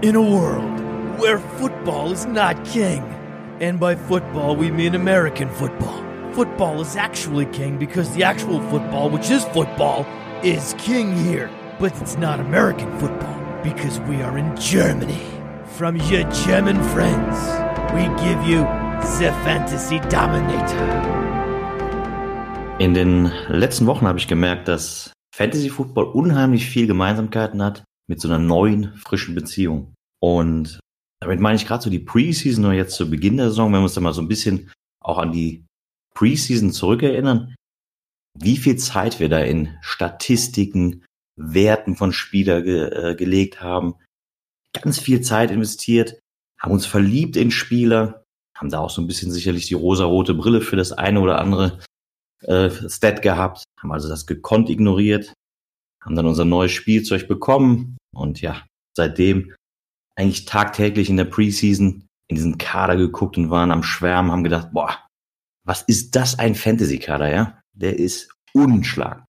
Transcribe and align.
In 0.00 0.16
a 0.16 0.22
world 0.22 0.80
where 1.20 1.38
football 1.38 2.10
is 2.10 2.26
not 2.26 2.64
king, 2.64 3.02
and 3.60 3.78
by 3.78 3.94
football 3.94 4.56
we 4.56 4.70
mean 4.70 4.94
American 4.94 5.48
football, 5.50 6.02
football 6.32 6.80
is 6.80 6.96
actually 6.96 7.46
king 7.46 7.78
because 7.78 8.10
the 8.14 8.24
actual 8.24 8.60
football, 8.70 9.10
which 9.10 9.30
is 9.30 9.44
football, 9.52 10.06
is 10.42 10.74
king 10.78 11.14
here. 11.14 11.50
But 11.78 11.92
it's 12.00 12.16
not 12.16 12.40
American 12.40 12.90
football 12.98 13.38
because 13.62 14.00
we 14.08 14.22
are 14.22 14.38
in 14.38 14.56
Germany. 14.56 15.20
From 15.76 15.96
your 15.96 16.24
German 16.46 16.82
friends, 16.94 17.36
we 17.94 18.02
give 18.24 18.42
you 18.44 18.62
the 19.18 19.32
Fantasy 19.44 20.00
Dominator. 20.08 20.88
In 22.80 22.94
den 22.94 23.30
letzten 23.48 23.86
Wochen 23.86 24.08
habe 24.08 24.18
ich 24.18 24.26
gemerkt, 24.26 24.66
dass 24.66 25.12
Fantasy 25.32 25.68
Football 25.68 26.06
unheimlich 26.06 26.68
viel 26.68 26.88
Gemeinsamkeiten 26.88 27.62
hat 27.62 27.84
mit 28.12 28.20
so 28.20 28.28
einer 28.28 28.38
neuen, 28.38 28.94
frischen 28.98 29.34
Beziehung. 29.34 29.94
Und 30.20 30.80
damit 31.22 31.40
meine 31.40 31.56
ich 31.56 31.66
gerade 31.66 31.82
so 31.82 31.88
die 31.88 31.98
Preseason 31.98 32.66
oder 32.66 32.74
jetzt 32.74 32.94
zu 32.94 33.08
Beginn 33.08 33.38
der 33.38 33.48
Saison, 33.48 33.72
wenn 33.72 33.80
wir 33.80 33.84
uns 33.84 33.94
da 33.94 34.02
mal 34.02 34.12
so 34.12 34.20
ein 34.20 34.28
bisschen 34.28 34.70
auch 35.02 35.16
an 35.16 35.32
die 35.32 35.64
Preseason 36.14 36.72
zurückerinnern, 36.72 37.54
wie 38.38 38.58
viel 38.58 38.76
Zeit 38.76 39.18
wir 39.18 39.30
da 39.30 39.40
in 39.40 39.78
Statistiken, 39.80 41.06
Werten 41.36 41.96
von 41.96 42.12
Spieler 42.12 42.60
ge 42.60 42.90
äh, 42.90 43.14
gelegt 43.14 43.62
haben, 43.62 43.94
ganz 44.74 45.00
viel 45.00 45.22
Zeit 45.22 45.50
investiert, 45.50 46.20
haben 46.60 46.72
uns 46.72 46.84
verliebt 46.84 47.38
in 47.38 47.50
Spieler, 47.50 48.24
haben 48.54 48.68
da 48.68 48.80
auch 48.80 48.90
so 48.90 49.00
ein 49.00 49.06
bisschen 49.06 49.32
sicherlich 49.32 49.68
die 49.68 49.74
rosa-rote 49.74 50.34
Brille 50.34 50.60
für 50.60 50.76
das 50.76 50.92
eine 50.92 51.18
oder 51.18 51.38
andere 51.38 51.78
äh, 52.42 52.68
Stat 52.90 53.22
gehabt, 53.22 53.64
haben 53.80 53.90
also 53.90 54.10
das 54.10 54.26
gekonnt 54.26 54.68
ignoriert, 54.68 55.32
haben 56.04 56.14
dann 56.14 56.26
unser 56.26 56.44
neues 56.44 56.72
Spielzeug 56.72 57.26
bekommen 57.26 57.96
und 58.14 58.40
ja, 58.40 58.64
seitdem 58.96 59.54
eigentlich 60.16 60.44
tagtäglich 60.44 61.08
in 61.08 61.16
der 61.16 61.24
Preseason 61.24 62.08
in 62.28 62.36
diesen 62.36 62.58
Kader 62.58 62.96
geguckt 62.96 63.36
und 63.36 63.50
waren 63.50 63.70
am 63.70 63.82
Schwärmen, 63.82 64.30
haben 64.30 64.44
gedacht, 64.44 64.70
boah, 64.72 64.98
was 65.64 65.82
ist 65.82 66.16
das 66.16 66.38
ein 66.38 66.54
Fantasy-Kader, 66.54 67.30
ja? 67.30 67.60
Der 67.72 67.98
ist 67.98 68.30
unschlagbar. 68.52 69.26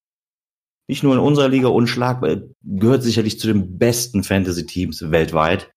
Nicht 0.88 1.02
nur 1.02 1.14
in 1.14 1.20
unserer 1.20 1.48
Liga 1.48 1.68
unschlagbar, 1.68 2.42
gehört 2.62 3.02
sicherlich 3.02 3.38
zu 3.40 3.46
den 3.46 3.78
besten 3.78 4.22
Fantasy-Teams 4.22 5.10
weltweit. 5.10 5.70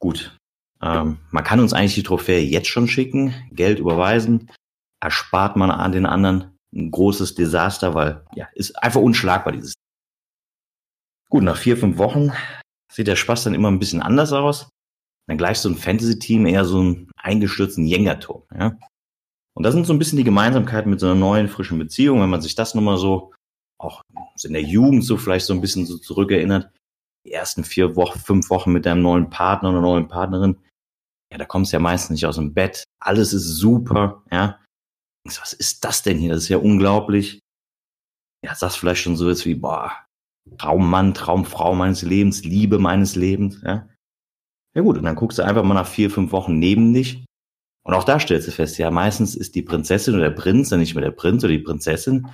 Gut, 0.00 0.36
ähm, 0.82 1.18
man 1.30 1.44
kann 1.44 1.60
uns 1.60 1.72
eigentlich 1.72 1.94
die 1.94 2.02
Trophäe 2.02 2.40
jetzt 2.40 2.68
schon 2.68 2.88
schicken, 2.88 3.34
Geld 3.50 3.78
überweisen, 3.78 4.50
erspart 5.00 5.56
man 5.56 5.70
an 5.70 5.92
den 5.92 6.06
anderen 6.06 6.56
ein 6.74 6.90
großes 6.90 7.34
Desaster, 7.34 7.94
weil 7.94 8.24
ja, 8.34 8.46
ist 8.54 8.72
einfach 8.82 9.00
unschlagbar 9.00 9.52
dieses. 9.52 9.74
Gut, 11.30 11.42
nach 11.42 11.56
vier, 11.56 11.76
fünf 11.76 11.98
Wochen 11.98 12.32
sieht 12.92 13.06
der 13.06 13.16
Spaß 13.16 13.44
dann 13.44 13.54
immer 13.54 13.70
ein 13.70 13.78
bisschen 13.78 14.02
anders 14.02 14.32
aus. 14.32 14.70
Dann 15.28 15.38
gleich 15.38 15.58
so 15.58 15.68
ein 15.68 15.76
Fantasy-Team 15.76 16.46
eher 16.46 16.64
so 16.64 16.82
ein 16.82 17.10
eingestürzten 17.16 17.84
Jengerturm, 17.84 18.44
ja. 18.54 18.78
Und 19.54 19.64
das 19.64 19.74
sind 19.74 19.86
so 19.86 19.92
ein 19.92 19.98
bisschen 19.98 20.16
die 20.16 20.24
Gemeinsamkeiten 20.24 20.90
mit 20.90 21.00
so 21.00 21.06
einer 21.06 21.16
neuen, 21.16 21.48
frischen 21.48 21.78
Beziehung, 21.78 22.20
wenn 22.20 22.30
man 22.30 22.40
sich 22.40 22.54
das 22.54 22.74
nochmal 22.74 22.96
so, 22.96 23.32
auch 23.78 24.02
in 24.42 24.52
der 24.52 24.62
Jugend 24.62 25.04
so 25.04 25.16
vielleicht 25.16 25.46
so 25.46 25.52
ein 25.52 25.60
bisschen 25.60 25.84
so 25.84 25.98
zurückerinnert. 25.98 26.70
Die 27.26 27.32
ersten 27.32 27.64
vier 27.64 27.96
Wochen, 27.96 28.20
fünf 28.20 28.50
Wochen 28.50 28.72
mit 28.72 28.86
deinem 28.86 29.02
neuen 29.02 29.30
Partner 29.30 29.70
oder 29.70 29.80
neuen 29.80 30.08
Partnerin. 30.08 30.56
Ja, 31.32 31.38
da 31.38 31.44
kommst 31.44 31.72
du 31.72 31.76
ja 31.76 31.80
meistens 31.80 32.10
nicht 32.10 32.26
aus 32.26 32.36
dem 32.36 32.54
Bett. 32.54 32.84
Alles 33.00 33.32
ist 33.32 33.56
super, 33.56 34.22
ja 34.30 34.58
was 35.36 35.52
ist 35.52 35.84
das 35.84 36.02
denn 36.02 36.18
hier? 36.18 36.32
Das 36.32 36.44
ist 36.44 36.48
ja 36.48 36.58
unglaublich. 36.58 37.40
Ja, 38.44 38.54
sagst 38.54 38.78
vielleicht 38.78 39.02
schon 39.02 39.16
so 39.16 39.28
jetzt 39.28 39.44
wie, 39.44 39.56
boah, 39.56 40.06
Traummann, 40.56 41.14
Traumfrau 41.14 41.74
meines 41.74 42.02
Lebens, 42.02 42.44
Liebe 42.44 42.78
meines 42.78 43.16
Lebens, 43.16 43.60
ja. 43.64 43.88
Ja 44.74 44.82
gut, 44.82 44.98
und 44.98 45.04
dann 45.04 45.16
guckst 45.16 45.38
du 45.38 45.42
einfach 45.42 45.64
mal 45.64 45.74
nach 45.74 45.86
vier, 45.86 46.10
fünf 46.10 46.30
Wochen 46.30 46.58
neben 46.58 46.92
dich. 46.92 47.24
Und 47.82 47.94
auch 47.94 48.04
da 48.04 48.20
stellst 48.20 48.46
du 48.46 48.52
fest, 48.52 48.78
ja, 48.78 48.90
meistens 48.90 49.34
ist 49.34 49.54
die 49.54 49.62
Prinzessin 49.62 50.14
oder 50.14 50.24
der 50.24 50.36
Prinz 50.36 50.68
dann 50.68 50.80
nicht 50.80 50.94
mehr 50.94 51.04
der 51.04 51.10
Prinz 51.10 51.42
oder 51.42 51.52
die 51.52 51.58
Prinzessin, 51.58 52.28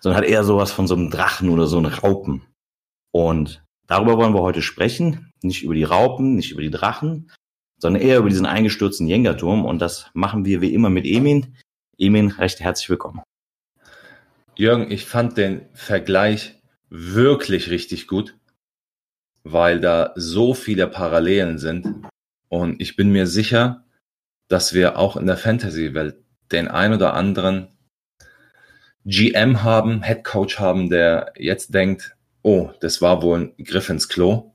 sondern 0.00 0.22
hat 0.22 0.28
eher 0.28 0.44
sowas 0.44 0.70
von 0.70 0.86
so 0.86 0.94
einem 0.94 1.10
Drachen 1.10 1.48
oder 1.50 1.66
so 1.66 1.78
einem 1.78 1.92
Raupen. 1.92 2.42
Und 3.10 3.64
darüber 3.86 4.16
wollen 4.16 4.32
wir 4.32 4.42
heute 4.42 4.62
sprechen. 4.62 5.32
Nicht 5.42 5.64
über 5.64 5.74
die 5.74 5.84
Raupen, 5.84 6.36
nicht 6.36 6.52
über 6.52 6.62
die 6.62 6.70
Drachen, 6.70 7.30
sondern 7.78 8.02
eher 8.02 8.18
über 8.18 8.28
diesen 8.28 8.46
eingestürzten 8.46 9.06
Jengerturm. 9.06 9.64
Und 9.64 9.80
das 9.80 10.10
machen 10.14 10.44
wir 10.44 10.60
wie 10.60 10.72
immer 10.72 10.88
mit 10.88 11.04
Emin. 11.04 11.56
Emin, 11.98 12.30
recht 12.30 12.60
herzlich 12.60 12.88
willkommen. 12.88 13.22
Jürgen, 14.54 14.90
ich 14.90 15.04
fand 15.04 15.36
den 15.36 15.66
Vergleich 15.74 16.55
wirklich 16.88 17.70
richtig 17.70 18.06
gut, 18.06 18.36
weil 19.44 19.80
da 19.80 20.12
so 20.16 20.54
viele 20.54 20.86
Parallelen 20.86 21.58
sind. 21.58 22.06
Und 22.48 22.80
ich 22.80 22.96
bin 22.96 23.10
mir 23.10 23.26
sicher, 23.26 23.84
dass 24.48 24.72
wir 24.72 24.98
auch 24.98 25.16
in 25.16 25.26
der 25.26 25.36
Fantasy-Welt 25.36 26.16
den 26.52 26.68
ein 26.68 26.92
oder 26.92 27.14
anderen 27.14 27.68
GM 29.04 29.62
haben, 29.62 30.02
Head 30.02 30.24
Coach 30.24 30.58
haben, 30.58 30.90
der 30.90 31.32
jetzt 31.36 31.74
denkt, 31.74 32.16
oh, 32.42 32.70
das 32.80 33.02
war 33.02 33.22
wohl 33.22 33.54
ein 33.56 33.64
Griff 33.64 33.88
ins 33.88 34.08
Klo 34.08 34.52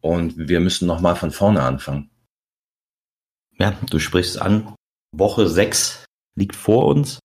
und 0.00 0.48
wir 0.48 0.60
müssen 0.60 0.86
nochmal 0.86 1.16
von 1.16 1.30
vorne 1.30 1.62
anfangen. 1.62 2.10
Ja, 3.58 3.76
du 3.90 3.98
sprichst 3.98 4.40
an. 4.40 4.74
Woche 5.12 5.48
6 5.48 6.04
liegt 6.36 6.54
vor 6.54 6.86
uns. 6.86 7.18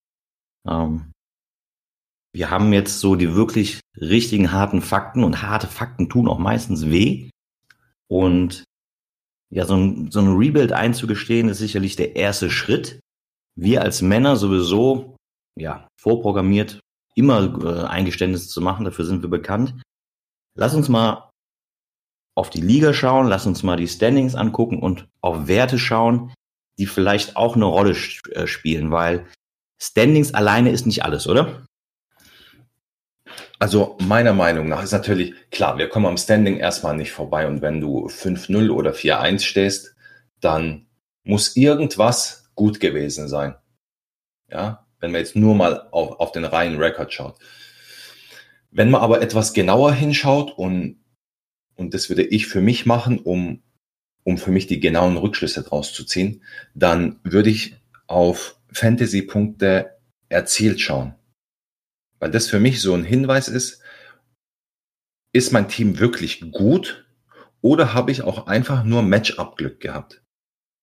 Ähm, 0.67 1.12
wir 2.33 2.49
haben 2.49 2.73
jetzt 2.73 2.99
so 2.99 3.15
die 3.15 3.35
wirklich 3.35 3.79
richtigen 3.99 4.51
harten 4.51 4.81
Fakten 4.81 5.23
und 5.23 5.43
harte 5.43 5.67
Fakten 5.67 6.09
tun 6.09 6.27
auch 6.27 6.39
meistens 6.39 6.89
weh. 6.89 7.29
Und 8.07 8.63
ja, 9.51 9.65
so 9.65 9.75
ein, 9.75 10.09
so 10.11 10.19
ein 10.19 10.35
Rebuild 10.35 10.71
einzugestehen, 10.71 11.47
ist 11.47 11.59
sicherlich 11.59 11.95
der 11.95 12.15
erste 12.15 12.49
Schritt. 12.49 12.99
Wir 13.55 13.83
als 13.83 14.01
Männer 14.01 14.35
sowieso, 14.35 15.15
ja, 15.55 15.87
vorprogrammiert, 16.01 16.79
immer 17.15 17.63
äh, 17.63 17.85
Eingeständnisse 17.85 18.49
zu 18.49 18.61
machen, 18.61 18.85
dafür 18.85 19.05
sind 19.05 19.21
wir 19.21 19.29
bekannt. 19.29 19.79
Lass 20.57 20.73
uns 20.73 20.89
mal 20.89 21.29
auf 22.35 22.49
die 22.49 22.61
Liga 22.61 22.93
schauen, 22.93 23.27
lass 23.27 23.45
uns 23.45 23.61
mal 23.61 23.77
die 23.77 23.87
Standings 23.87 24.33
angucken 24.33 24.79
und 24.79 25.07
auf 25.21 25.47
Werte 25.47 25.77
schauen, 25.77 26.33
die 26.79 26.87
vielleicht 26.87 27.35
auch 27.35 27.55
eine 27.55 27.65
Rolle 27.65 27.95
äh, 28.31 28.47
spielen, 28.47 28.89
weil 28.89 29.27
Standings 29.79 30.33
alleine 30.33 30.71
ist 30.71 30.87
nicht 30.87 31.05
alles, 31.05 31.27
oder? 31.27 31.63
Also 33.63 33.97
meiner 34.01 34.33
Meinung 34.33 34.67
nach 34.67 34.83
ist 34.83 34.91
natürlich 34.91 35.35
klar, 35.49 35.77
wir 35.77 35.87
kommen 35.87 36.05
am 36.05 36.17
Standing 36.17 36.57
erstmal 36.57 36.97
nicht 36.97 37.13
vorbei 37.13 37.47
und 37.47 37.61
wenn 37.61 37.79
du 37.79 38.07
5-0 38.07 38.69
oder 38.69 38.91
4-1 38.91 39.39
stehst, 39.39 39.95
dann 40.41 40.87
muss 41.23 41.55
irgendwas 41.55 42.51
gut 42.55 42.81
gewesen 42.81 43.29
sein. 43.29 43.55
Ja, 44.51 44.85
wenn 44.99 45.13
man 45.13 45.21
jetzt 45.21 45.37
nur 45.37 45.55
mal 45.55 45.87
auf, 45.91 46.19
auf 46.19 46.33
den 46.33 46.43
reinen 46.43 46.77
Rekord 46.77 47.13
schaut. 47.13 47.37
Wenn 48.69 48.91
man 48.91 48.99
aber 48.99 49.21
etwas 49.21 49.53
genauer 49.53 49.93
hinschaut 49.93 50.51
und, 50.51 51.01
und 51.75 51.93
das 51.93 52.09
würde 52.09 52.23
ich 52.23 52.47
für 52.47 52.59
mich 52.59 52.85
machen, 52.85 53.17
um 53.17 53.63
um 54.25 54.37
für 54.37 54.51
mich 54.51 54.67
die 54.67 54.81
genauen 54.81 55.15
Rückschlüsse 55.15 55.63
draus 55.63 55.93
zu 55.93 56.03
ziehen, 56.03 56.43
dann 56.75 57.21
würde 57.23 57.49
ich 57.49 57.77
auf 58.07 58.57
Fantasy-Punkte 58.73 59.91
erzielt 60.27 60.81
schauen. 60.81 61.15
Weil 62.23 62.31
das 62.31 62.47
für 62.47 62.61
mich 62.61 62.79
so 62.79 62.93
ein 62.93 63.03
Hinweis 63.03 63.49
ist, 63.49 63.81
ist 65.33 65.51
mein 65.51 65.67
Team 65.67 65.99
wirklich 65.99 66.39
gut 66.51 67.05
oder 67.59 67.93
habe 67.93 68.11
ich 68.11 68.21
auch 68.21 68.47
einfach 68.47 68.85
nur 68.85 69.01
Matchup-Glück 69.01 69.81
gehabt? 69.81 70.23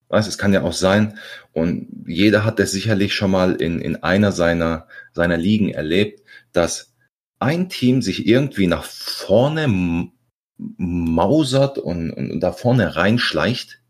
Weißt, 0.09 0.29
es 0.29 0.37
kann 0.37 0.53
ja 0.53 0.61
auch 0.61 0.75
sein, 0.75 1.19
und 1.55 2.05
jeder 2.07 2.45
hat 2.45 2.59
das 2.59 2.73
sicherlich 2.73 3.15
schon 3.15 3.31
mal 3.31 3.55
in, 3.55 3.81
in 3.81 3.97
einer 4.03 4.33
seiner, 4.33 4.87
seiner 5.15 5.39
Ligen 5.39 5.71
erlebt, 5.71 6.23
dass 6.53 6.93
ein 7.39 7.71
Team 7.71 8.03
sich 8.03 8.27
irgendwie 8.27 8.67
nach 8.67 8.85
vorne 8.85 10.11
mausert 10.59 11.79
und, 11.79 12.11
und 12.11 12.41
da 12.41 12.53
vorne 12.53 12.97
reinschleicht, 12.97 13.81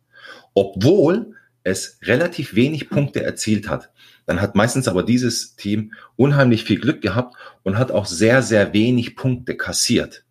obwohl 0.54 1.34
es 1.62 1.98
relativ 2.02 2.54
wenig 2.54 2.88
Punkte 2.88 3.22
erzielt 3.22 3.68
hat. 3.68 3.92
Dann 4.26 4.40
hat 4.40 4.54
meistens 4.54 4.88
aber 4.88 5.02
dieses 5.02 5.56
Team 5.56 5.92
unheimlich 6.16 6.64
viel 6.64 6.80
Glück 6.80 7.02
gehabt 7.02 7.36
und 7.62 7.78
hat 7.78 7.90
auch 7.90 8.06
sehr, 8.06 8.42
sehr 8.42 8.72
wenig 8.72 9.16
Punkte 9.16 9.56
kassiert. 9.56 10.24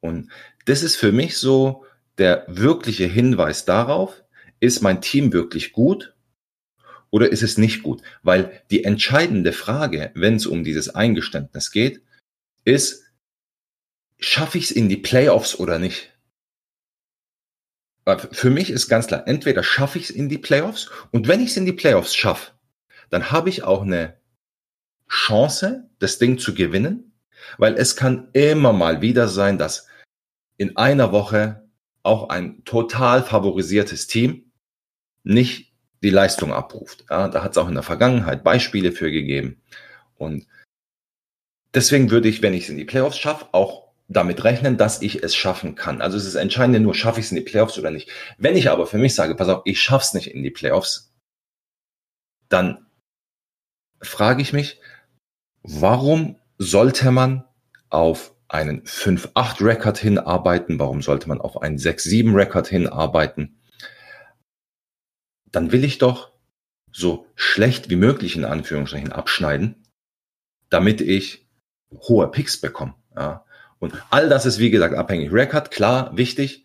Und 0.00 0.30
das 0.64 0.82
ist 0.82 0.96
für 0.96 1.12
mich 1.12 1.36
so 1.36 1.84
der 2.18 2.44
wirkliche 2.48 3.06
Hinweis 3.06 3.64
darauf, 3.64 4.22
ist 4.60 4.82
mein 4.82 5.00
Team 5.00 5.32
wirklich 5.32 5.72
gut 5.72 6.14
oder 7.10 7.30
ist 7.30 7.42
es 7.42 7.58
nicht 7.58 7.82
gut? 7.82 8.02
Weil 8.22 8.62
die 8.70 8.84
entscheidende 8.84 9.52
Frage, 9.52 10.10
wenn 10.14 10.36
es 10.36 10.46
um 10.46 10.64
dieses 10.64 10.94
Eingeständnis 10.94 11.70
geht, 11.70 12.02
ist, 12.64 13.04
schaffe 14.18 14.58
ich 14.58 14.64
es 14.64 14.70
in 14.70 14.88
die 14.88 14.96
Playoffs 14.96 15.58
oder 15.58 15.78
nicht? 15.78 16.09
Für 18.18 18.50
mich 18.50 18.70
ist 18.70 18.88
ganz 18.88 19.06
klar, 19.06 19.26
entweder 19.26 19.62
schaffe 19.62 19.98
ich 19.98 20.04
es 20.04 20.10
in 20.10 20.28
die 20.28 20.38
Playoffs 20.38 20.90
und 21.10 21.28
wenn 21.28 21.40
ich 21.40 21.50
es 21.50 21.56
in 21.56 21.66
die 21.66 21.72
Playoffs 21.72 22.14
schaffe, 22.14 22.52
dann 23.10 23.30
habe 23.30 23.48
ich 23.48 23.64
auch 23.64 23.82
eine 23.82 24.16
Chance, 25.08 25.88
das 25.98 26.18
Ding 26.18 26.38
zu 26.38 26.54
gewinnen, 26.54 27.12
weil 27.58 27.74
es 27.74 27.96
kann 27.96 28.28
immer 28.32 28.72
mal 28.72 29.00
wieder 29.00 29.28
sein, 29.28 29.58
dass 29.58 29.88
in 30.56 30.76
einer 30.76 31.12
Woche 31.12 31.68
auch 32.02 32.28
ein 32.28 32.64
total 32.64 33.22
favorisiertes 33.22 34.06
Team 34.06 34.52
nicht 35.22 35.72
die 36.02 36.10
Leistung 36.10 36.52
abruft. 36.52 37.04
Ja, 37.10 37.28
da 37.28 37.42
hat 37.42 37.52
es 37.52 37.58
auch 37.58 37.68
in 37.68 37.74
der 37.74 37.82
Vergangenheit 37.82 38.42
Beispiele 38.44 38.92
für 38.92 39.10
gegeben. 39.10 39.60
Und 40.16 40.46
deswegen 41.74 42.10
würde 42.10 42.28
ich, 42.28 42.42
wenn 42.42 42.54
ich 42.54 42.64
es 42.64 42.70
in 42.70 42.78
die 42.78 42.84
Playoffs 42.84 43.18
schaffe, 43.18 43.48
auch 43.52 43.89
damit 44.10 44.42
rechnen, 44.42 44.76
dass 44.76 45.02
ich 45.02 45.22
es 45.22 45.36
schaffen 45.36 45.76
kann. 45.76 46.02
Also 46.02 46.16
es 46.16 46.26
ist 46.26 46.34
entscheidend 46.34 46.82
nur, 46.82 46.94
schaffe 46.94 47.20
ich 47.20 47.26
es 47.26 47.32
in 47.32 47.36
die 47.36 47.42
Playoffs 47.42 47.78
oder 47.78 47.92
nicht. 47.92 48.10
Wenn 48.38 48.56
ich 48.56 48.68
aber 48.68 48.86
für 48.86 48.98
mich 48.98 49.14
sage, 49.14 49.36
pass 49.36 49.48
auf, 49.48 49.62
ich 49.64 49.80
schaff's 49.80 50.14
nicht 50.14 50.34
in 50.34 50.42
die 50.42 50.50
Playoffs, 50.50 51.12
dann 52.48 52.86
frage 54.02 54.42
ich 54.42 54.52
mich, 54.52 54.80
warum 55.62 56.36
sollte 56.58 57.12
man 57.12 57.44
auf 57.88 58.34
einen 58.48 58.82
5-8-Record 58.82 59.98
hinarbeiten? 59.98 60.80
Warum 60.80 61.02
sollte 61.02 61.28
man 61.28 61.40
auf 61.40 61.62
einen 61.62 61.78
6-7-Record 61.78 62.66
hinarbeiten? 62.66 63.60
Dann 65.52 65.70
will 65.70 65.84
ich 65.84 65.98
doch 65.98 66.32
so 66.90 67.26
schlecht 67.36 67.90
wie 67.90 67.96
möglich 67.96 68.34
in 68.34 68.44
Anführungsstrichen 68.44 69.12
abschneiden, 69.12 69.84
damit 70.68 71.00
ich 71.00 71.46
hohe 71.92 72.28
Picks 72.28 72.60
bekomme. 72.60 72.94
Ja. 73.14 73.44
Und 73.80 73.94
all 74.10 74.28
das 74.28 74.46
ist, 74.46 74.58
wie 74.58 74.70
gesagt, 74.70 74.94
abhängig. 74.94 75.32
Record, 75.32 75.70
klar, 75.70 76.16
wichtig. 76.16 76.64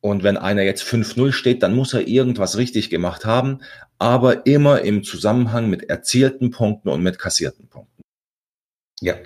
Und 0.00 0.22
wenn 0.22 0.38
einer 0.38 0.62
jetzt 0.62 0.82
5-0 0.82 1.32
steht, 1.32 1.62
dann 1.62 1.74
muss 1.74 1.92
er 1.92 2.08
irgendwas 2.08 2.56
richtig 2.56 2.88
gemacht 2.88 3.26
haben, 3.26 3.60
aber 3.98 4.46
immer 4.46 4.80
im 4.80 5.04
Zusammenhang 5.04 5.68
mit 5.68 5.90
erzielten 5.90 6.50
Punkten 6.50 6.88
und 6.88 7.02
mit 7.02 7.18
kassierten 7.18 7.68
Punkten. 7.68 8.02
Ja. 9.00 9.16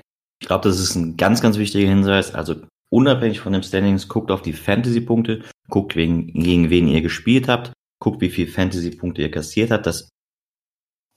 Ich 0.41 0.49
glaube, 0.49 0.69
das 0.69 0.81
ist 0.81 0.97
ein 0.97 1.17
ganz, 1.17 1.41
ganz 1.41 1.59
wichtiger 1.59 1.89
Hinweis. 1.89 2.35
Also 2.35 2.57
unabhängig 2.91 3.41
von 3.41 3.53
dem 3.53 3.63
Standings, 3.63 4.09
guckt 4.09 4.31
auf 4.33 4.43
die 4.43 4.53
Fantasy-Punkte, 4.53 5.45
guckt, 5.69 5.95
wegen, 5.95 6.33
gegen 6.33 6.71
wen 6.71 6.89
ihr 6.89 7.03
gespielt 7.03 7.49
habt, 7.49 7.73
guckt, 8.01 8.21
wie 8.21 8.31
viel 8.31 8.49
Fantasy-Punkte 8.49 9.23
ihr 9.23 9.31
kassiert 9.31 9.71
habt. 9.71 9.87
Das 9.87 10.09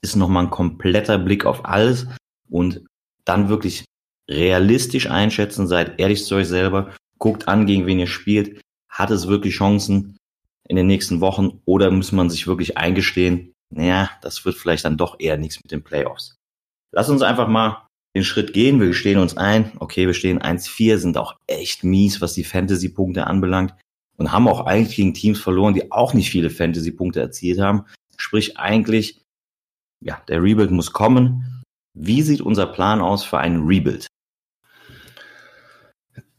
ist 0.02 0.16
nochmal 0.16 0.44
ein 0.44 0.50
kompletter 0.50 1.18
Blick 1.18 1.44
auf 1.44 1.64
alles 1.64 2.06
und 2.48 2.84
dann 3.24 3.48
wirklich 3.48 3.84
realistisch 4.30 5.10
einschätzen, 5.10 5.66
seid 5.66 5.98
ehrlich 5.98 6.24
zu 6.24 6.34
euch 6.34 6.48
selber, 6.48 6.94
guckt 7.18 7.48
an, 7.48 7.66
gegen 7.66 7.86
wen 7.86 7.98
ihr 7.98 8.06
spielt, 8.06 8.60
hat 8.90 9.10
es 9.10 9.28
wirklich 9.28 9.54
Chancen 9.54 10.16
in 10.68 10.76
den 10.76 10.86
nächsten 10.86 11.20
Wochen 11.20 11.60
oder 11.64 11.90
muss 11.90 12.12
man 12.12 12.30
sich 12.30 12.46
wirklich 12.46 12.76
eingestehen, 12.76 13.52
naja, 13.70 14.10
das 14.22 14.44
wird 14.44 14.56
vielleicht 14.56 14.84
dann 14.84 14.96
doch 14.96 15.16
eher 15.18 15.36
nichts 15.36 15.62
mit 15.62 15.70
den 15.70 15.82
Playoffs. 15.82 16.36
Lass 16.92 17.08
uns 17.08 17.22
einfach 17.22 17.48
mal 17.48 17.86
den 18.16 18.24
Schritt 18.24 18.52
gehen. 18.52 18.80
Wir 18.80 18.88
gestehen 18.88 19.18
uns 19.18 19.36
ein, 19.36 19.72
okay, 19.78 20.06
wir 20.06 20.14
stehen 20.14 20.40
1-4, 20.40 20.96
sind 20.98 21.18
auch 21.18 21.36
echt 21.46 21.84
mies, 21.84 22.20
was 22.20 22.34
die 22.34 22.44
Fantasy-Punkte 22.44 23.26
anbelangt 23.26 23.74
und 24.16 24.32
haben 24.32 24.48
auch 24.48 24.66
eigentlich 24.66 24.96
gegen 24.96 25.14
Teams 25.14 25.40
verloren, 25.40 25.74
die 25.74 25.92
auch 25.92 26.14
nicht 26.14 26.30
viele 26.30 26.50
Fantasy-Punkte 26.50 27.20
erzielt 27.20 27.60
haben. 27.60 27.84
Sprich 28.16 28.58
eigentlich, 28.58 29.22
ja, 30.04 30.20
der 30.28 30.42
Rebuild 30.42 30.70
muss 30.70 30.92
kommen. 30.92 31.62
Wie 31.94 32.22
sieht 32.22 32.40
unser 32.40 32.66
Plan 32.66 33.00
aus 33.00 33.24
für 33.24 33.38
einen 33.38 33.66
Rebuild? 33.66 34.06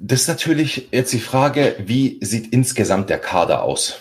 Das 0.01 0.21
ist 0.21 0.27
natürlich 0.29 0.87
jetzt 0.91 1.11
die 1.11 1.19
Frage, 1.19 1.75
wie 1.85 2.19
sieht 2.21 2.53
insgesamt 2.53 3.09
der 3.09 3.19
Kader 3.19 3.63
aus? 3.63 3.99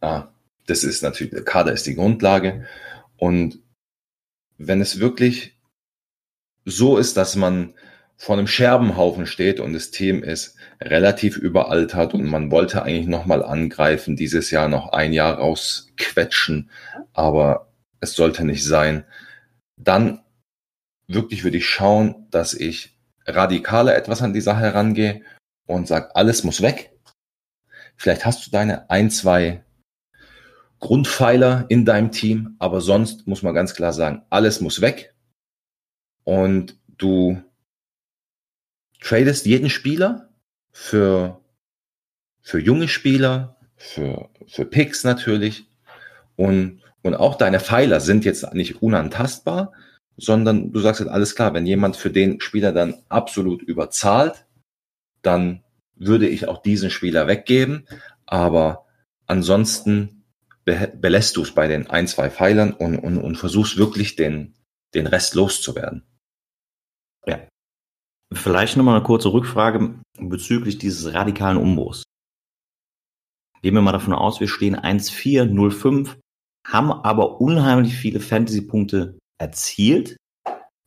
Ah, 0.00 0.28
das 0.66 0.84
ist 0.84 1.02
natürlich, 1.02 1.32
der 1.32 1.44
Kader 1.44 1.72
ist 1.72 1.86
die 1.86 1.96
Grundlage. 1.96 2.66
Und 3.16 3.58
wenn 4.58 4.80
es 4.80 5.00
wirklich 5.00 5.58
so 6.64 6.98
ist, 6.98 7.16
dass 7.16 7.34
man 7.34 7.74
vor 8.16 8.36
einem 8.36 8.46
Scherbenhaufen 8.46 9.26
steht 9.26 9.58
und 9.58 9.72
das 9.72 9.90
Team 9.90 10.22
ist 10.22 10.56
relativ 10.80 11.36
überaltert 11.36 12.14
und 12.14 12.24
man 12.24 12.52
wollte 12.52 12.82
eigentlich 12.82 13.08
nochmal 13.08 13.42
angreifen, 13.42 14.16
dieses 14.16 14.52
Jahr 14.52 14.68
noch 14.68 14.92
ein 14.92 15.12
Jahr 15.12 15.38
rausquetschen, 15.38 16.70
aber 17.12 17.72
es 18.00 18.14
sollte 18.14 18.44
nicht 18.44 18.64
sein, 18.64 19.04
dann 19.76 20.20
wirklich 21.08 21.42
würde 21.42 21.58
ich 21.58 21.68
schauen, 21.68 22.26
dass 22.30 22.54
ich 22.54 22.97
radikaler 23.28 23.96
etwas 23.96 24.22
an 24.22 24.32
die 24.32 24.40
Sache 24.40 24.60
herangehe 24.60 25.22
und 25.66 25.86
sag, 25.86 26.16
alles 26.16 26.44
muss 26.44 26.62
weg. 26.62 26.92
Vielleicht 27.96 28.24
hast 28.24 28.46
du 28.46 28.50
deine 28.50 28.90
ein, 28.90 29.10
zwei 29.10 29.64
Grundpfeiler 30.80 31.66
in 31.68 31.84
deinem 31.84 32.12
Team, 32.12 32.56
aber 32.58 32.80
sonst 32.80 33.26
muss 33.26 33.42
man 33.42 33.54
ganz 33.54 33.74
klar 33.74 33.92
sagen, 33.92 34.22
alles 34.30 34.60
muss 34.60 34.80
weg. 34.80 35.14
Und 36.24 36.78
du 36.86 37.42
tradest 39.00 39.46
jeden 39.46 39.70
Spieler 39.70 40.28
für, 40.70 41.40
für 42.40 42.60
junge 42.60 42.88
Spieler, 42.88 43.56
für, 43.76 44.30
für 44.46 44.64
Picks 44.64 45.04
natürlich. 45.04 45.68
Und, 46.36 46.82
und 47.02 47.14
auch 47.14 47.36
deine 47.36 47.60
Pfeiler 47.60 48.00
sind 48.00 48.24
jetzt 48.24 48.54
nicht 48.54 48.82
unantastbar, 48.82 49.72
sondern 50.18 50.72
du 50.72 50.80
sagst 50.80 51.00
halt 51.00 51.10
alles 51.10 51.34
klar, 51.34 51.54
wenn 51.54 51.64
jemand 51.64 51.96
für 51.96 52.10
den 52.10 52.40
Spieler 52.40 52.72
dann 52.72 52.96
absolut 53.08 53.62
überzahlt, 53.62 54.46
dann 55.22 55.62
würde 55.94 56.28
ich 56.28 56.48
auch 56.48 56.60
diesen 56.60 56.90
Spieler 56.90 57.26
weggeben. 57.26 57.86
Aber 58.26 58.86
ansonsten 59.26 60.24
be 60.64 60.92
belässt 60.94 61.36
du 61.36 61.42
es 61.42 61.52
bei 61.52 61.68
den 61.68 61.88
ein, 61.88 62.08
zwei 62.08 62.30
Pfeilern 62.30 62.72
und, 62.72 62.98
und, 62.98 63.18
und 63.18 63.36
versuchst 63.36 63.78
wirklich 63.78 64.16
den, 64.16 64.54
den 64.94 65.06
Rest 65.06 65.34
loszuwerden. 65.34 66.04
Ja. 67.26 67.46
Vielleicht 68.32 68.76
nochmal 68.76 68.96
eine 68.96 69.04
kurze 69.04 69.32
Rückfrage 69.32 70.00
bezüglich 70.18 70.78
dieses 70.78 71.14
radikalen 71.14 71.56
Umbruchs. 71.56 72.02
Gehen 73.62 73.74
wir 73.74 73.82
mal 73.82 73.92
davon 73.92 74.12
aus, 74.12 74.40
wir 74.40 74.48
stehen 74.48 74.76
1-4, 74.76 75.50
0-5, 75.50 76.16
haben 76.66 76.92
aber 76.92 77.40
unheimlich 77.40 77.94
viele 77.94 78.20
Fantasy-Punkte 78.20 79.17
erzielt, 79.38 80.16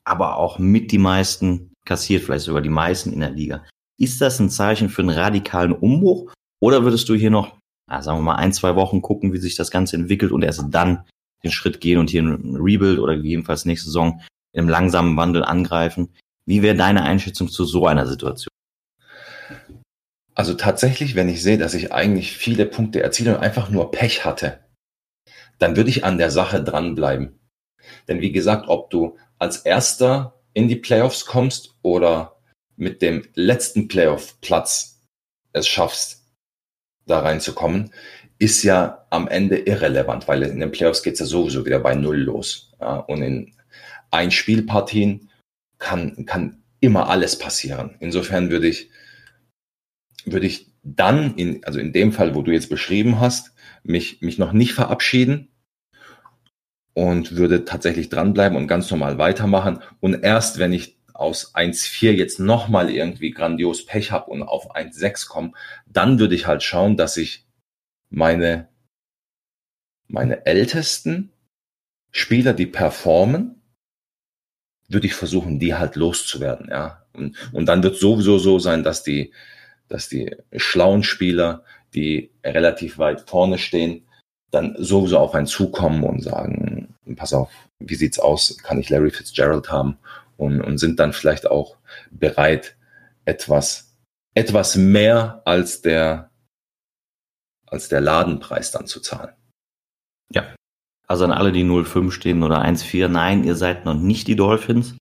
aber 0.04 0.38
auch 0.38 0.60
mit 0.60 0.92
die 0.92 0.98
meisten 0.98 1.74
kassiert, 1.86 2.24
vielleicht 2.24 2.46
sogar 2.46 2.62
die 2.62 2.70
meisten 2.70 3.14
in 3.14 3.22
der 3.22 3.32
Liga. 3.32 3.66
Ist 3.98 4.22
das 4.22 4.40
ein 4.40 4.50
Zeichen 4.50 4.90
für 4.90 5.02
einen 5.02 5.10
radikalen 5.10 5.74
Umbruch 5.74 6.32
oder 6.62 6.84
würdest 6.84 7.08
du 7.10 7.16
hier 7.16 7.30
noch, 7.30 7.58
sagen 7.88 8.20
wir 8.20 8.24
mal, 8.24 8.36
ein, 8.36 8.54
zwei 8.54 8.76
Wochen 8.76 9.02
gucken, 9.02 9.34
wie 9.34 9.38
sich 9.38 9.56
das 9.56 9.72
Ganze 9.72 9.96
entwickelt 9.96 10.32
und 10.32 10.44
erst 10.44 10.64
dann 10.70 11.06
den 11.44 11.52
Schritt 11.52 11.82
gehen 11.82 11.98
und 11.98 12.10
hier 12.10 12.22
ein 12.22 12.56
Rebuild 12.56 13.00
oder 13.00 13.16
gegebenenfalls 13.16 13.66
nächste 13.66 13.88
Saison 13.88 14.22
im 14.54 14.70
langsamen 14.70 15.18
Wandel 15.18 15.44
angreifen? 15.44 16.14
Wie 16.46 16.62
wäre 16.62 16.76
deine 16.76 17.04
Einschätzung 17.04 17.50
zu 17.50 17.66
so 17.66 17.88
einer 17.88 18.08
Situation? 18.08 18.52
Also 20.34 20.54
tatsächlich, 20.54 21.16
wenn 21.16 21.30
ich 21.30 21.44
sehe, 21.44 21.58
dass 21.58 21.74
ich 21.74 21.92
eigentlich 21.94 22.32
viele 22.36 22.66
Punkte 22.66 23.04
erziele 23.04 23.36
und 23.36 23.42
einfach 23.42 23.70
nur 23.70 23.92
Pech 23.92 24.26
hatte, 24.26 24.60
dann 25.60 25.76
würde 25.76 25.90
ich 25.90 26.04
an 26.04 26.18
der 26.18 26.32
Sache 26.32 26.64
dranbleiben. 26.64 27.41
Denn 28.08 28.22
wie 28.22 28.32
gesagt, 28.32 28.68
ob 28.68 28.90
du 28.90 29.18
als 29.40 29.58
erster 29.58 30.40
in 30.54 30.68
die 30.68 30.76
Playoffs 30.76 31.26
kommst 31.26 31.76
oder 31.82 32.38
mit 32.76 33.02
dem 33.02 33.24
letzten 33.36 33.88
Playoff-Platz 33.88 35.02
es 35.54 35.68
schaffst, 35.68 36.26
da 37.06 37.20
reinzukommen, 37.20 37.92
ist 38.40 38.64
ja 38.64 39.06
am 39.10 39.28
Ende 39.28 39.58
irrelevant, 39.58 40.28
weil 40.28 40.44
in 40.44 40.60
den 40.60 40.72
Playoffs 40.72 41.04
geht 41.04 41.14
es 41.14 41.20
ja 41.20 41.26
sowieso 41.26 41.66
wieder 41.66 41.80
bei 41.80 41.94
Null 41.94 42.18
los. 42.18 42.72
Ja, 42.80 42.98
und 42.98 43.22
in 43.22 43.54
Einspielpartien 44.10 45.30
kann, 45.78 46.26
kann 46.26 46.64
immer 46.80 47.10
alles 47.10 47.38
passieren. 47.38 47.96
Insofern 48.00 48.50
würde 48.50 48.68
ich, 48.68 48.90
würde 50.26 50.48
ich 50.48 50.72
dann, 50.84 51.36
in, 51.36 51.64
also 51.66 51.80
in 51.80 51.94
dem 51.94 52.12
Fall, 52.12 52.34
wo 52.34 52.42
du 52.42 52.52
jetzt 52.52 52.70
beschrieben 52.70 53.20
hast, 53.20 53.54
mich, 53.84 54.22
mich 54.22 54.38
noch 54.38 54.54
nicht 54.54 54.74
verabschieden, 54.74 55.51
und 56.94 57.36
würde 57.36 57.66
tatsächlich 57.66 58.10
dranbleiben 58.10 58.58
und 58.58 58.68
ganz 58.68 58.90
normal 58.92 59.18
weitermachen. 59.18 59.80
Und 60.00 60.24
erst 60.24 60.60
wenn 60.60 60.74
ich 60.74 60.98
aus 61.14 61.54
1,4 61.56 62.12
jetzt 62.12 62.40
nochmal 62.40 62.90
irgendwie 62.90 63.32
grandios 63.32 63.86
Pech 63.86 64.12
habe 64.12 64.32
und 64.32 64.44
auf 64.44 64.76
1,6 64.76 65.28
komme, 65.28 65.52
dann 65.86 66.20
würde 66.20 66.36
ich 66.36 66.48
halt 66.48 66.64
schauen, 66.64 66.98
dass 66.98 67.18
ich 67.18 67.46
meine, 68.10 68.68
meine 70.08 70.46
ältesten 70.46 71.32
Spieler, 72.12 72.54
die 72.54 72.66
performen, 72.66 73.62
würde 74.90 75.08
ich 75.08 75.14
versuchen, 75.14 75.60
die 75.60 75.76
halt 75.76 75.96
loszuwerden, 75.96 76.68
ja. 76.70 77.06
Und, 77.14 77.38
und 77.54 77.66
dann 77.66 77.84
wird 77.84 77.98
sowieso 77.98 78.38
so 78.40 78.60
sein, 78.60 78.84
dass 78.84 79.04
die, 79.04 79.34
dass 79.88 80.10
die 80.10 80.36
schlauen 80.56 81.04
Spieler, 81.04 81.64
die 81.94 82.32
relativ 82.44 82.98
weit 82.98 83.30
vorne 83.30 83.58
stehen, 83.58 84.06
dann 84.52 84.76
sowieso 84.78 85.18
auf 85.18 85.34
einen 85.34 85.48
zukommen 85.48 86.04
und 86.04 86.22
sagen, 86.22 86.94
pass 87.16 87.34
auf, 87.34 87.50
wie 87.80 87.96
sieht's 87.96 88.20
aus, 88.20 88.58
kann 88.64 88.80
ich 88.80 88.90
Larry 88.90 89.12
Fitzgerald 89.12 89.72
haben 89.72 89.98
und, 90.38 90.62
und 90.62 90.78
sind 90.78 91.00
dann 91.00 91.14
vielleicht 91.14 91.50
auch 91.50 91.78
bereit, 92.12 92.76
etwas, 93.26 93.96
etwas 94.34 94.76
mehr 94.76 95.42
als 95.46 95.82
der, 95.82 96.32
als 97.68 97.90
der 97.90 98.02
Ladenpreis 98.02 98.72
dann 98.72 98.88
zu 98.88 99.00
zahlen. 99.00 99.34
Ja. 100.32 100.56
Also 101.08 101.26
an 101.26 101.32
alle, 101.32 101.52
die 101.52 101.64
0,5 101.64 102.12
stehen 102.12 102.44
oder 102.44 102.62
1,4, 102.64 103.08
nein, 103.08 103.44
ihr 103.44 103.56
seid 103.56 103.86
noch 103.86 103.96
nicht 103.96 104.28
die 104.28 104.36
Dolphins. 104.36 104.96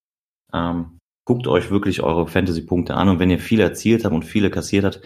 Ähm, 0.52 0.98
guckt 1.24 1.46
euch 1.46 1.70
wirklich 1.70 2.02
eure 2.02 2.26
Fantasy-Punkte 2.26 2.94
an 2.94 3.08
und 3.08 3.18
wenn 3.18 3.30
ihr 3.30 3.38
viel 3.38 3.60
erzielt 3.60 4.04
habt 4.04 4.14
und 4.14 4.24
viele 4.24 4.50
kassiert 4.50 4.84
habt, 4.84 5.04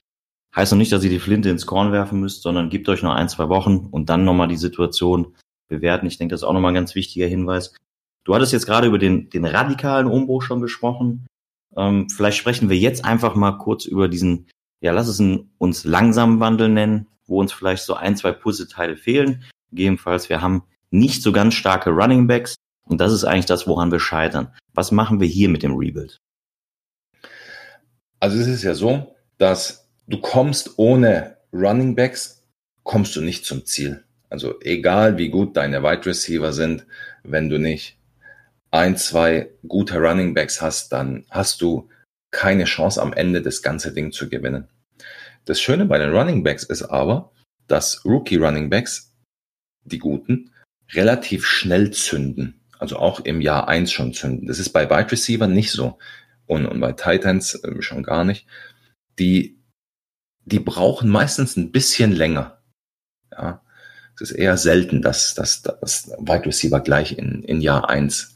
Heißt 0.55 0.71
noch 0.73 0.79
nicht, 0.79 0.93
dass 0.93 1.03
ihr 1.03 1.11
die 1.11 1.19
Flinte 1.19 1.51
ins 1.51 1.67
Korn 1.67 1.91
werfen 1.91 2.21
müsst, 2.21 2.43
sondern 2.43 2.71
gebt 2.71 2.89
euch 2.89 3.03
noch 3.03 3.15
ein, 3.15 3.29
zwei 3.29 3.49
Wochen 3.49 3.89
und 3.91 4.09
dann 4.09 4.25
nochmal 4.25 4.49
die 4.49 4.57
Situation 4.57 5.35
bewerten. 5.69 6.07
Ich 6.07 6.19
denke, 6.19 6.33
das 6.33 6.41
ist 6.41 6.45
auch 6.45 6.53
nochmal 6.53 6.71
ein 6.71 6.77
ganz 6.77 6.95
wichtiger 6.95 7.27
Hinweis. 7.27 7.75
Du 8.25 8.35
hattest 8.35 8.53
jetzt 8.53 8.67
gerade 8.67 8.87
über 8.87 8.99
den, 8.99 9.29
den 9.31 9.45
radikalen 9.45 10.07
Umbruch 10.07 10.43
schon 10.43 10.61
gesprochen. 10.61 11.27
Ähm, 11.77 12.09
vielleicht 12.09 12.39
sprechen 12.39 12.71
wir 12.71 12.79
jetzt 12.79 13.05
einfach 13.05 13.35
mal 13.35 13.59
kurz 13.59 13.85
über 13.85 14.09
diesen, 14.09 14.49
ja, 14.81 14.93
lass 14.93 15.09
es 15.09 15.21
uns 15.59 15.85
langsamen 15.85 16.41
Wandel 16.41 16.69
nennen, 16.69 17.09
wo 17.27 17.41
uns 17.41 17.53
vielleicht 17.53 17.83
so 17.83 17.95
ein, 17.95 18.17
zwei 18.17 18.33
Puzzleteile 18.33 18.97
fehlen. 18.97 19.45
Gegebenenfalls, 19.71 20.29
wir 20.29 20.41
haben 20.41 20.63
nicht 20.91 21.23
so 21.23 21.33
ganz 21.33 21.55
starke 21.55 21.91
Running 21.91 22.29
Backs 22.29 22.55
und 22.85 23.01
das 23.01 23.13
ist 23.13 23.25
eigentlich 23.25 23.47
das, 23.47 23.67
woran 23.67 23.91
wir 23.91 23.99
scheitern. 23.99 24.53
Was 24.73 24.93
machen 24.93 25.21
wir 25.21 25.27
hier 25.27 25.49
mit 25.49 25.63
dem 25.63 25.75
Rebuild? 25.75 26.19
Also 28.21 28.39
es 28.39 28.47
ist 28.47 28.63
ja 28.63 28.75
so, 28.75 29.15
dass 29.39 29.84
du 30.07 30.21
kommst 30.21 30.79
ohne 30.79 31.37
Running 31.53 31.95
Backs, 31.95 32.43
kommst 32.83 33.17
du 33.17 33.21
nicht 33.21 33.45
zum 33.45 33.65
Ziel. 33.65 34.05
Also 34.29 34.61
egal 34.61 35.19
wie 35.19 35.29
gut 35.29 35.57
deine 35.57 35.83
Wide 35.83 36.07
Receiver 36.07 36.53
sind, 36.53 36.87
wenn 37.23 37.49
du 37.49 37.59
nicht 37.59 37.99
ein, 38.71 38.97
zwei 38.97 39.51
gute 39.69 39.99
Running 39.99 40.35
Backs 40.35 40.61
hast, 40.61 40.93
dann 40.93 41.25
hast 41.31 41.61
du 41.61 41.89
keine 42.33 42.65
Chance 42.65 43.01
am 43.01 43.13
Ende 43.13 43.41
das 43.41 43.63
ganze 43.63 43.93
Ding 43.93 44.11
zu 44.11 44.29
gewinnen. 44.29 44.69
Das 45.45 45.61
Schöne 45.61 45.87
bei 45.87 45.99
den 45.99 46.11
Running 46.11 46.43
Backs 46.43 46.65
ist 46.65 46.83
aber, 46.83 47.31
dass 47.69 48.05
Rookie 48.05 48.37
Running 48.37 48.71
Backs, 48.71 49.15
die 49.85 49.99
guten, 49.99 50.51
relativ 50.93 51.47
schnell 51.47 51.93
zünden. 51.93 52.61
Also 52.79 52.97
auch 52.97 53.21
im 53.21 53.41
Jahr 53.41 53.69
eins 53.69 53.93
schon 53.93 54.13
zünden. 54.13 54.49
Das 54.49 54.59
ist 54.59 54.71
bei 54.71 54.91
Wide 54.91 55.13
Receiver 55.13 55.47
nicht 55.47 55.71
so. 55.71 55.99
Und, 56.47 56.67
und 56.67 56.81
bei 56.81 56.93
Titans 56.93 57.55
äh, 57.55 57.81
schon 57.81 58.03
gar 58.03 58.25
nicht. 58.25 58.47
Die, 59.19 59.54
die 60.45 60.61
brauchen 60.61 61.09
meistens 61.09 61.57
ein 61.57 61.73
bisschen 61.73 62.13
länger. 62.13 62.59
Ja. 63.33 63.61
Es 64.15 64.31
ist 64.31 64.33
eher 64.33 64.57
selten, 64.57 65.03
dass, 65.03 65.35
dass, 65.35 65.63
dass 65.63 66.09
Wide 66.19 66.47
Receiver 66.47 66.81
gleich 66.81 67.19
in, 67.19 67.43
in 67.43 67.61
Jahr 67.61 67.89
eins 67.89 68.35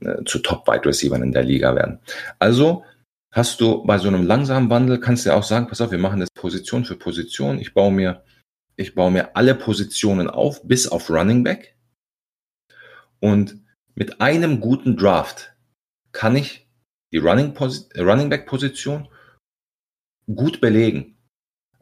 äh, 0.00 0.24
zu 0.24 0.40
Top 0.40 0.66
Wide 0.66 0.86
Receivern 0.86 1.22
in 1.22 1.32
der 1.32 1.44
Liga 1.44 1.76
werden. 1.76 2.00
Also 2.40 2.84
hast 3.30 3.60
du 3.60 3.84
bei 3.84 3.98
so 3.98 4.08
einem 4.08 4.26
langsamen 4.26 4.70
Wandel, 4.70 4.98
kannst 4.98 5.24
du 5.24 5.30
ja 5.30 5.36
auch 5.36 5.44
sagen, 5.44 5.68
pass 5.68 5.80
auf, 5.80 5.92
wir 5.92 5.98
machen 5.98 6.20
das 6.20 6.30
Position 6.34 6.84
für 6.84 6.96
Position. 6.96 7.58
Ich 7.58 7.74
baue 7.74 7.92
mir, 7.92 8.24
ich 8.76 8.94
baue 8.94 9.12
mir 9.12 9.36
alle 9.36 9.54
Positionen 9.54 10.28
auf, 10.28 10.66
bis 10.66 10.88
auf 10.88 11.10
Running 11.10 11.44
Back. 11.44 11.76
Und 13.20 13.60
mit 13.94 14.20
einem 14.20 14.60
guten 14.60 14.96
Draft 14.96 15.54
kann 16.12 16.34
ich 16.34 16.68
die 17.12 17.18
Running, 17.18 17.56
Running 17.96 18.30
Back 18.30 18.46
Position 18.46 19.08
gut 20.26 20.60
belegen. 20.60 21.13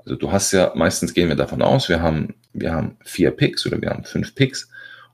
Also 0.04 0.16
du 0.16 0.32
hast 0.32 0.52
ja, 0.52 0.72
meistens 0.74 1.14
gehen 1.14 1.28
wir 1.28 1.36
davon 1.36 1.62
aus, 1.62 1.88
wir 1.88 2.02
haben, 2.02 2.34
wir 2.52 2.72
haben 2.72 2.96
vier 3.04 3.30
Picks 3.30 3.66
oder 3.66 3.80
wir 3.80 3.90
haben 3.90 4.04
fünf 4.04 4.34
Picks. 4.34 4.68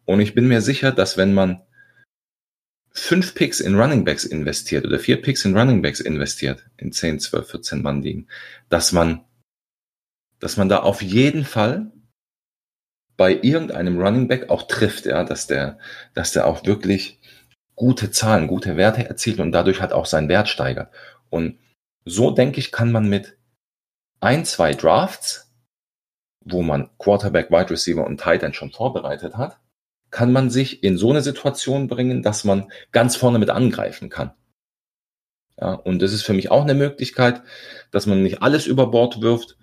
Und 0.04 0.20
ich 0.20 0.34
bin 0.34 0.48
mir 0.48 0.62
sicher, 0.62 0.92
dass 0.92 1.16
wenn 1.16 1.34
man 1.34 1.60
fünf 2.90 3.34
Picks 3.34 3.60
in 3.60 3.78
Running 3.78 4.04
Backs 4.04 4.24
investiert 4.24 4.84
oder 4.84 4.98
vier 4.98 5.20
Picks 5.20 5.44
in 5.44 5.56
Running 5.56 5.82
Backs 5.82 6.00
investiert, 6.00 6.64
in 6.76 6.92
10, 6.92 7.20
12, 7.20 7.50
14 7.50 7.82
Mann 7.82 8.02
liegen, 8.02 8.26
dass 8.68 8.92
man, 8.92 9.24
dass 10.40 10.56
man 10.56 10.68
da 10.68 10.80
auf 10.80 11.02
jeden 11.02 11.44
Fall 11.44 11.92
bei 13.16 13.38
irgendeinem 13.42 14.00
Running 14.00 14.28
Back 14.28 14.50
auch 14.50 14.62
trifft, 14.66 15.06
ja, 15.06 15.24
dass 15.24 15.46
der, 15.46 15.78
dass 16.14 16.32
der 16.32 16.46
auch 16.46 16.64
wirklich 16.64 17.20
gute 17.74 18.10
Zahlen, 18.10 18.46
gute 18.46 18.76
Werte 18.76 19.08
erzielt 19.08 19.40
und 19.40 19.52
dadurch 19.52 19.80
hat 19.80 19.92
auch 19.92 20.06
seinen 20.06 20.28
Wert 20.28 20.48
steigert. 20.48 20.92
Und 21.30 21.58
so 22.04 22.30
denke 22.30 22.58
ich, 22.58 22.72
kann 22.72 22.90
man 22.90 23.08
mit 23.08 23.37
ein, 24.20 24.44
zwei 24.44 24.74
Drafts, 24.74 25.52
wo 26.44 26.62
man 26.62 26.90
Quarterback, 26.98 27.50
Wide 27.50 27.70
Receiver 27.70 28.04
und 28.04 28.20
Tight 28.20 28.42
End 28.42 28.56
schon 28.56 28.72
vorbereitet 28.72 29.36
hat, 29.36 29.58
kann 30.10 30.32
man 30.32 30.50
sich 30.50 30.82
in 30.82 30.96
so 30.96 31.10
eine 31.10 31.22
Situation 31.22 31.86
bringen, 31.88 32.22
dass 32.22 32.44
man 32.44 32.70
ganz 32.92 33.16
vorne 33.16 33.38
mit 33.38 33.50
angreifen 33.50 34.08
kann. 34.08 34.32
Ja, 35.60 35.74
und 35.74 36.00
das 36.00 36.12
ist 36.12 36.22
für 36.22 36.32
mich 36.32 36.50
auch 36.50 36.62
eine 36.62 36.74
Möglichkeit, 36.74 37.42
dass 37.90 38.06
man 38.06 38.22
nicht 38.22 38.42
alles 38.42 38.66
über 38.66 38.90
Bord 38.90 39.20
wirft, 39.20 39.58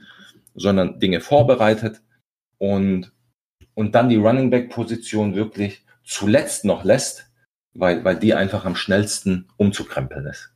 sondern 0.53 0.99
Dinge 0.99 1.21
vorbereitet 1.21 2.01
und, 2.57 3.11
und 3.73 3.95
dann 3.95 4.09
die 4.09 4.17
Running 4.17 4.49
Back 4.49 4.69
Position 4.69 5.35
wirklich 5.35 5.85
zuletzt 6.03 6.65
noch 6.65 6.83
lässt, 6.83 7.31
weil, 7.73 8.03
weil 8.03 8.17
die 8.19 8.33
einfach 8.33 8.65
am 8.65 8.75
schnellsten 8.75 9.47
umzukrempeln 9.57 10.27
ist. 10.27 10.53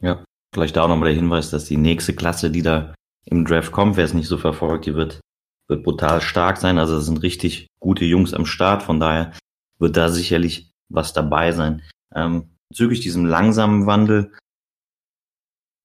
Ja, 0.00 0.24
vielleicht 0.54 0.76
da 0.76 0.82
auch 0.82 0.88
nochmal 0.88 1.08
der 1.08 1.18
Hinweis, 1.18 1.50
dass 1.50 1.64
die 1.64 1.76
nächste 1.76 2.14
Klasse, 2.14 2.50
die 2.50 2.62
da 2.62 2.94
im 3.26 3.44
Draft 3.44 3.72
kommt, 3.72 3.96
wer 3.96 4.04
es 4.04 4.14
nicht 4.14 4.28
so 4.28 4.38
verfolgt, 4.38 4.86
die 4.86 4.94
wird 4.94 5.20
wird 5.68 5.84
brutal 5.84 6.20
stark 6.20 6.56
sein. 6.56 6.78
Also 6.78 6.96
es 6.96 7.06
sind 7.06 7.22
richtig 7.22 7.68
gute 7.80 8.04
Jungs 8.04 8.34
am 8.34 8.46
Start. 8.46 8.82
Von 8.82 9.00
daher 9.00 9.32
wird 9.78 9.96
da 9.96 10.08
sicherlich 10.08 10.70
was 10.88 11.12
dabei 11.12 11.52
sein. 11.52 11.82
Ähm, 12.14 12.56
bezüglich 12.70 13.00
diesem 13.00 13.26
langsamen 13.26 13.86
Wandel, 13.86 14.32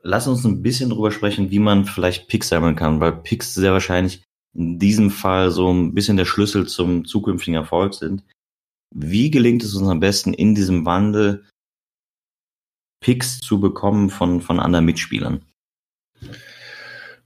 lass 0.02 0.28
uns 0.28 0.46
ein 0.46 0.62
bisschen 0.62 0.90
drüber 0.90 1.12
sprechen, 1.12 1.52
wie 1.52 1.60
man 1.60 1.86
vielleicht 1.86 2.28
Picks 2.28 2.50
sammeln 2.50 2.75
kann, 2.75 3.00
weil 3.00 3.12
Picks 3.12 3.54
sehr 3.54 3.74
wahrscheinlich 3.74 4.24
in 4.56 4.80
diesem 4.80 5.12
Fall 5.12 5.52
so 5.52 5.72
ein 5.72 5.94
bisschen 5.94 6.18
der 6.18 6.25
Schlüssel 6.25 6.68
zum 6.68 7.06
zukünftigen 7.06 7.56
Erfolg 7.56 7.94
sind. 7.94 8.24
Wie 8.96 9.32
gelingt 9.32 9.63
es 9.63 9.75
uns 9.75 9.88
am 9.88 10.00
besten 10.00 10.34
in 10.34 10.56
diesem 10.56 10.86
Wandel, 10.86 11.48
Picks 13.04 13.40
zu 13.40 13.60
bekommen 13.60 14.10
von, 14.10 14.40
von 14.40 14.60
anderen 14.60 14.86
Mitspielern? 14.86 15.44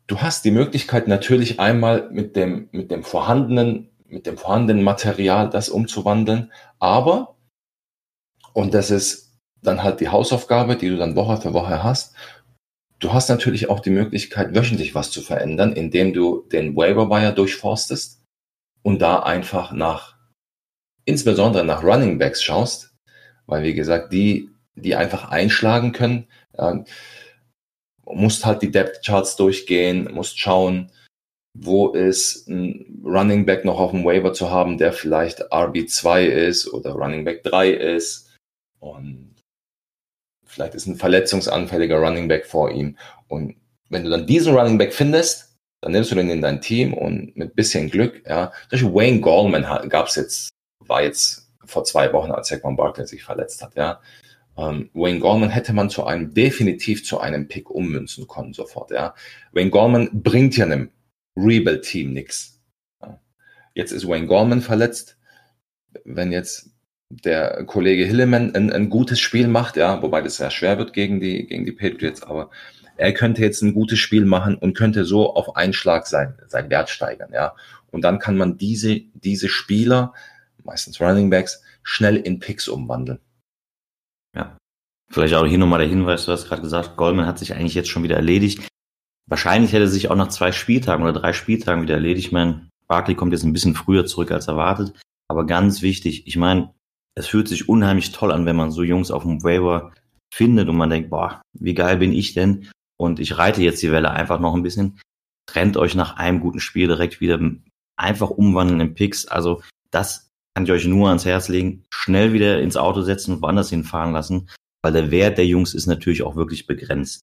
Du 0.07 0.21
hast 0.21 0.45
die 0.45 0.51
Möglichkeit 0.51 1.09
natürlich 1.09 1.59
einmal 1.59 2.09
mit 2.11 2.37
dem, 2.37 2.69
mit 2.71 2.91
dem 2.91 3.03
vorhandenen, 3.03 3.89
mit 4.07 4.25
dem 4.25 4.37
vorhandenen 4.37 4.83
Material 4.83 5.49
das 5.49 5.67
umzuwandeln, 5.67 6.51
aber, 6.79 7.35
und 8.53 8.73
das 8.73 8.89
ist 8.89 9.37
dann 9.61 9.83
halt 9.83 9.99
die 9.99 10.07
Hausaufgabe, 10.07 10.77
die 10.77 10.89
du 10.89 10.97
dann 10.97 11.17
Woche 11.17 11.41
für 11.41 11.53
Woche 11.53 11.83
hast, 11.83 12.15
du 12.99 13.11
hast 13.11 13.27
natürlich 13.27 13.69
auch 13.69 13.81
die 13.81 13.89
Möglichkeit, 13.89 14.55
wöchentlich 14.55 14.95
was 14.95 15.11
zu 15.11 15.21
verändern, 15.21 15.73
indem 15.73 16.13
du 16.13 16.47
den 16.53 16.75
Waiver 16.77 17.09
Wire 17.09 17.33
durchforstest 17.33 18.23
und 18.83 19.01
da 19.01 19.19
einfach 19.19 19.73
nach, 19.73 20.15
insbesondere 21.03 21.65
nach 21.65 21.83
Running 21.83 22.17
Backs 22.17 22.41
schaust, 22.41 22.95
weil 23.45 23.63
wie 23.63 23.73
gesagt, 23.73 24.13
die, 24.13 24.51
die 24.75 24.95
einfach 24.95 25.29
einschlagen 25.29 25.91
können, 25.91 26.27
ja, 26.57 26.85
musst 28.13 28.45
halt 28.45 28.61
die 28.61 28.71
Depth 28.71 29.05
Charts 29.05 29.35
durchgehen, 29.35 30.09
musst 30.13 30.39
schauen, 30.39 30.91
wo 31.53 31.89
ist 31.89 32.47
ein 32.47 33.01
Running 33.03 33.45
Back 33.45 33.65
noch 33.65 33.79
auf 33.79 33.91
dem 33.91 34.05
Waiver 34.05 34.33
zu 34.33 34.51
haben, 34.51 34.77
der 34.77 34.93
vielleicht 34.93 35.51
RB2 35.51 36.25
ist 36.25 36.71
oder 36.71 36.91
Running 36.91 37.25
Back 37.25 37.43
3 37.43 37.71
ist. 37.71 38.35
Und 38.79 39.35
vielleicht 40.45 40.75
ist 40.75 40.87
ein 40.87 40.95
verletzungsanfälliger 40.95 41.97
Running 41.97 42.27
Back 42.27 42.45
vor 42.45 42.71
ihm. 42.71 42.97
Und 43.27 43.55
wenn 43.89 44.03
du 44.03 44.09
dann 44.09 44.27
diesen 44.27 44.55
Running 44.55 44.77
Back 44.77 44.93
findest, 44.93 45.55
dann 45.81 45.91
nimmst 45.91 46.11
du 46.11 46.15
den 46.15 46.29
in 46.29 46.41
dein 46.41 46.61
Team 46.61 46.93
und 46.93 47.35
mit 47.35 47.55
bisschen 47.55 47.89
Glück, 47.89 48.23
ja, 48.27 48.51
zum 48.69 48.93
Wayne 48.93 49.21
Gallman 49.21 49.89
gab 49.89 50.07
es 50.07 50.15
jetzt, 50.15 50.49
war 50.79 51.03
jetzt 51.03 51.49
vor 51.65 51.83
zwei 51.83 52.11
Wochen, 52.13 52.31
als 52.31 52.47
Saquon 52.47 52.75
Barkley 52.75 53.05
sich 53.05 53.23
verletzt 53.23 53.61
hat, 53.61 53.75
ja, 53.75 54.01
ähm, 54.57 54.89
Wayne 54.93 55.19
Gorman 55.19 55.49
hätte 55.49 55.73
man 55.73 55.89
zu 55.89 56.05
einem 56.05 56.33
definitiv 56.33 57.05
zu 57.05 57.19
einem 57.19 57.47
Pick 57.47 57.69
ummünzen 57.69 58.27
können 58.27 58.53
sofort. 58.53 58.91
Ja. 58.91 59.13
Wayne 59.51 59.69
Gorman 59.69 60.09
bringt 60.13 60.57
ja 60.57 60.65
einem 60.65 60.89
Rebuild-Team 61.35 62.13
nichts. 62.13 62.59
Jetzt 63.75 63.91
ist 63.91 64.07
Wayne 64.07 64.25
Gorman 64.25 64.61
verletzt. 64.61 65.17
Wenn 66.03 66.31
jetzt 66.31 66.71
der 67.09 67.63
Kollege 67.65 68.05
Hilleman 68.05 68.53
ein, 68.55 68.71
ein, 68.71 68.89
gutes 68.89 69.19
Spiel 69.19 69.47
macht, 69.47 69.77
ja, 69.77 70.01
wobei 70.01 70.21
das 70.21 70.37
sehr 70.37 70.51
schwer 70.51 70.77
wird 70.77 70.93
gegen 70.93 71.19
die, 71.19 71.45
gegen 71.45 71.65
die 71.65 71.71
Patriots, 71.71 72.23
aber 72.23 72.49
er 72.97 73.13
könnte 73.13 73.41
jetzt 73.43 73.61
ein 73.61 73.73
gutes 73.73 73.99
Spiel 73.99 74.25
machen 74.25 74.55
und 74.55 74.75
könnte 74.75 75.05
so 75.05 75.33
auf 75.35 75.55
einen 75.55 75.73
Schlag 75.73 76.07
sein, 76.07 76.37
sein 76.47 76.69
Wert 76.69 76.89
steigern, 76.89 77.29
ja. 77.31 77.55
Und 77.91 78.01
dann 78.01 78.19
kann 78.19 78.35
man 78.35 78.57
diese, 78.57 79.01
diese 79.13 79.47
Spieler, 79.47 80.13
meistens 80.63 80.99
Running 80.99 81.29
Backs, 81.29 81.61
schnell 81.83 82.17
in 82.17 82.39
Picks 82.39 82.67
umwandeln. 82.67 83.19
Ja. 84.37 84.57
Vielleicht 85.09 85.33
auch 85.33 85.45
hier 85.45 85.57
nochmal 85.57 85.79
der 85.79 85.87
Hinweis, 85.87 86.25
du 86.25 86.31
hast 86.31 86.47
gerade 86.47 86.61
gesagt, 86.61 86.97
Goldman 86.97 87.25
hat 87.25 87.39
sich 87.39 87.53
eigentlich 87.53 87.75
jetzt 87.75 87.89
schon 87.89 88.03
wieder 88.03 88.17
erledigt. 88.17 88.67
Wahrscheinlich 89.29 89.73
hätte 89.73 89.83
er 89.83 89.89
sich 89.89 90.09
auch 90.09 90.15
nach 90.15 90.29
zwei 90.29 90.51
Spieltagen 90.51 91.03
oder 91.03 91.13
drei 91.13 91.33
Spieltagen 91.33 91.81
wieder 91.81 91.95
erledigt. 91.95 92.27
Ich 92.27 92.31
meine, 92.31 92.69
Barkley 92.87 93.15
kommt 93.15 93.33
jetzt 93.33 93.43
ein 93.43 93.53
bisschen 93.53 93.75
früher 93.75 94.05
zurück 94.05 94.31
als 94.31 94.47
erwartet. 94.47 94.93
Aber 95.27 95.45
ganz 95.45 95.81
wichtig, 95.81 96.27
ich 96.27 96.37
meine, 96.37 96.73
es 97.15 97.27
fühlt 97.27 97.47
sich 97.47 97.67
unheimlich 97.67 98.11
toll 98.11 98.31
an, 98.31 98.45
wenn 98.45 98.55
man 98.55 98.71
so 98.71 98.83
Jungs 98.83 99.11
auf 99.11 99.23
dem 99.23 99.43
Waiver 99.43 99.91
findet 100.33 100.69
und 100.69 100.77
man 100.77 100.89
denkt, 100.89 101.09
boah, 101.09 101.41
wie 101.53 101.73
geil 101.73 101.97
bin 101.97 102.13
ich 102.13 102.33
denn? 102.33 102.69
Und 102.97 103.19
ich 103.19 103.37
reite 103.37 103.61
jetzt 103.61 103.81
die 103.81 103.91
Welle 103.91 104.11
einfach 104.11 104.39
noch 104.39 104.53
ein 104.53 104.63
bisschen. 104.63 104.99
Trennt 105.45 105.77
euch 105.77 105.95
nach 105.95 106.17
einem 106.17 106.39
guten 106.39 106.59
Spiel 106.59 106.87
direkt 106.87 107.21
wieder 107.21 107.39
einfach 107.95 108.29
umwandeln 108.29 108.79
in 108.81 108.93
Picks. 108.93 109.27
Also 109.27 109.61
das 109.91 110.26
kann 110.57 110.65
ich 110.65 110.71
euch 110.71 110.87
nur 110.87 111.09
ans 111.09 111.23
Herz 111.23 111.49
legen, 111.49 111.85
schnell 111.91 112.33
wieder 112.33 112.59
ins 112.59 112.77
Auto 112.77 113.03
setzen 113.03 113.35
und 113.35 113.43
woanders 113.43 113.69
hinfahren 113.69 114.11
lassen, 114.11 114.49
weil 114.81 114.91
der 114.91 115.11
Wert 115.11 115.37
der 115.37 115.45
Jungs 115.45 115.75
ist 115.75 115.85
natürlich 115.85 116.23
auch 116.23 116.35
wirklich 116.35 116.65
begrenzt. 116.65 117.21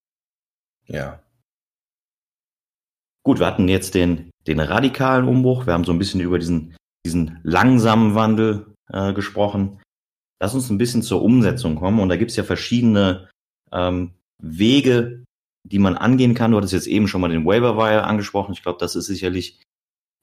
Ja. 0.86 1.20
gut, 3.24 3.40
wir 3.40 3.46
hatten 3.46 3.66
jetzt 3.66 3.96
den, 3.96 4.30
den 4.46 4.60
radikalen 4.60 5.26
Umbruch. 5.26 5.66
Wir 5.66 5.72
haben 5.72 5.82
so 5.82 5.90
ein 5.90 5.98
bisschen 5.98 6.20
über 6.20 6.38
diesen, 6.38 6.76
diesen 7.04 7.40
langsamen 7.42 8.14
Wandel 8.14 8.72
äh, 8.92 9.12
gesprochen. 9.12 9.82
Lass 10.40 10.54
uns 10.54 10.70
ein 10.70 10.78
bisschen 10.78 11.02
zur 11.02 11.20
Umsetzung 11.20 11.74
kommen. 11.74 11.98
Und 11.98 12.10
da 12.10 12.16
gibt 12.16 12.30
es 12.30 12.36
ja 12.36 12.44
verschiedene 12.44 13.28
ähm, 13.72 14.12
Wege, 14.40 15.24
die 15.64 15.80
man 15.80 15.96
angehen 15.96 16.34
kann. 16.34 16.52
Du 16.52 16.58
hattest 16.58 16.72
jetzt 16.72 16.86
eben 16.86 17.08
schon 17.08 17.20
mal 17.20 17.30
den 17.30 17.44
Waiver 17.44 17.76
Wire 17.76 18.04
angesprochen. 18.04 18.52
Ich 18.52 18.62
glaube, 18.62 18.78
das 18.78 18.94
ist 18.94 19.06
sicherlich 19.06 19.60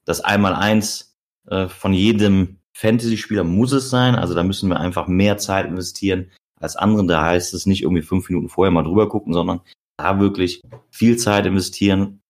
das 0.06 0.22
Einmal-Eins 0.22 1.14
äh, 1.50 1.68
von 1.68 1.92
jedem 1.92 2.61
Fantasy-Spieler 2.74 3.44
muss 3.44 3.72
es 3.72 3.90
sein. 3.90 4.14
Also 4.14 4.34
da 4.34 4.42
müssen 4.42 4.68
wir 4.68 4.80
einfach 4.80 5.06
mehr 5.08 5.38
Zeit 5.38 5.66
investieren 5.66 6.30
als 6.60 6.76
andere. 6.76 7.06
Da 7.06 7.22
heißt 7.22 7.54
es 7.54 7.66
nicht 7.66 7.82
irgendwie 7.82 8.02
fünf 8.02 8.28
Minuten 8.28 8.48
vorher 8.48 8.70
mal 8.70 8.82
drüber 8.82 9.08
gucken, 9.08 9.32
sondern 9.32 9.60
da 9.96 10.18
wirklich 10.20 10.62
viel 10.90 11.16
Zeit 11.16 11.46
investieren, 11.46 12.20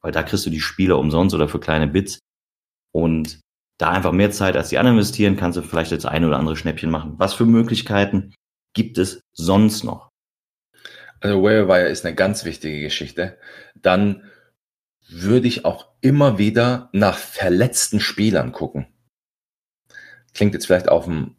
weil 0.00 0.12
da 0.12 0.22
kriegst 0.22 0.46
du 0.46 0.50
die 0.50 0.60
Spieler 0.60 0.98
umsonst 0.98 1.34
oder 1.34 1.48
für 1.48 1.60
kleine 1.60 1.86
Bits. 1.86 2.18
Und 2.92 3.40
da 3.78 3.90
einfach 3.90 4.12
mehr 4.12 4.30
Zeit 4.30 4.56
als 4.56 4.68
die 4.68 4.78
anderen 4.78 4.98
investieren, 4.98 5.36
kannst 5.36 5.56
du 5.56 5.62
vielleicht 5.62 5.90
jetzt 5.90 6.06
ein 6.06 6.24
oder 6.24 6.38
andere 6.38 6.56
Schnäppchen 6.56 6.90
machen. 6.90 7.14
Was 7.16 7.34
für 7.34 7.46
Möglichkeiten 7.46 8.34
gibt 8.74 8.98
es 8.98 9.20
sonst 9.32 9.84
noch? 9.84 10.10
Also 11.20 11.42
Wire 11.42 11.88
ist 11.88 12.04
eine 12.04 12.14
ganz 12.14 12.44
wichtige 12.44 12.80
Geschichte. 12.80 13.38
Dann 13.74 14.24
würde 15.08 15.48
ich 15.48 15.64
auch 15.64 15.86
immer 16.00 16.38
wieder 16.38 16.88
nach 16.92 17.16
verletzten 17.16 18.00
Spielern 18.00 18.52
gucken. 18.52 18.86
Klingt 20.34 20.54
jetzt 20.54 20.66
vielleicht 20.66 20.88
auf 20.88 21.04
dem, 21.04 21.36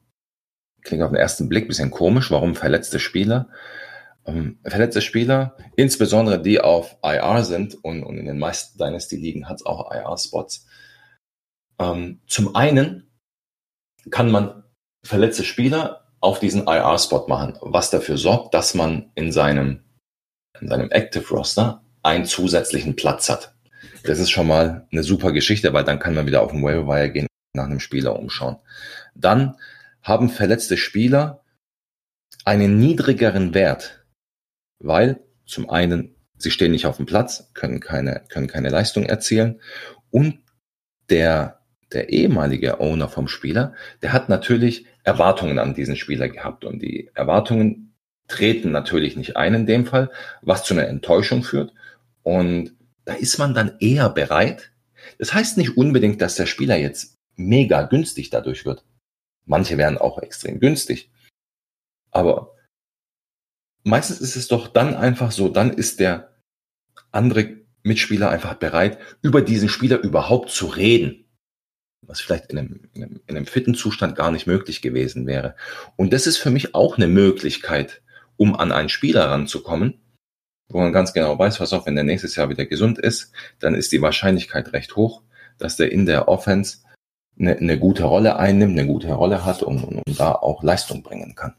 klingt 0.83 1.03
auf 1.03 1.11
den 1.11 1.19
ersten 1.19 1.49
Blick 1.49 1.67
bisschen 1.67 1.91
komisch. 1.91 2.31
Warum 2.31 2.55
verletzte 2.55 2.99
Spieler? 2.99 3.49
Ähm, 4.25 4.59
verletzte 4.63 5.01
Spieler, 5.01 5.57
insbesondere 5.75 6.41
die 6.41 6.61
auf 6.61 6.97
IR 7.01 7.43
sind 7.43 7.75
und, 7.83 8.03
und 8.03 8.17
in 8.17 8.25
den 8.25 8.37
meisten 8.37 8.77
Dynasty-Ligen 8.77 9.49
hat 9.49 9.57
es 9.57 9.65
auch 9.65 9.91
IR-Spots. 9.91 10.67
Ähm, 11.79 12.21
zum 12.27 12.55
einen 12.55 13.09
kann 14.11 14.29
man 14.29 14.63
verletzte 15.03 15.43
Spieler 15.43 16.05
auf 16.19 16.39
diesen 16.39 16.67
IR-Spot 16.67 17.25
machen, 17.27 17.57
was 17.61 17.89
dafür 17.89 18.17
sorgt, 18.17 18.53
dass 18.53 18.75
man 18.75 19.11
in 19.15 19.31
seinem, 19.31 19.83
in 20.59 20.67
seinem 20.67 20.91
Active 20.91 21.27
Roster 21.29 21.83
einen 22.03 22.25
zusätzlichen 22.25 22.95
Platz 22.95 23.27
hat. 23.27 23.55
Das 24.03 24.19
ist 24.19 24.29
schon 24.29 24.47
mal 24.47 24.87
eine 24.91 25.01
super 25.01 25.31
Geschichte, 25.31 25.73
weil 25.73 25.83
dann 25.83 25.97
kann 25.97 26.13
man 26.13 26.27
wieder 26.27 26.43
auf 26.43 26.51
den 26.51 26.61
Waiver 26.61 27.07
gehen 27.09 27.27
nach 27.53 27.65
einem 27.65 27.79
Spieler 27.79 28.17
umschauen. 28.17 28.57
Dann 29.15 29.57
haben 30.01 30.29
verletzte 30.29 30.77
Spieler 30.77 31.43
einen 32.45 32.79
niedrigeren 32.79 33.53
Wert, 33.53 34.05
weil 34.79 35.19
zum 35.45 35.69
einen 35.69 36.15
sie 36.37 36.51
stehen 36.51 36.71
nicht 36.71 36.85
auf 36.85 36.97
dem 36.97 37.05
Platz, 37.05 37.51
können 37.53 37.79
keine, 37.79 38.23
können 38.29 38.47
keine 38.47 38.69
Leistung 38.69 39.05
erzielen 39.05 39.61
und 40.09 40.39
der, 41.09 41.59
der 41.91 42.09
ehemalige 42.09 42.79
Owner 42.79 43.09
vom 43.09 43.27
Spieler, 43.27 43.73
der 44.01 44.13
hat 44.13 44.29
natürlich 44.29 44.85
Erwartungen 45.03 45.59
an 45.59 45.73
diesen 45.73 45.97
Spieler 45.97 46.29
gehabt 46.29 46.65
und 46.65 46.81
die 46.81 47.11
Erwartungen 47.13 47.93
treten 48.27 48.71
natürlich 48.71 49.17
nicht 49.17 49.35
ein 49.35 49.53
in 49.53 49.65
dem 49.65 49.85
Fall, 49.85 50.09
was 50.41 50.63
zu 50.63 50.73
einer 50.73 50.87
Enttäuschung 50.87 51.43
führt 51.43 51.73
und 52.23 52.75
da 53.05 53.13
ist 53.13 53.37
man 53.37 53.53
dann 53.53 53.73
eher 53.79 54.09
bereit. 54.09 54.71
Das 55.17 55.33
heißt 55.33 55.57
nicht 55.57 55.75
unbedingt, 55.75 56.21
dass 56.21 56.35
der 56.35 56.45
Spieler 56.45 56.77
jetzt 56.77 57.17
mega 57.47 57.83
günstig 57.83 58.29
dadurch 58.29 58.65
wird. 58.65 58.85
Manche 59.45 59.77
werden 59.77 59.97
auch 59.97 60.19
extrem 60.19 60.59
günstig. 60.59 61.11
Aber 62.11 62.55
meistens 63.83 64.19
ist 64.21 64.35
es 64.35 64.47
doch 64.47 64.67
dann 64.67 64.95
einfach 64.95 65.31
so, 65.31 65.49
dann 65.49 65.71
ist 65.71 65.99
der 65.99 66.35
andere 67.11 67.57
Mitspieler 67.83 68.29
einfach 68.29 68.55
bereit, 68.55 68.99
über 69.21 69.41
diesen 69.41 69.69
Spieler 69.69 69.99
überhaupt 69.99 70.49
zu 70.49 70.67
reden. 70.67 71.25
Was 72.01 72.19
vielleicht 72.19 72.51
in 72.51 72.57
einem, 72.57 72.89
in 72.93 73.03
einem, 73.03 73.21
in 73.27 73.37
einem 73.37 73.45
fitten 73.45 73.75
Zustand 73.75 74.15
gar 74.15 74.31
nicht 74.31 74.47
möglich 74.47 74.81
gewesen 74.81 75.27
wäre. 75.27 75.55
Und 75.95 76.13
das 76.13 76.27
ist 76.27 76.37
für 76.37 76.49
mich 76.49 76.73
auch 76.75 76.97
eine 76.97 77.07
Möglichkeit, 77.07 78.01
um 78.37 78.55
an 78.55 78.71
einen 78.71 78.89
Spieler 78.89 79.29
ranzukommen, 79.29 80.01
wo 80.69 80.79
man 80.79 80.93
ganz 80.93 81.13
genau 81.13 81.37
weiß, 81.37 81.59
was 81.59 81.73
auch 81.73 81.85
wenn 81.85 81.95
der 81.95 82.03
nächstes 82.03 82.35
Jahr 82.35 82.49
wieder 82.49 82.65
gesund 82.65 82.97
ist, 82.97 83.33
dann 83.59 83.75
ist 83.75 83.91
die 83.91 84.01
Wahrscheinlichkeit 84.01 84.73
recht 84.73 84.95
hoch, 84.95 85.21
dass 85.57 85.75
der 85.75 85.91
in 85.91 86.05
der 86.05 86.27
Offense 86.27 86.79
eine, 87.39 87.57
eine 87.57 87.79
gute 87.79 88.03
Rolle 88.03 88.37
einnimmt, 88.37 88.77
eine 88.77 88.87
gute 88.87 89.11
Rolle 89.13 89.45
hat 89.45 89.63
und, 89.63 89.83
und, 89.83 90.01
und 90.05 90.19
da 90.19 90.33
auch 90.33 90.63
Leistung 90.63 91.03
bringen 91.03 91.35
kann. 91.35 91.55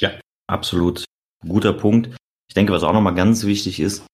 Ja, 0.00 0.10
absolut. 0.46 1.04
Guter 1.46 1.72
Punkt. 1.72 2.16
Ich 2.48 2.54
denke, 2.54 2.72
was 2.72 2.82
auch 2.82 2.92
nochmal 2.92 3.14
ganz 3.14 3.44
wichtig 3.44 3.80
ist, 3.80 4.06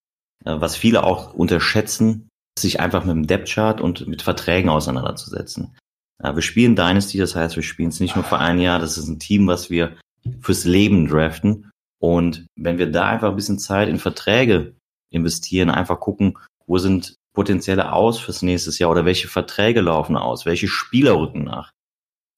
äh, 0.45 0.61
was 0.61 0.77
viele 0.77 1.05
auch 1.05 1.35
unterschätzen, 1.35 2.29
sich 2.59 2.81
einfach 2.81 3.05
mit 3.05 3.15
dem 3.15 3.27
Depth-Chart 3.27 3.81
und 3.81 4.07
mit 4.07 4.23
Verträgen 4.23 4.69
auseinanderzusetzen. 4.71 5.77
Wir 6.23 6.43
spielen 6.43 6.77
Dynasty, 6.77 7.17
das 7.17 7.35
heißt, 7.35 7.57
wir 7.57 7.63
spielen 7.63 7.89
es 7.89 7.99
nicht 7.99 8.15
nur 8.15 8.25
für 8.25 8.39
ein 8.39 8.59
Jahr, 8.59 8.79
das 8.79 8.99
ist 8.99 9.09
ein 9.09 9.19
Team, 9.19 9.47
was 9.47 9.71
wir 9.71 9.97
fürs 10.43 10.67
Leben 10.67 11.09
draften. 11.09 11.71
Und 11.99 12.47
wenn 12.57 12.77
wir 12.77 12.91
da 12.91 13.09
einfach 13.09 13.31
ein 13.31 13.37
bisschen 13.37 13.59
Zeit 13.59 13.89
in 13.89 13.99
Verträge 13.99 14.75
investieren, 15.11 15.71
einfach 15.71 15.99
gucken, 15.99 16.37
wo 16.67 16.77
sind 16.79 17.17
potenzielle 17.35 17.93
aus 17.93 18.19
fürs 18.19 18.43
nächste 18.43 18.71
Jahr 18.71 18.91
oder 18.91 19.05
welche 19.05 19.29
Verträge 19.29 19.81
laufen 19.81 20.17
aus, 20.17 20.47
welche 20.47 20.69
Spieler 20.69 21.19
rücken 21.19 21.45
nach. 21.45 21.73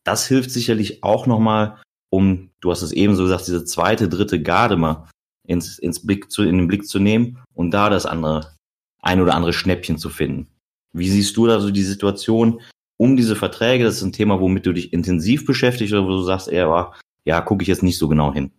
Das 0.04 0.26
hilft 0.26 0.50
sicherlich 0.50 1.02
auch 1.02 1.26
nochmal, 1.26 1.80
um, 2.10 2.50
du 2.60 2.70
hast 2.70 2.82
es 2.82 2.92
eben 2.92 3.14
so 3.14 3.24
gesagt, 3.24 3.46
diese 3.46 3.64
zweite, 3.64 4.08
dritte 4.08 4.42
Garde 4.42 4.76
mal 4.76 5.08
ins, 5.46 5.78
ins 5.78 6.04
Blick 6.04 6.30
zu, 6.30 6.42
in 6.42 6.58
den 6.58 6.68
Blick 6.68 6.86
zu 6.86 6.98
nehmen 6.98 7.38
und 7.54 7.70
da 7.70 7.88
das 7.88 8.06
andere, 8.06 8.54
ein 9.00 9.20
oder 9.20 9.34
andere 9.34 9.52
Schnäppchen 9.52 9.98
zu 9.98 10.10
finden. 10.10 10.48
Wie 10.92 11.08
siehst 11.08 11.36
du 11.36 11.46
da 11.46 11.60
so 11.60 11.70
die 11.70 11.82
Situation 11.82 12.60
um 12.98 13.16
diese 13.16 13.36
Verträge? 13.36 13.84
Das 13.84 13.96
ist 13.96 14.02
ein 14.02 14.12
Thema, 14.12 14.40
womit 14.40 14.66
du 14.66 14.72
dich 14.72 14.92
intensiv 14.92 15.46
beschäftigst 15.46 15.94
oder 15.94 16.04
wo 16.04 16.10
du 16.10 16.22
sagst, 16.22 16.48
eher, 16.48 16.92
ja, 17.24 17.40
gucke 17.40 17.62
ich 17.62 17.68
jetzt 17.68 17.82
nicht 17.82 17.98
so 17.98 18.08
genau 18.08 18.32
hin. 18.32 18.52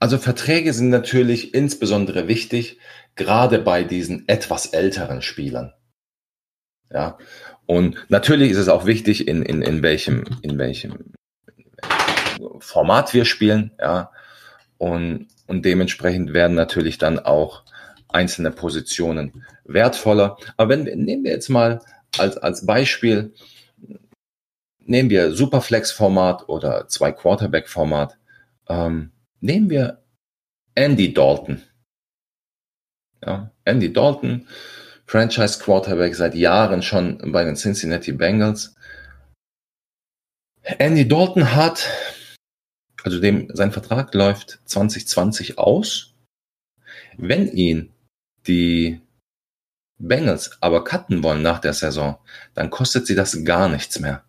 Also 0.00 0.16
Verträge 0.16 0.72
sind 0.72 0.88
natürlich 0.88 1.54
insbesondere 1.54 2.26
wichtig, 2.26 2.78
gerade 3.16 3.58
bei 3.58 3.84
diesen 3.84 4.26
etwas 4.28 4.66
älteren 4.66 5.20
Spielern. 5.20 5.74
Ja, 6.90 7.18
und 7.66 8.06
natürlich 8.08 8.50
ist 8.50 8.56
es 8.56 8.68
auch 8.68 8.86
wichtig, 8.86 9.28
in, 9.28 9.42
in, 9.42 9.62
in 9.62 9.82
welchem, 9.82 10.24
in 10.42 10.58
welchem 10.58 11.12
Format 12.58 13.14
wir 13.14 13.24
spielen, 13.24 13.72
ja. 13.78 14.10
Und, 14.78 15.28
und 15.46 15.66
dementsprechend 15.66 16.32
werden 16.32 16.56
natürlich 16.56 16.96
dann 16.96 17.18
auch 17.18 17.64
einzelne 18.08 18.50
Positionen 18.50 19.44
wertvoller. 19.64 20.38
Aber 20.56 20.70
wenn 20.70 20.86
wir, 20.86 20.96
nehmen 20.96 21.24
wir 21.24 21.32
jetzt 21.32 21.50
mal 21.50 21.80
als, 22.16 22.38
als 22.38 22.64
Beispiel, 22.64 23.34
nehmen 24.78 25.10
wir 25.10 25.32
Superflex-Format 25.32 26.48
oder 26.48 26.88
zwei 26.88 27.12
Quarterback-Format, 27.12 28.16
ähm, 28.68 29.12
nehmen 29.40 29.70
wir 29.70 30.02
Andy 30.74 31.12
Dalton. 31.12 31.62
Ja, 33.24 33.52
Andy 33.64 33.92
Dalton, 33.92 34.48
Franchise 35.06 35.58
Quarterback 35.58 36.14
seit 36.14 36.34
Jahren 36.34 36.82
schon 36.82 37.32
bei 37.32 37.44
den 37.44 37.56
Cincinnati 37.56 38.12
Bengals. 38.12 38.74
Andy 40.62 41.06
Dalton 41.06 41.54
hat, 41.54 41.88
also 43.02 43.20
dem, 43.20 43.50
sein 43.54 43.72
Vertrag 43.72 44.14
läuft 44.14 44.60
2020 44.66 45.58
aus. 45.58 46.14
Wenn 47.16 47.48
ihn 47.48 47.92
die 48.46 49.00
Bengals 49.98 50.62
aber 50.62 50.84
cutten 50.84 51.22
wollen 51.22 51.42
nach 51.42 51.58
der 51.58 51.74
Saison, 51.74 52.18
dann 52.54 52.70
kostet 52.70 53.06
sie 53.06 53.14
das 53.14 53.44
gar 53.44 53.68
nichts 53.68 54.00
mehr. 54.00 54.24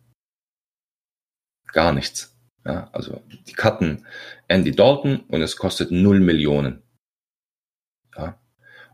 Gar 1.68 1.94
nichts. 1.94 2.36
Ja, 2.66 2.90
also 2.92 3.24
die 3.48 3.54
cutten 3.54 4.06
Andy 4.52 4.72
Dalton 4.72 5.22
und 5.30 5.42
es 5.42 5.56
kostet 5.56 5.92
0 5.92 6.20
Millionen. 6.20 6.84
Ja, 8.16 8.40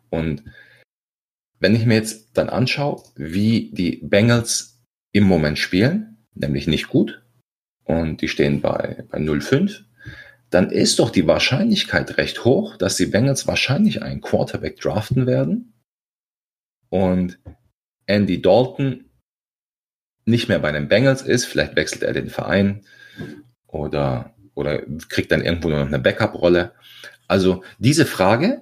und 0.09 0.43
wenn 1.59 1.75
ich 1.75 1.85
mir 1.85 1.95
jetzt 1.95 2.37
dann 2.37 2.49
anschaue, 2.49 3.03
wie 3.15 3.71
die 3.71 3.97
Bengals 4.03 4.83
im 5.11 5.23
Moment 5.23 5.57
spielen, 5.57 6.25
nämlich 6.35 6.67
nicht 6.67 6.87
gut, 6.87 7.23
und 7.83 8.21
die 8.21 8.27
stehen 8.27 8.61
bei, 8.61 9.03
bei 9.09 9.17
0,5, 9.17 9.83
dann 10.51 10.69
ist 10.69 10.99
doch 10.99 11.09
die 11.09 11.25
Wahrscheinlichkeit 11.25 12.17
recht 12.17 12.45
hoch, 12.45 12.77
dass 12.77 12.95
die 12.95 13.07
Bengals 13.07 13.47
wahrscheinlich 13.47 14.03
einen 14.03 14.21
Quarterback 14.21 14.79
draften 14.79 15.25
werden 15.25 15.73
und 16.89 17.39
Andy 18.05 18.41
Dalton 18.41 19.09
nicht 20.25 20.47
mehr 20.49 20.59
bei 20.59 20.71
den 20.71 20.87
Bengals 20.87 21.23
ist, 21.23 21.45
vielleicht 21.45 21.75
wechselt 21.75 22.03
er 22.03 22.13
den 22.13 22.29
Verein 22.29 22.85
oder, 23.65 24.36
oder 24.57 24.81
kriegt 25.09 25.31
dann 25.31 25.41
irgendwo 25.41 25.69
noch 25.69 25.85
eine 25.85 25.99
Backup-Rolle. 25.99 26.71
Also 27.27 27.63
diese 27.79 28.05
Frage 28.05 28.61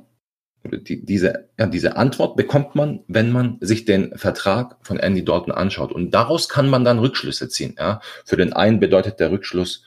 die, 0.72 1.06
diese, 1.06 1.50
ja, 1.58 1.68
diese 1.68 1.98
Antwort 1.98 2.36
bekommt 2.36 2.76
man, 2.76 3.02
wenn 3.08 3.32
man 3.32 3.58
sich 3.62 3.86
den 3.86 4.18
Vertrag 4.18 4.78
von 4.82 5.00
Andy 5.00 5.24
Dalton 5.24 5.54
anschaut. 5.54 5.92
Und 5.92 6.12
daraus 6.12 6.50
kann 6.50 6.70
man 6.70 6.84
dann 6.84 7.00
Rückschlüsse 7.00 7.50
ziehen. 7.50 7.76
Ja. 7.78 8.02
Für 8.26 8.38
den 8.38 8.54
einen 8.54 8.80
bedeutet 8.80 9.20
der 9.20 9.32
Rückschluss, 9.32 9.84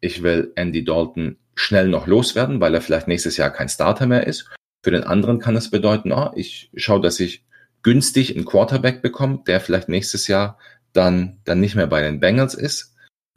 ich 0.00 0.22
will 0.22 0.52
Andy 0.56 0.84
Dalton 0.84 1.36
schnell 1.54 1.88
noch 1.88 2.06
loswerden, 2.06 2.60
weil 2.60 2.74
er 2.74 2.80
vielleicht 2.80 3.08
nächstes 3.08 3.36
Jahr 3.36 3.50
kein 3.50 3.68
Starter 3.68 4.06
mehr 4.06 4.26
ist. 4.26 4.50
Für 4.82 4.90
den 4.90 5.04
anderen 5.04 5.38
kann 5.38 5.56
es 5.56 5.70
bedeuten, 5.70 6.12
ah, 6.12 6.32
ich 6.34 6.70
schaue, 6.74 7.00
dass 7.00 7.20
ich 7.20 7.44
günstig 7.82 8.34
einen 8.34 8.44
Quarterback 8.44 9.02
bekomme, 9.02 9.42
der 9.46 9.60
vielleicht 9.60 9.88
nächstes 9.88 10.26
Jahr 10.26 10.58
dann, 10.92 11.38
dann 11.44 11.60
nicht 11.60 11.74
mehr 11.74 11.86
bei 11.86 12.02
den 12.02 12.20
Bengals 12.20 12.54
ist, 12.54 12.91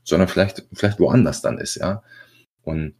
sondern 0.06 0.30
vielleicht, 0.30 0.65
vielleicht 0.72 1.00
woanders 1.00 1.41
dann 1.41 1.58
ist, 1.58 1.76
ja. 1.76 2.04
Und 2.63 2.96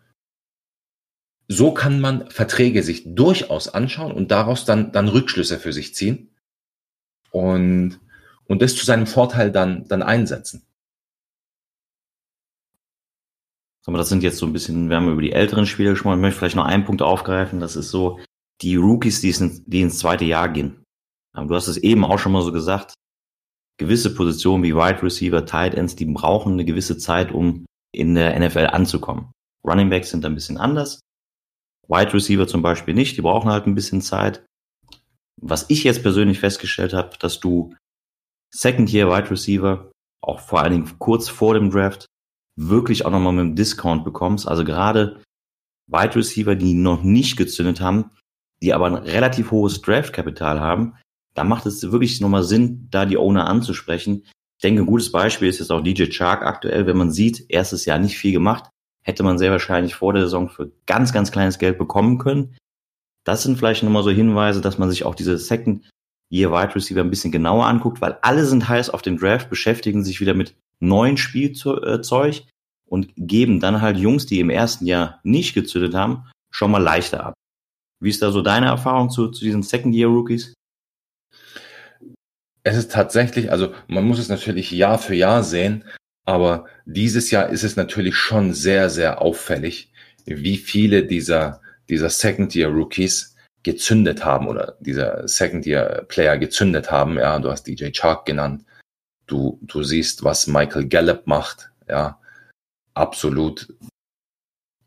so 1.48 1.74
kann 1.74 2.02
man 2.02 2.30
Verträge 2.30 2.84
sich 2.84 3.04
durchaus 3.16 3.70
anschauen 3.70 4.12
und 4.12 4.32
daraus 4.32 4.66
dann, 4.66 4.92
dann 4.92 5.08
Rückschlüsse 5.08 5.60
für 5.60 5.72
sich 5.72 5.94
ziehen 5.96 6.36
und, 7.32 8.00
und 8.48 8.62
das 8.62 8.76
zu 8.76 8.86
seinem 8.86 9.08
Vorteil 9.08 9.52
dann, 9.52 9.88
dann 9.88 10.02
einsetzen. 10.02 10.66
Aber 13.86 14.00
das 14.00 14.10
sind 14.10 14.24
jetzt 14.24 14.40
so 14.40 14.48
ein 14.48 14.54
bisschen, 14.54 14.90
wir 14.90 14.96
haben 14.96 15.12
über 15.12 15.22
die 15.22 15.32
älteren 15.32 15.68
Spieler 15.68 15.92
gesprochen, 15.92 16.18
ich 16.18 16.22
möchte 16.22 16.40
vielleicht 16.40 16.56
noch 16.56 16.66
einen 16.66 16.86
Punkt 16.86 17.04
aufgreifen, 17.04 17.60
das 17.60 17.76
ist 17.76 17.92
so 17.92 18.20
die 18.62 18.78
Rookies, 18.78 19.22
die, 19.22 19.30
ins, 19.30 19.64
die 19.66 19.82
ins 19.82 20.00
zweite 20.00 20.26
Jahr 20.26 20.50
gehen. 20.50 20.84
Du 21.36 21.54
hast 21.54 21.68
es 21.68 21.78
eben 21.78 22.04
auch 22.04 22.18
schon 22.18 22.32
mal 22.32 22.42
so 22.42 22.52
gesagt, 22.52 22.96
gewisse 23.78 24.14
Positionen 24.14 24.64
wie 24.64 24.76
Wide 24.76 25.04
Receiver, 25.04 25.46
Tight 25.46 25.76
Ends, 25.76 25.96
die 25.96 26.06
brauchen 26.06 26.54
eine 26.54 26.66
gewisse 26.66 26.98
Zeit, 26.98 27.32
um 27.32 27.66
in 27.94 28.16
der 28.16 28.38
NFL 28.40 28.68
anzukommen. 28.68 29.32
Running 29.66 29.90
Backs 29.90 30.10
sind 30.10 30.26
ein 30.26 30.36
bisschen 30.36 30.58
anders. 30.58 31.00
Wide 31.88 32.14
Receiver 32.14 32.48
zum 32.48 32.62
Beispiel 32.62 32.94
nicht, 32.94 33.18
die 33.18 33.22
brauchen 33.22 33.50
halt 33.50 33.68
ein 33.68 33.76
bisschen 33.76 34.02
Zeit. 34.02 34.46
Was 35.42 35.66
ich 35.70 35.84
jetzt 35.84 36.02
persönlich 36.02 36.40
festgestellt 36.40 36.94
habe, 36.94 37.18
dass 37.20 37.40
du 37.40 37.76
Second 38.54 38.92
Year 38.92 39.10
Wide 39.10 39.30
Receiver, 39.30 39.92
auch 40.22 40.40
vor 40.40 40.62
allen 40.62 40.72
Dingen 40.72 41.00
kurz 41.00 41.30
vor 41.30 41.54
dem 41.54 41.70
Draft, 41.70 42.06
wirklich 42.58 43.06
auch 43.06 43.12
nochmal 43.12 43.34
mit 43.34 43.42
einem 43.42 43.56
Discount 43.56 44.04
bekommst. 44.04 44.48
Also 44.48 44.64
gerade 44.64 45.22
Wide 45.88 46.16
Receiver, 46.16 46.56
die 46.56 46.74
noch 46.74 47.04
nicht 47.04 47.38
gezündet 47.38 47.82
haben, 47.82 48.12
die 48.62 48.74
aber 48.74 48.88
ein 48.88 48.96
relativ 48.96 49.52
hohes 49.52 49.82
Draft-Kapital 49.82 50.60
haben, 50.60 50.98
da 51.36 51.44
macht 51.44 51.66
es 51.66 51.92
wirklich 51.92 52.20
nochmal 52.22 52.44
Sinn, 52.44 52.88
da 52.90 53.06
die 53.06 53.18
Owner 53.18 53.48
anzusprechen. 53.48 54.24
Ich 54.58 54.62
denke, 54.64 54.82
ein 54.82 54.88
gutes 54.88 55.12
Beispiel 55.12 55.50
ist 55.50 55.60
jetzt 55.60 55.72
auch 55.72 55.82
DJ 55.82 56.06
Chark 56.06 56.44
aktuell. 56.44 56.88
Wenn 56.88 56.98
man 56.98 57.12
sieht, 57.12 57.46
erstes 57.50 57.86
Jahr 57.86 58.00
nicht 58.00 58.18
viel 58.18 58.32
gemacht, 58.32 58.70
hätte 59.04 59.22
man 59.22 59.38
sehr 59.38 59.52
wahrscheinlich 59.52 59.96
vor 59.96 60.14
der 60.14 60.24
Saison 60.24 60.50
für 60.50 60.72
ganz, 60.86 61.14
ganz 61.14 61.32
kleines 61.32 61.60
Geld 61.60 61.78
bekommen 61.78 62.18
können. 62.18 62.56
Das 63.26 63.44
sind 63.44 63.58
vielleicht 63.58 63.84
nochmal 63.84 64.04
so 64.04 64.12
Hinweise, 64.12 64.62
dass 64.62 64.78
man 64.78 64.90
sich 64.90 65.04
auch 65.04 65.14
diese 65.14 65.38
Second 65.38 65.88
Year 66.32 66.52
Wide 66.52 66.74
Receiver 66.74 67.02
ein 67.02 67.10
bisschen 67.10 67.32
genauer 67.32 67.66
anguckt, 67.66 68.02
weil 68.02 68.18
alle 68.22 68.46
sind 68.46 68.68
heiß 68.68 68.90
auf 68.90 69.02
den 69.02 69.18
Draft, 69.18 69.50
beschäftigen 69.50 70.04
sich 70.04 70.22
wieder 70.22 70.34
mit 70.34 70.56
neuen 70.80 71.18
Spielzeug 71.18 72.44
und 72.88 73.14
geben 73.16 73.60
dann 73.60 73.82
halt 73.82 73.98
Jungs, 73.98 74.26
die 74.26 74.40
im 74.40 74.50
ersten 74.50 74.86
Jahr 74.86 75.20
nicht 75.24 75.54
gezündet 75.54 75.94
haben, 75.94 76.26
schon 76.50 76.72
mal 76.72 76.82
leichter 76.82 77.26
ab. 77.26 77.34
Wie 78.02 78.10
ist 78.10 78.22
da 78.22 78.32
so 78.32 78.42
deine 78.42 78.68
Erfahrung 78.68 79.10
zu, 79.10 79.30
zu 79.30 79.44
diesen 79.44 79.64
Second 79.64 79.94
Year 79.94 80.08
Rookies? 80.08 80.54
Es 82.68 82.76
ist 82.76 82.92
tatsächlich, 82.92 83.52
also 83.52 83.76
man 83.88 84.06
muss 84.06 84.18
es 84.18 84.28
natürlich 84.28 84.72
Jahr 84.72 84.98
für 84.98 85.14
Jahr 85.14 85.44
sehen, 85.44 85.86
aber 86.26 86.66
dieses 86.86 87.30
Jahr 87.30 87.50
ist 87.50 87.64
es 87.64 87.76
natürlich 87.76 88.16
schon 88.16 88.54
sehr, 88.54 88.90
sehr 88.90 89.22
auffällig, 89.22 89.92
wie 90.26 90.58
viele 90.58 91.06
dieser, 91.06 91.62
dieser 91.90 92.10
Second-Year-Rookies 92.10 93.36
gezündet 93.62 94.26
haben 94.26 94.48
oder 94.48 94.78
dieser 94.80 95.28
Second-Year-Player 95.28 96.40
gezündet 96.40 96.90
haben. 96.90 97.20
Ja, 97.20 97.38
du 97.38 97.52
hast 97.52 97.68
DJ 97.68 97.92
Chark 97.92 98.26
genannt. 98.26 98.66
Du, 99.28 99.60
du 99.62 99.84
siehst, 99.84 100.24
was 100.24 100.48
Michael 100.48 100.88
Gallup 100.88 101.28
macht. 101.28 101.70
Ja, 101.88 102.20
absolut. 102.96 103.74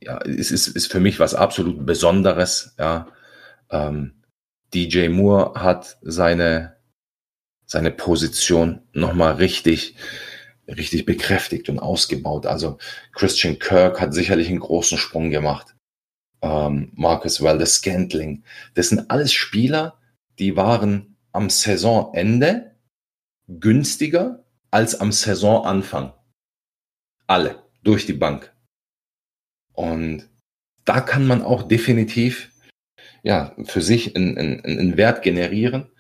Ja, 0.01 0.19
es 0.23 0.51
ist, 0.51 0.67
ist 0.67 0.91
für 0.91 1.01
mich 1.01 1.21
was 1.21 1.35
absolut 1.35 1.87
Besonderes. 1.87 2.75
Ja, 2.77 3.07
ähm, 3.71 4.15
DJ 4.75 5.09
Moore 5.09 5.61
hat 5.61 5.99
seine, 6.03 6.78
seine 7.69 7.91
Position 7.91 8.81
nochmal 8.93 9.35
richtig, 9.35 9.95
richtig 10.67 11.05
bekräftigt 11.05 11.69
und 11.69 11.79
ausgebaut. 11.79 12.47
Also 12.47 12.79
Christian 13.13 13.59
Kirk 13.59 14.01
hat 14.01 14.15
sicherlich 14.15 14.49
einen 14.49 14.59
großen 14.59 14.99
Sprung 14.99 15.31
gemacht. 15.31 15.77
Ähm, 16.41 16.91
Marcus 16.95 17.43
Waldes 17.43 17.75
Scantling. 17.75 18.43
Das 18.75 18.89
sind 18.89 19.11
alles 19.11 19.33
Spieler, 19.33 19.99
die 20.39 20.57
waren 20.57 21.17
am 21.33 21.51
Saisonende 21.51 22.75
günstiger 23.49 24.45
als 24.71 24.99
am 24.99 25.13
Saisonanfang. 25.13 26.15
Alle, 27.27 27.63
durch 27.83 28.07
die 28.07 28.15
Bank. 28.15 28.55
Und 29.75 30.29
da 30.87 31.03
kann 31.03 31.27
man 31.27 31.43
auch 31.43 31.65
definitiv 31.65 32.51
ja, 33.23 33.55
für 33.65 33.83
sich 33.83 34.17
einen, 34.17 34.39
einen, 34.39 34.65
einen 34.65 34.97
Wert 34.97 35.23
generieren 35.23 35.91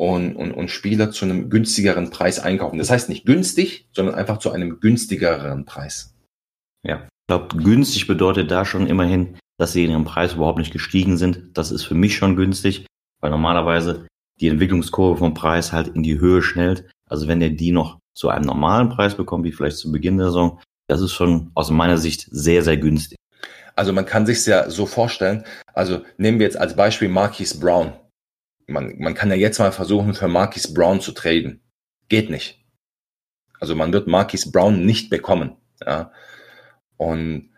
und, 0.00 0.34
und, 0.34 0.52
und 0.52 0.70
Spieler 0.70 1.10
zu 1.10 1.26
einem 1.26 1.50
günstigeren 1.50 2.08
Preis 2.08 2.38
einkaufen. 2.38 2.78
Das 2.78 2.88
heißt 2.88 3.10
nicht 3.10 3.26
günstig, 3.26 3.86
sondern 3.92 4.14
einfach 4.14 4.38
zu 4.38 4.50
einem 4.50 4.80
günstigeren 4.80 5.66
Preis. 5.66 6.14
Ja, 6.82 7.02
ich 7.02 7.26
glaube, 7.28 7.54
günstig 7.58 8.06
bedeutet 8.06 8.50
da 8.50 8.64
schon 8.64 8.86
immerhin, 8.86 9.36
dass 9.58 9.74
sie 9.74 9.84
in 9.84 9.90
ihrem 9.90 10.06
Preis 10.06 10.32
überhaupt 10.32 10.56
nicht 10.56 10.72
gestiegen 10.72 11.18
sind. 11.18 11.50
Das 11.52 11.70
ist 11.70 11.84
für 11.84 11.94
mich 11.94 12.16
schon 12.16 12.34
günstig, 12.34 12.86
weil 13.20 13.30
normalerweise 13.30 14.06
die 14.40 14.48
Entwicklungskurve 14.48 15.18
vom 15.18 15.34
Preis 15.34 15.70
halt 15.70 15.88
in 15.88 16.02
die 16.02 16.18
Höhe 16.18 16.40
schnellt. 16.40 16.90
Also 17.06 17.28
wenn 17.28 17.42
ihr 17.42 17.54
die 17.54 17.70
noch 17.70 17.98
zu 18.16 18.30
einem 18.30 18.46
normalen 18.46 18.88
Preis 18.88 19.14
bekommt, 19.14 19.44
wie 19.44 19.52
vielleicht 19.52 19.76
zu 19.76 19.92
Beginn 19.92 20.16
der 20.16 20.28
Saison, 20.28 20.60
das 20.88 21.02
ist 21.02 21.12
schon 21.12 21.50
aus 21.54 21.70
meiner 21.70 21.98
Sicht 21.98 22.26
sehr, 22.30 22.62
sehr 22.62 22.78
günstig. 22.78 23.18
Also 23.76 23.92
man 23.92 24.06
kann 24.06 24.24
sich 24.24 24.46
ja 24.46 24.70
so 24.70 24.86
vorstellen, 24.86 25.44
also 25.74 26.00
nehmen 26.16 26.38
wir 26.38 26.46
jetzt 26.46 26.58
als 26.58 26.74
Beispiel 26.74 27.10
Marquis 27.10 27.60
Brown 27.60 27.92
man, 28.70 28.98
man 28.98 29.14
kann 29.14 29.30
ja 29.30 29.36
jetzt 29.36 29.58
mal 29.58 29.72
versuchen, 29.72 30.14
für 30.14 30.28
Marquis 30.28 30.72
Brown 30.72 31.00
zu 31.00 31.12
traden. 31.12 31.60
Geht 32.08 32.30
nicht. 32.30 32.64
Also 33.58 33.74
man 33.74 33.92
wird 33.92 34.06
Marquis 34.06 34.50
Brown 34.50 34.86
nicht 34.86 35.10
bekommen. 35.10 35.56
Ja. 35.84 36.12
Und 36.96 37.50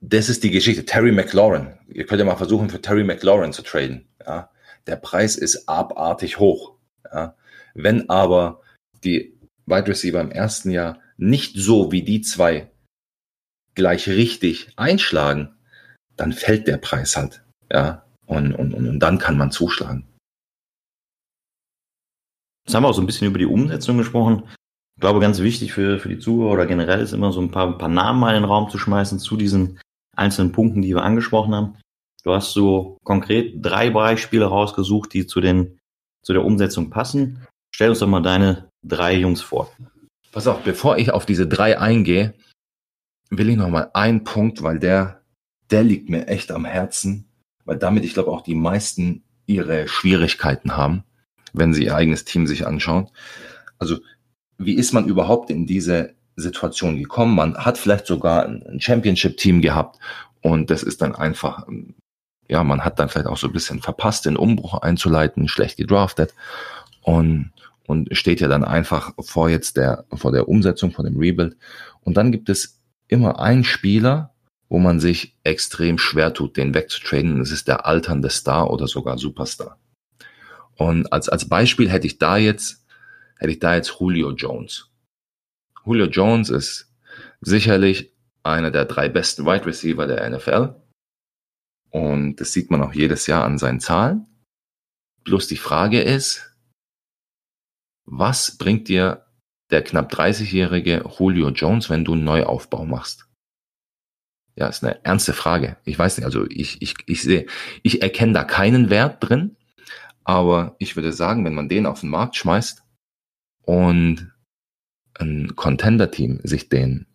das 0.00 0.28
ist 0.28 0.44
die 0.44 0.50
Geschichte. 0.50 0.84
Terry 0.84 1.12
McLaurin. 1.12 1.78
Ihr 1.88 2.06
könnt 2.06 2.18
ja 2.18 2.24
mal 2.26 2.36
versuchen, 2.36 2.68
für 2.68 2.82
Terry 2.82 3.04
McLaurin 3.04 3.52
zu 3.52 3.62
traden. 3.62 4.08
Ja. 4.24 4.50
Der 4.86 4.96
Preis 4.96 5.36
ist 5.36 5.68
abartig 5.68 6.38
hoch. 6.38 6.76
Ja. 7.04 7.36
Wenn 7.74 8.08
aber 8.10 8.62
die 9.04 9.38
Wide 9.66 9.88
Receiver 9.88 10.20
im 10.20 10.30
ersten 10.30 10.70
Jahr 10.70 11.00
nicht 11.16 11.56
so 11.56 11.92
wie 11.92 12.02
die 12.02 12.20
zwei 12.20 12.70
gleich 13.74 14.08
richtig 14.08 14.72
einschlagen, 14.76 15.56
dann 16.16 16.32
fällt 16.32 16.66
der 16.66 16.78
Preis 16.78 17.16
halt. 17.16 17.42
Ja. 17.70 18.05
Und, 18.26 18.54
und, 18.54 18.74
und 18.74 18.98
dann 18.98 19.18
kann 19.18 19.38
man 19.38 19.50
zuschlagen. 19.50 20.04
Jetzt 22.66 22.74
haben 22.74 22.82
wir 22.82 22.88
auch 22.88 22.94
so 22.94 23.02
ein 23.02 23.06
bisschen 23.06 23.28
über 23.28 23.38
die 23.38 23.46
Umsetzung 23.46 23.96
gesprochen. 23.96 24.42
Ich 24.96 25.00
glaube, 25.00 25.20
ganz 25.20 25.40
wichtig 25.40 25.72
für, 25.72 25.98
für 25.98 26.08
die 26.08 26.18
Zuhörer 26.18 26.52
oder 26.52 26.66
generell 26.66 27.00
ist 27.00 27.12
immer 27.12 27.30
so 27.30 27.40
ein 27.40 27.50
paar, 27.50 27.68
ein 27.68 27.78
paar 27.78 27.88
Namen 27.88 28.18
mal 28.18 28.34
in 28.34 28.42
den 28.42 28.50
Raum 28.50 28.70
zu 28.70 28.78
schmeißen 28.78 29.18
zu 29.18 29.36
diesen 29.36 29.78
einzelnen 30.16 30.52
Punkten, 30.52 30.82
die 30.82 30.94
wir 30.94 31.02
angesprochen 31.02 31.54
haben. 31.54 31.76
Du 32.24 32.32
hast 32.32 32.52
so 32.52 32.98
konkret 33.04 33.54
drei 33.64 33.90
Beispiele 33.90 34.46
rausgesucht, 34.46 35.12
die 35.12 35.26
zu, 35.26 35.40
den, 35.40 35.78
zu 36.22 36.32
der 36.32 36.44
Umsetzung 36.44 36.90
passen. 36.90 37.46
Stell 37.72 37.90
uns 37.90 38.00
doch 38.00 38.08
mal 38.08 38.22
deine 38.22 38.68
drei 38.82 39.14
Jungs 39.14 39.42
vor. 39.42 39.70
Pass 40.32 40.48
auf, 40.48 40.62
bevor 40.64 40.98
ich 40.98 41.12
auf 41.12 41.24
diese 41.24 41.46
drei 41.46 41.78
eingehe, 41.78 42.34
will 43.30 43.48
ich 43.48 43.56
noch 43.56 43.68
mal 43.68 43.90
einen 43.94 44.24
Punkt, 44.24 44.62
weil 44.62 44.80
der, 44.80 45.22
der 45.70 45.84
liegt 45.84 46.08
mir 46.08 46.26
echt 46.26 46.50
am 46.50 46.64
Herzen 46.64 47.25
weil 47.66 47.76
damit, 47.76 48.04
ich 48.04 48.14
glaube, 48.14 48.30
auch 48.30 48.42
die 48.42 48.54
meisten 48.54 49.22
ihre 49.44 49.86
Schwierigkeiten 49.88 50.76
haben, 50.76 51.04
wenn 51.52 51.74
sie 51.74 51.84
ihr 51.84 51.94
eigenes 51.94 52.24
Team 52.24 52.46
sich 52.46 52.66
anschauen. 52.66 53.08
Also, 53.78 53.98
wie 54.58 54.74
ist 54.74 54.92
man 54.92 55.06
überhaupt 55.06 55.50
in 55.50 55.66
diese 55.66 56.14
Situation 56.36 56.96
gekommen? 56.96 57.34
Man 57.34 57.58
hat 57.58 57.76
vielleicht 57.76 58.06
sogar 58.06 58.46
ein 58.46 58.80
Championship-Team 58.80 59.60
gehabt 59.60 59.98
und 60.40 60.70
das 60.70 60.82
ist 60.82 61.02
dann 61.02 61.14
einfach, 61.14 61.66
ja, 62.48 62.64
man 62.64 62.84
hat 62.84 62.98
dann 62.98 63.08
vielleicht 63.08 63.26
auch 63.26 63.36
so 63.36 63.48
ein 63.48 63.52
bisschen 63.52 63.80
verpasst, 63.80 64.26
den 64.26 64.36
Umbruch 64.36 64.74
einzuleiten, 64.80 65.48
schlecht 65.48 65.76
gedraftet 65.76 66.34
und, 67.02 67.52
und 67.86 68.16
steht 68.16 68.40
ja 68.40 68.48
dann 68.48 68.64
einfach 68.64 69.12
vor 69.20 69.48
jetzt 69.50 69.76
der, 69.76 70.04
vor 70.14 70.32
der 70.32 70.48
Umsetzung, 70.48 70.92
vor 70.92 71.04
dem 71.04 71.18
Rebuild. 71.18 71.56
Und 72.02 72.16
dann 72.16 72.32
gibt 72.32 72.48
es 72.48 72.80
immer 73.08 73.40
einen 73.40 73.64
Spieler, 73.64 74.34
wo 74.68 74.78
man 74.78 75.00
sich 75.00 75.36
extrem 75.44 75.98
schwer 75.98 76.34
tut, 76.34 76.56
den 76.56 76.74
wegzutraden. 76.74 77.38
Das 77.38 77.50
ist 77.50 77.68
der 77.68 77.86
alternde 77.86 78.30
Star 78.30 78.70
oder 78.70 78.88
sogar 78.88 79.18
Superstar. 79.18 79.78
Und 80.76 81.12
als, 81.12 81.28
als 81.28 81.48
Beispiel 81.48 81.90
hätte 81.90 82.06
ich 82.06 82.18
da 82.18 82.36
jetzt, 82.36 82.84
hätte 83.38 83.52
ich 83.52 83.58
da 83.58 83.74
jetzt 83.74 83.96
Julio 84.00 84.32
Jones. 84.32 84.90
Julio 85.84 86.06
Jones 86.06 86.50
ist 86.50 86.92
sicherlich 87.40 88.12
einer 88.42 88.70
der 88.70 88.84
drei 88.84 89.08
besten 89.08 89.46
Wide 89.46 89.66
Receiver 89.66 90.06
der 90.06 90.28
NFL. 90.28 90.74
Und 91.90 92.36
das 92.36 92.52
sieht 92.52 92.70
man 92.70 92.82
auch 92.82 92.92
jedes 92.92 93.26
Jahr 93.26 93.44
an 93.44 93.58
seinen 93.58 93.80
Zahlen. 93.80 94.26
Bloß 95.24 95.46
die 95.46 95.56
Frage 95.56 96.02
ist, 96.02 96.56
was 98.04 98.58
bringt 98.58 98.88
dir 98.88 99.26
der 99.70 99.82
knapp 99.82 100.12
30-jährige 100.12 101.04
Julio 101.18 101.50
Jones, 101.50 101.90
wenn 101.90 102.04
du 102.04 102.12
einen 102.12 102.24
Neuaufbau 102.24 102.84
machst? 102.84 103.25
Ja, 104.56 104.68
ist 104.68 104.82
eine 104.82 105.04
ernste 105.04 105.34
Frage. 105.34 105.76
Ich 105.84 105.98
weiß 105.98 106.16
nicht, 106.16 106.24
also 106.24 106.46
ich, 106.48 106.80
ich, 106.80 106.94
ich 107.06 107.22
sehe, 107.22 107.46
ich 107.82 108.00
erkenne 108.00 108.32
da 108.32 108.44
keinen 108.44 108.88
Wert 108.88 109.18
drin, 109.20 109.56
aber 110.24 110.76
ich 110.78 110.96
würde 110.96 111.12
sagen, 111.12 111.44
wenn 111.44 111.54
man 111.54 111.68
den 111.68 111.84
auf 111.84 112.00
den 112.00 112.08
Markt 112.08 112.36
schmeißt 112.36 112.82
und 113.62 114.32
ein 115.14 115.54
Contender-Team 115.54 116.40
sich 116.42 116.70
den 116.70 117.06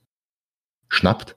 schnappt, 0.88 1.36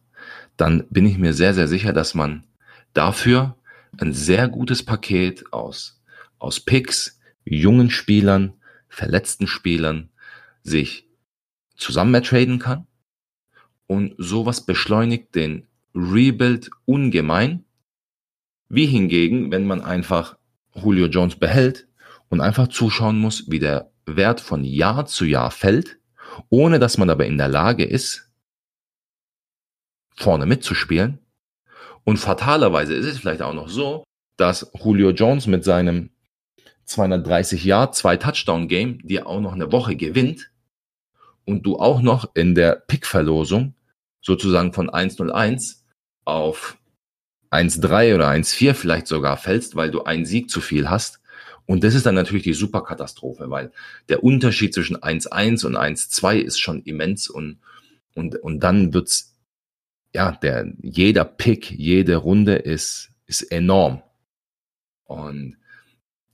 dann 0.59 0.87
bin 0.90 1.07
ich 1.07 1.17
mir 1.17 1.33
sehr, 1.33 1.55
sehr 1.55 1.69
sicher, 1.69 1.95
dass 1.95 2.14
man 2.14 2.47
dafür 2.93 3.57
ein 3.99 4.12
sehr 4.12 4.49
gutes 4.49 4.85
Paket 4.85 5.53
aus, 5.53 6.03
aus 6.38 6.61
Picks, 6.61 7.19
jungen 7.45 7.90
Spielern, 7.90 8.55
verletzten 8.88 9.47
Spielern 9.47 10.11
sich 10.62 11.09
zusammen 11.77 12.23
traden 12.23 12.59
kann. 12.59 12.87
Und 13.87 14.14
sowas 14.19 14.64
beschleunigt 14.64 15.35
den 15.35 15.67
Rebuild 15.94 16.70
ungemein. 16.85 17.64
Wie 18.68 18.87
hingegen, 18.87 19.50
wenn 19.50 19.66
man 19.66 19.83
einfach 19.83 20.37
Julio 20.74 21.07
Jones 21.07 21.37
behält 21.37 21.87
und 22.28 22.40
einfach 22.40 22.68
zuschauen 22.68 23.18
muss, 23.18 23.50
wie 23.50 23.61
der 23.61 23.92
Wert 24.07 24.40
von 24.40 24.64
Jahr 24.64 25.07
zu 25.07 25.24
Jahr 25.24 25.50
fällt, 25.50 25.98
ohne 26.48 26.78
dass 26.78 26.98
man 26.98 27.09
dabei 27.09 27.26
in 27.26 27.38
der 27.38 27.48
Lage 27.48 27.85
ist, 27.85 28.33
vorne 30.16 30.46
mitzuspielen. 30.46 31.18
Und 32.04 32.18
fatalerweise 32.18 32.94
ist 32.94 33.07
es 33.07 33.18
vielleicht 33.18 33.42
auch 33.42 33.54
noch 33.54 33.68
so, 33.68 34.04
dass 34.37 34.70
Julio 34.74 35.11
Jones 35.11 35.46
mit 35.46 35.64
seinem 35.64 36.11
230 36.85 37.64
Jahr, 37.64 37.92
zwei 37.92 38.16
Touchdown 38.16 38.68
Game 38.68 38.98
dir 39.07 39.26
auch 39.26 39.40
noch 39.40 39.52
eine 39.52 39.72
Woche 39.72 39.96
gewinnt 39.96 40.50
und 41.44 41.64
du 41.64 41.78
auch 41.78 42.02
noch 42.02 42.35
in 42.35 42.54
der 42.54 42.76
Pick-Verlosung 42.76 43.74
sozusagen 44.20 44.72
von 44.72 44.90
101 44.90 45.84
auf 46.24 46.76
1,3 47.50 48.14
oder 48.14 48.28
1,4 48.28 48.74
vielleicht 48.74 49.06
sogar 49.06 49.37
fällst, 49.37 49.76
weil 49.76 49.90
du 49.90 50.04
einen 50.04 50.26
Sieg 50.26 50.50
zu 50.50 50.60
viel 50.60 50.90
hast. 50.90 51.20
Und 51.66 51.84
das 51.84 51.94
ist 51.94 52.04
dann 52.04 52.14
natürlich 52.14 52.42
die 52.42 52.52
Superkatastrophe, 52.52 53.48
weil 53.48 53.72
der 54.08 54.22
Unterschied 54.22 54.74
zwischen 54.74 54.96
1,1 54.96 55.64
und 55.64 55.76
1,2 55.76 56.38
ist 56.38 56.60
schon 56.60 56.82
immens 56.82 57.28
und, 57.28 57.58
und, 58.14 58.37
und 58.37 58.60
dann 58.60 58.92
wird's, 58.92 59.37
ja, 60.12 60.32
der, 60.32 60.72
jeder 60.82 61.24
Pick, 61.24 61.70
jede 61.70 62.16
Runde 62.16 62.56
ist, 62.56 63.10
ist 63.26 63.42
enorm. 63.42 64.02
Und 65.04 65.56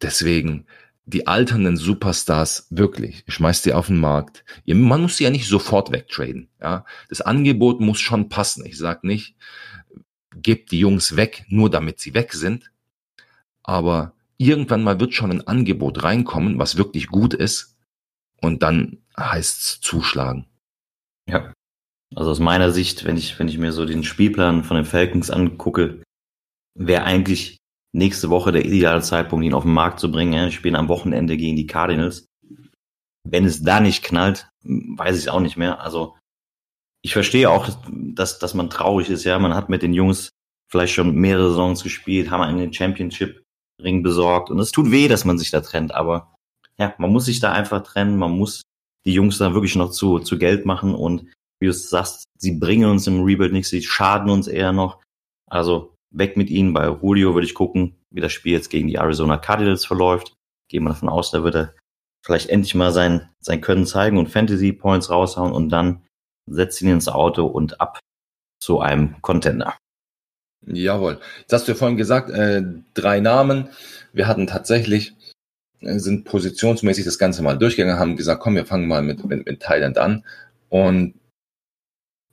deswegen, 0.02 0.66
die 1.04 1.26
alternden 1.26 1.76
Superstars 1.76 2.66
wirklich, 2.70 3.24
schmeißt 3.28 3.66
die 3.66 3.72
auf 3.72 3.86
den 3.86 3.98
Markt. 3.98 4.44
Man 4.66 5.02
muss 5.02 5.16
sie 5.16 5.24
ja 5.24 5.30
nicht 5.30 5.48
sofort 5.48 5.92
wegtraden. 5.92 6.48
Ja, 6.60 6.84
das 7.08 7.20
Angebot 7.20 7.80
muss 7.80 8.00
schon 8.00 8.28
passen. 8.28 8.64
Ich 8.66 8.78
sag 8.78 9.04
nicht, 9.04 9.34
gebt 10.34 10.70
die 10.70 10.80
Jungs 10.80 11.16
weg, 11.16 11.44
nur 11.48 11.70
damit 11.70 12.00
sie 12.00 12.14
weg 12.14 12.32
sind. 12.32 12.70
Aber 13.62 14.14
irgendwann 14.36 14.82
mal 14.82 15.00
wird 15.00 15.14
schon 15.14 15.30
ein 15.30 15.46
Angebot 15.46 16.02
reinkommen, 16.02 16.58
was 16.58 16.76
wirklich 16.76 17.08
gut 17.08 17.34
ist. 17.34 17.76
Und 18.40 18.62
dann 18.62 18.98
heißt's 19.18 19.80
zuschlagen. 19.80 20.46
Ja. 21.28 21.52
Also 22.14 22.30
aus 22.30 22.40
meiner 22.40 22.72
Sicht, 22.72 23.04
wenn 23.04 23.16
ich, 23.16 23.38
wenn 23.38 23.48
ich 23.48 23.58
mir 23.58 23.72
so 23.72 23.84
den 23.84 24.02
Spielplan 24.02 24.64
von 24.64 24.76
den 24.76 24.86
Falcons 24.86 25.30
angucke, 25.30 26.02
wäre 26.74 27.04
eigentlich 27.04 27.58
nächste 27.92 28.30
Woche 28.30 28.50
der 28.52 28.64
ideale 28.64 29.02
Zeitpunkt, 29.02 29.44
ihn 29.44 29.54
auf 29.54 29.64
den 29.64 29.74
Markt 29.74 30.00
zu 30.00 30.10
bringen. 30.10 30.32
Ja, 30.32 30.50
spielen 30.50 30.76
am 30.76 30.88
Wochenende 30.88 31.36
gegen 31.36 31.56
die 31.56 31.66
Cardinals. 31.66 32.26
Wenn 33.28 33.44
es 33.44 33.62
da 33.62 33.80
nicht 33.80 34.02
knallt, 34.02 34.48
weiß 34.62 35.18
ich 35.18 35.30
auch 35.30 35.40
nicht 35.40 35.56
mehr. 35.56 35.80
Also 35.80 36.16
ich 37.02 37.12
verstehe 37.12 37.50
auch, 37.50 37.68
dass, 37.90 38.38
dass 38.38 38.54
man 38.54 38.70
traurig 38.70 39.10
ist. 39.10 39.24
Ja, 39.24 39.38
man 39.38 39.54
hat 39.54 39.68
mit 39.68 39.82
den 39.82 39.94
Jungs 39.94 40.30
vielleicht 40.70 40.94
schon 40.94 41.14
mehrere 41.14 41.50
Saisons 41.50 41.82
gespielt, 41.82 42.30
haben 42.30 42.42
einen 42.42 42.72
Championship-Ring 42.72 44.02
besorgt 44.02 44.50
und 44.50 44.58
es 44.60 44.70
tut 44.70 44.90
weh, 44.90 45.08
dass 45.08 45.24
man 45.24 45.38
sich 45.38 45.50
da 45.50 45.60
trennt. 45.60 45.94
Aber 45.94 46.34
ja, 46.78 46.94
man 46.98 47.10
muss 47.10 47.24
sich 47.24 47.40
da 47.40 47.52
einfach 47.52 47.82
trennen. 47.82 48.16
Man 48.16 48.32
muss 48.32 48.62
die 49.04 49.12
Jungs 49.12 49.38
da 49.38 49.54
wirklich 49.54 49.76
noch 49.76 49.90
zu, 49.90 50.18
zu 50.18 50.38
Geld 50.38 50.66
machen 50.66 50.94
und 50.94 51.26
wie 51.58 51.66
du 51.66 51.72
sagst, 51.72 52.24
sie 52.38 52.52
bringen 52.52 52.90
uns 52.90 53.06
im 53.06 53.22
Rebuild 53.22 53.52
nichts, 53.52 53.70
sie 53.70 53.82
schaden 53.82 54.30
uns 54.30 54.48
eher 54.48 54.72
noch. 54.72 55.02
Also 55.46 55.94
weg 56.10 56.36
mit 56.36 56.50
ihnen. 56.50 56.72
Bei 56.72 56.88
Julio 56.88 57.34
würde 57.34 57.46
ich 57.46 57.54
gucken, 57.54 57.96
wie 58.10 58.20
das 58.20 58.32
Spiel 58.32 58.52
jetzt 58.52 58.70
gegen 58.70 58.88
die 58.88 58.96
Arizona 58.96 59.36
Cardinals 59.36 59.84
verläuft. 59.84 60.34
Gehen 60.68 60.84
wir 60.84 60.90
davon 60.90 61.08
aus, 61.08 61.30
da 61.30 61.42
wird 61.42 61.54
er 61.56 61.74
vielleicht 62.24 62.48
endlich 62.48 62.74
mal 62.74 62.92
sein, 62.92 63.28
sein 63.40 63.60
Können 63.60 63.86
zeigen 63.86 64.18
und 64.18 64.28
Fantasy 64.28 64.72
Points 64.72 65.10
raushauen 65.10 65.52
und 65.52 65.70
dann 65.70 66.02
setzt 66.50 66.82
ihn 66.82 66.88
ins 66.88 67.08
Auto 67.08 67.46
und 67.46 67.80
ab 67.80 68.00
zu 68.60 68.80
einem 68.80 69.20
Contender. 69.22 69.76
Jawohl. 70.66 71.20
Jetzt 71.40 71.52
hast 71.52 71.68
du 71.68 71.72
ja 71.72 71.78
vorhin 71.78 71.96
gesagt, 71.96 72.30
äh, 72.30 72.62
drei 72.92 73.20
Namen. 73.20 73.70
Wir 74.12 74.28
hatten 74.28 74.46
tatsächlich, 74.46 75.14
äh, 75.80 75.98
sind 75.98 76.24
positionsmäßig 76.24 77.04
das 77.04 77.18
Ganze 77.18 77.42
mal 77.42 77.58
durchgegangen, 77.58 77.98
haben 77.98 78.16
gesagt, 78.16 78.42
komm, 78.42 78.56
wir 78.56 78.66
fangen 78.66 78.86
mal 78.86 79.02
mit, 79.02 79.24
mit, 79.24 79.46
mit 79.46 79.62
Thailand 79.62 79.96
an. 79.96 80.24
Und, 80.68 81.14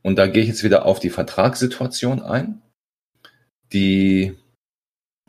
und 0.02 0.18
da 0.18 0.28
gehe 0.28 0.44
ich 0.44 0.50
jetzt 0.50 0.64
wieder 0.64 0.86
auf 0.86 1.00
die 1.00 1.10
Vertragssituation 1.10 2.22
ein. 2.22 2.62
Die 3.72 4.38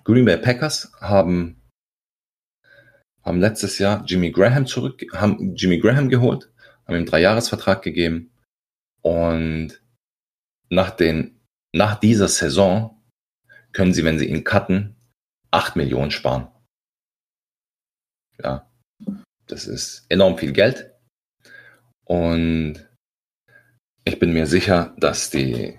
Green 0.02 0.24
Bay 0.24 0.36
Packers 0.36 0.92
haben, 1.00 1.60
haben 3.22 3.40
letztes 3.40 3.78
Jahr 3.78 4.04
Jimmy 4.06 4.32
Graham 4.32 4.66
zurück, 4.66 5.04
haben 5.12 5.54
Jimmy 5.54 5.78
Graham 5.78 6.08
geholt, 6.08 6.50
haben 6.84 6.94
ihm 6.94 6.96
einen 6.96 7.06
Dreijahresvertrag 7.06 7.82
gegeben 7.82 8.30
und 9.08 9.80
nach 10.68 10.90
den, 10.90 11.40
nach 11.74 11.98
dieser 11.98 12.28
Saison 12.28 13.02
können 13.72 13.94
sie, 13.94 14.04
wenn 14.04 14.18
sie 14.18 14.28
ihn 14.28 14.44
cutten, 14.44 14.96
acht 15.50 15.76
Millionen 15.76 16.10
sparen. 16.10 16.48
Ja, 18.42 18.70
das 19.46 19.66
ist 19.66 20.04
enorm 20.10 20.36
viel 20.36 20.52
Geld. 20.52 20.92
Und 22.04 22.86
ich 24.04 24.18
bin 24.18 24.32
mir 24.32 24.46
sicher, 24.46 24.94
dass 24.98 25.30
die 25.30 25.78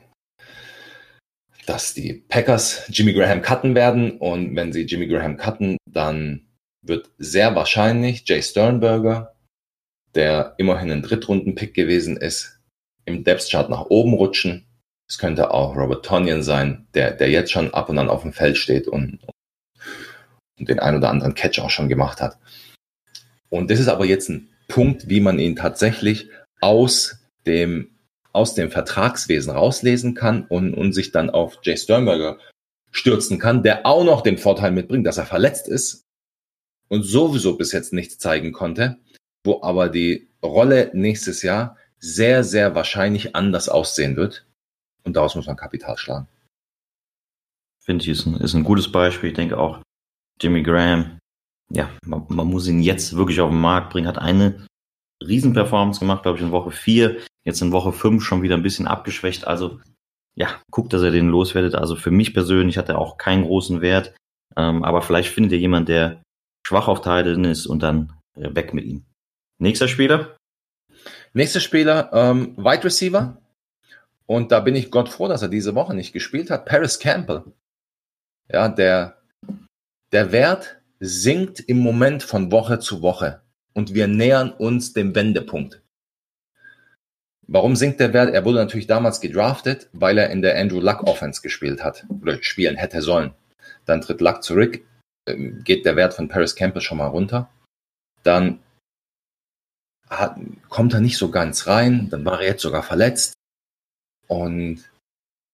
dass 1.68 1.94
die 1.94 2.14
Packers 2.14 2.88
Jimmy 2.90 3.14
Graham 3.14 3.44
cutten 3.44 3.76
werden 3.76 4.18
und 4.18 4.56
wenn 4.56 4.74
sie 4.74 4.86
Jimmy 4.86 5.06
Graham 5.08 5.38
cutten, 5.38 5.78
dann 5.88 6.48
wird 6.82 7.12
sehr 7.20 7.54
wahrscheinlich 7.54 8.28
Jay 8.28 8.42
Sternberger, 8.42 9.36
der 10.16 10.56
immerhin 10.58 10.90
ein 10.90 11.04
Drittrunden-Pick 11.04 11.76
gewesen 11.76 12.18
ist, 12.18 12.59
im 13.10 13.24
Depth-Chart 13.24 13.70
nach 13.70 13.86
oben 13.90 14.14
rutschen. 14.14 14.66
Es 15.08 15.18
könnte 15.18 15.52
auch 15.52 15.76
Robert 15.76 16.06
Tonyan 16.06 16.44
sein, 16.44 16.88
der, 16.94 17.12
der 17.12 17.30
jetzt 17.30 17.52
schon 17.52 17.74
ab 17.74 17.90
und 17.90 17.98
an 17.98 18.10
auf 18.10 18.22
dem 18.22 18.34
Feld 18.34 18.58
steht 18.58 18.88
und, 18.88 19.20
und 20.60 20.70
den 20.70 20.80
ein 20.80 20.96
oder 20.96 21.10
anderen 21.10 21.34
Catch 21.34 21.60
auch 21.60 21.70
schon 21.70 21.90
gemacht 21.90 22.22
hat. 22.22 22.38
Und 23.50 23.72
das 23.72 23.80
ist 23.80 23.88
aber 23.88 24.06
jetzt 24.06 24.30
ein 24.30 24.50
Punkt, 24.68 25.10
wie 25.10 25.20
man 25.20 25.40
ihn 25.40 25.56
tatsächlich 25.56 26.30
aus 26.62 27.18
dem 27.46 27.92
aus 28.32 28.54
dem 28.54 28.70
Vertragswesen 28.70 29.52
rauslesen 29.52 30.14
kann 30.14 30.46
und, 30.46 30.76
und 30.76 30.94
sich 30.94 31.12
dann 31.12 31.32
auf 31.32 31.58
Jay 31.64 31.76
Sternberger 31.76 32.38
stürzen 32.92 33.40
kann, 33.40 33.64
der 33.64 33.88
auch 33.88 34.04
noch 34.04 34.22
den 34.22 34.38
Vorteil 34.38 34.72
mitbringt, 34.72 35.08
dass 35.08 35.18
er 35.18 35.26
verletzt 35.26 35.68
ist 35.68 36.06
und 36.90 37.04
sowieso 37.04 37.58
bis 37.58 37.72
jetzt 37.72 37.92
nichts 37.92 38.20
zeigen 38.20 38.52
konnte, 38.52 38.98
wo 39.44 39.62
aber 39.64 39.90
die 39.90 40.30
Rolle 40.44 40.92
nächstes 40.94 41.42
Jahr 41.42 41.76
sehr, 42.00 42.44
sehr 42.44 42.76
wahrscheinlich 42.76 43.36
anders 43.36 43.70
aussehen 43.70 44.16
wird. 44.16 44.46
Und 45.04 45.16
daraus 45.16 45.36
muss 45.36 45.48
man 45.48 45.56
Kapital 45.56 45.98
schlagen. 45.98 46.28
Finde 47.84 48.04
ich, 48.04 48.10
ist 48.10 48.26
ein, 48.26 48.36
ist 48.36 48.54
ein 48.54 48.64
gutes 48.64 48.92
Beispiel. 48.92 49.30
Ich 49.30 49.36
denke 49.36 49.58
auch, 49.58 49.82
Jimmy 50.42 50.64
Graham, 50.64 51.20
ja, 51.72 51.90
man, 52.06 52.26
man 52.30 52.48
muss 52.48 52.68
ihn 52.68 52.82
jetzt 52.82 53.16
wirklich 53.16 53.42
auf 53.42 53.50
den 53.50 53.62
Markt 53.62 53.92
bringen, 53.92 54.08
hat 54.08 54.18
eine 54.18 54.68
Riesenperformance 55.26 56.00
gemacht, 56.00 56.24
glaube 56.24 56.38
ich, 56.38 56.44
in 56.44 56.52
Woche 56.52 56.72
4. 56.72 57.18
Jetzt 57.46 57.62
in 57.62 57.72
Woche 57.72 57.92
5 57.92 58.24
schon 58.24 58.42
wieder 58.42 58.56
ein 58.56 58.64
bisschen 58.64 58.88
abgeschwächt. 58.88 59.48
Also 59.48 59.80
ja, 60.36 60.62
guckt, 60.72 60.94
dass 60.94 61.02
er 61.02 61.12
den 61.12 61.30
loswerdet. 61.30 61.76
Also 61.76 61.96
für 61.96 62.12
mich 62.12 62.34
persönlich 62.34 62.78
hat 62.78 62.90
er 62.90 62.98
auch 62.98 63.18
keinen 63.18 63.44
großen 63.44 63.82
Wert. 63.82 64.16
Ähm, 64.56 64.84
aber 64.84 65.02
vielleicht 65.02 65.30
findet 65.30 65.52
ihr 65.52 65.60
jemand, 65.60 65.90
der 65.90 66.22
schwach 66.66 66.88
auf 66.88 67.02
Teilen 67.02 67.46
ist 67.46 67.66
und 67.66 67.84
dann 67.84 68.14
äh, 68.36 68.54
weg 68.56 68.74
mit 68.74 68.86
ihm. 68.86 69.06
Nächster 69.60 69.88
Spieler? 69.88 70.38
Nächster 71.34 71.60
Spieler, 71.60 72.10
ähm, 72.14 72.56
Wide 72.58 72.84
Receiver. 72.84 73.38
Und 74.26 74.52
da 74.52 74.60
bin 74.60 74.76
ich 74.76 74.92
Gott 74.92 75.10
froh, 75.10 75.28
dass 75.28 75.42
er 75.42 75.50
diese 75.50 75.76
Woche 75.76 75.96
nicht 75.96 76.14
gespielt 76.14 76.50
hat. 76.50 76.66
Paris 76.66 77.00
Campbell. 77.00 77.44
Ja, 78.52 78.68
der, 78.70 79.18
der 80.12 80.32
Wert 80.32 80.80
sinkt 81.00 81.60
im 81.62 81.80
Moment 81.80 82.24
von 82.24 82.52
Woche 82.52 82.80
zu 82.80 83.02
Woche 83.02 83.42
und 83.74 83.94
wir 83.94 84.08
nähern 84.08 84.52
uns 84.52 84.94
dem 84.94 85.16
Wendepunkt. 85.16 85.82
Warum 87.48 87.76
sinkt 87.76 88.00
der 88.00 88.14
Wert? 88.14 88.34
Er 88.34 88.46
wurde 88.46 88.60
natürlich 88.60 88.86
damals 88.86 89.22
gedraftet, 89.22 89.90
weil 89.94 90.20
er 90.20 90.30
in 90.30 90.44
der 90.44 90.56
Andrew 90.60 90.80
Luck 90.80 91.04
Offense 91.04 91.42
gespielt 91.42 91.84
hat 91.84 92.06
oder 92.22 92.38
spielen 92.44 92.76
hätte 92.76 93.02
sollen. 93.02 93.34
Dann 93.86 94.02
tritt 94.02 94.22
Luck 94.22 94.44
zurück, 94.44 94.82
ähm, 95.28 95.64
geht 95.64 95.86
der 95.86 95.96
Wert 95.96 96.14
von 96.14 96.28
Paris 96.28 96.56
Campbell 96.56 96.82
schon 96.82 97.00
mal 97.00 97.08
runter. 97.08 97.50
Dann 98.22 98.60
hat, 100.10 100.38
kommt 100.70 100.94
er 100.94 101.02
nicht 101.02 101.18
so 101.18 101.30
ganz 101.30 101.68
rein, 101.68 102.10
dann 102.10 102.26
war 102.26 102.42
er 102.42 102.48
jetzt 102.48 102.62
sogar 102.62 102.84
verletzt. 102.84 103.34
Und 104.28 104.84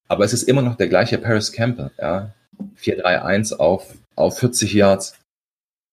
Aber 0.08 0.24
es 0.26 0.34
ist 0.34 0.44
immer 0.44 0.62
noch 0.62 0.76
der 0.76 0.88
gleiche 0.88 1.18
Paris 1.18 1.52
Campbell, 1.52 1.92
ja. 1.98 2.34
4-3-1 2.80 3.56
auf, 3.56 3.96
auf 4.16 4.40
40 4.40 4.74
Yards. 4.74 5.18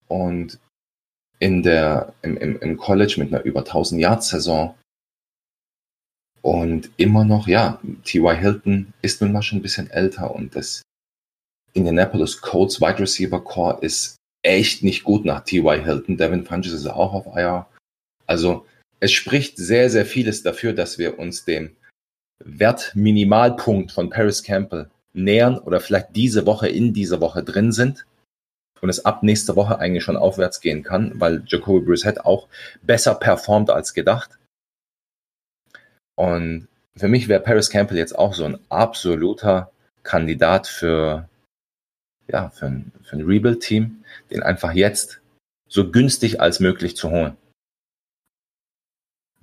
Und 0.09 0.59
in 1.38 1.62
der, 1.64 2.12
im, 2.22 2.37
im, 2.37 2.61
im 2.61 2.77
College 2.77 3.16
mit 3.18 3.33
einer 3.33 3.42
über 3.42 3.61
1000 3.61 4.01
Yards 4.01 4.29
Saison. 4.29 4.77
Und 6.40 6.90
immer 6.96 7.25
noch, 7.25 7.48
ja, 7.48 7.81
T.Y. 8.05 8.37
Hilton 8.37 8.92
ist 9.03 9.20
nun 9.20 9.33
mal 9.33 9.42
schon 9.42 9.59
ein 9.59 9.62
bisschen 9.62 9.90
älter 9.90 10.35
und 10.35 10.55
das 10.55 10.83
Indianapolis 11.72 12.40
Colts 12.40 12.81
Wide 12.81 12.98
Receiver 12.98 13.42
Core 13.42 13.79
ist 13.81 14.16
echt 14.42 14.83
nicht 14.83 15.05
gut 15.05 15.25
nach 15.25 15.42
T.Y. 15.44 15.83
Hilton. 15.83 16.16
Devin 16.16 16.44
Funches 16.44 16.72
ist 16.72 16.87
auch 16.87 17.12
auf 17.12 17.37
IR. 17.37 17.66
Also 18.33 18.64
es 18.99 19.12
spricht 19.12 19.59
sehr, 19.59 19.90
sehr 19.90 20.07
vieles 20.07 20.42
dafür, 20.42 20.73
dass 20.73 20.97
wir 20.97 21.18
uns 21.18 21.45
dem 21.45 21.77
Wertminimalpunkt 22.42 23.92
von 23.92 24.09
Paris 24.09 24.42
Campbell 24.42 24.88
nähern 25.12 25.59
oder 25.59 25.81
vielleicht 25.81 26.16
diese 26.16 26.47
Woche 26.47 26.68
in 26.68 26.95
dieser 26.95 27.21
Woche 27.21 27.45
drin 27.45 27.73
sind 27.73 28.07
und 28.81 28.88
es 28.88 29.05
ab 29.05 29.23
nächster 29.23 29.55
Woche 29.55 29.79
eigentlich 29.79 30.03
schon 30.03 30.16
aufwärts 30.16 30.62
gehen 30.62 30.83
kann, 30.83 31.12
weil 31.21 31.42
Jacoby 31.47 31.85
Brissett 31.85 32.25
auch 32.25 32.49
besser 32.81 33.14
performt 33.14 33.68
als 33.68 33.92
gedacht. 33.92 34.38
Und 36.14 36.68
für 36.97 37.09
mich 37.09 37.29
wäre 37.29 37.42
Paris 37.42 37.68
Campbell 37.68 37.99
jetzt 37.99 38.18
auch 38.18 38.33
so 38.33 38.47
ein 38.47 38.59
absoluter 38.71 39.71
Kandidat 40.05 40.68
für, 40.68 41.29
ja, 42.29 42.49
für 42.49 42.64
ein, 42.64 42.92
für 43.03 43.16
ein 43.16 43.27
Rebuild-Team, 43.27 44.03
den 44.31 44.42
einfach 44.42 44.73
jetzt 44.73 45.21
so 45.68 45.90
günstig 45.90 46.40
als 46.40 46.61
möglich 46.61 46.97
zu 46.97 47.11
holen. 47.11 47.37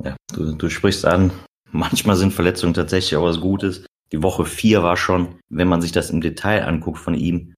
Ja, 0.03 0.15
du, 0.33 0.53
du 0.53 0.69
sprichst 0.69 1.05
an, 1.05 1.31
manchmal 1.71 2.15
sind 2.15 2.33
Verletzungen 2.33 2.73
tatsächlich 2.73 3.15
auch 3.17 3.25
was 3.25 3.41
Gutes. 3.41 3.85
Die 4.11 4.23
Woche 4.23 4.45
vier 4.45 4.81
war 4.83 4.97
schon, 4.97 5.39
wenn 5.49 5.67
man 5.67 5.81
sich 5.81 5.91
das 5.91 6.09
im 6.09 6.21
Detail 6.21 6.65
anguckt 6.65 6.99
von 6.99 7.13
ihm, 7.13 7.53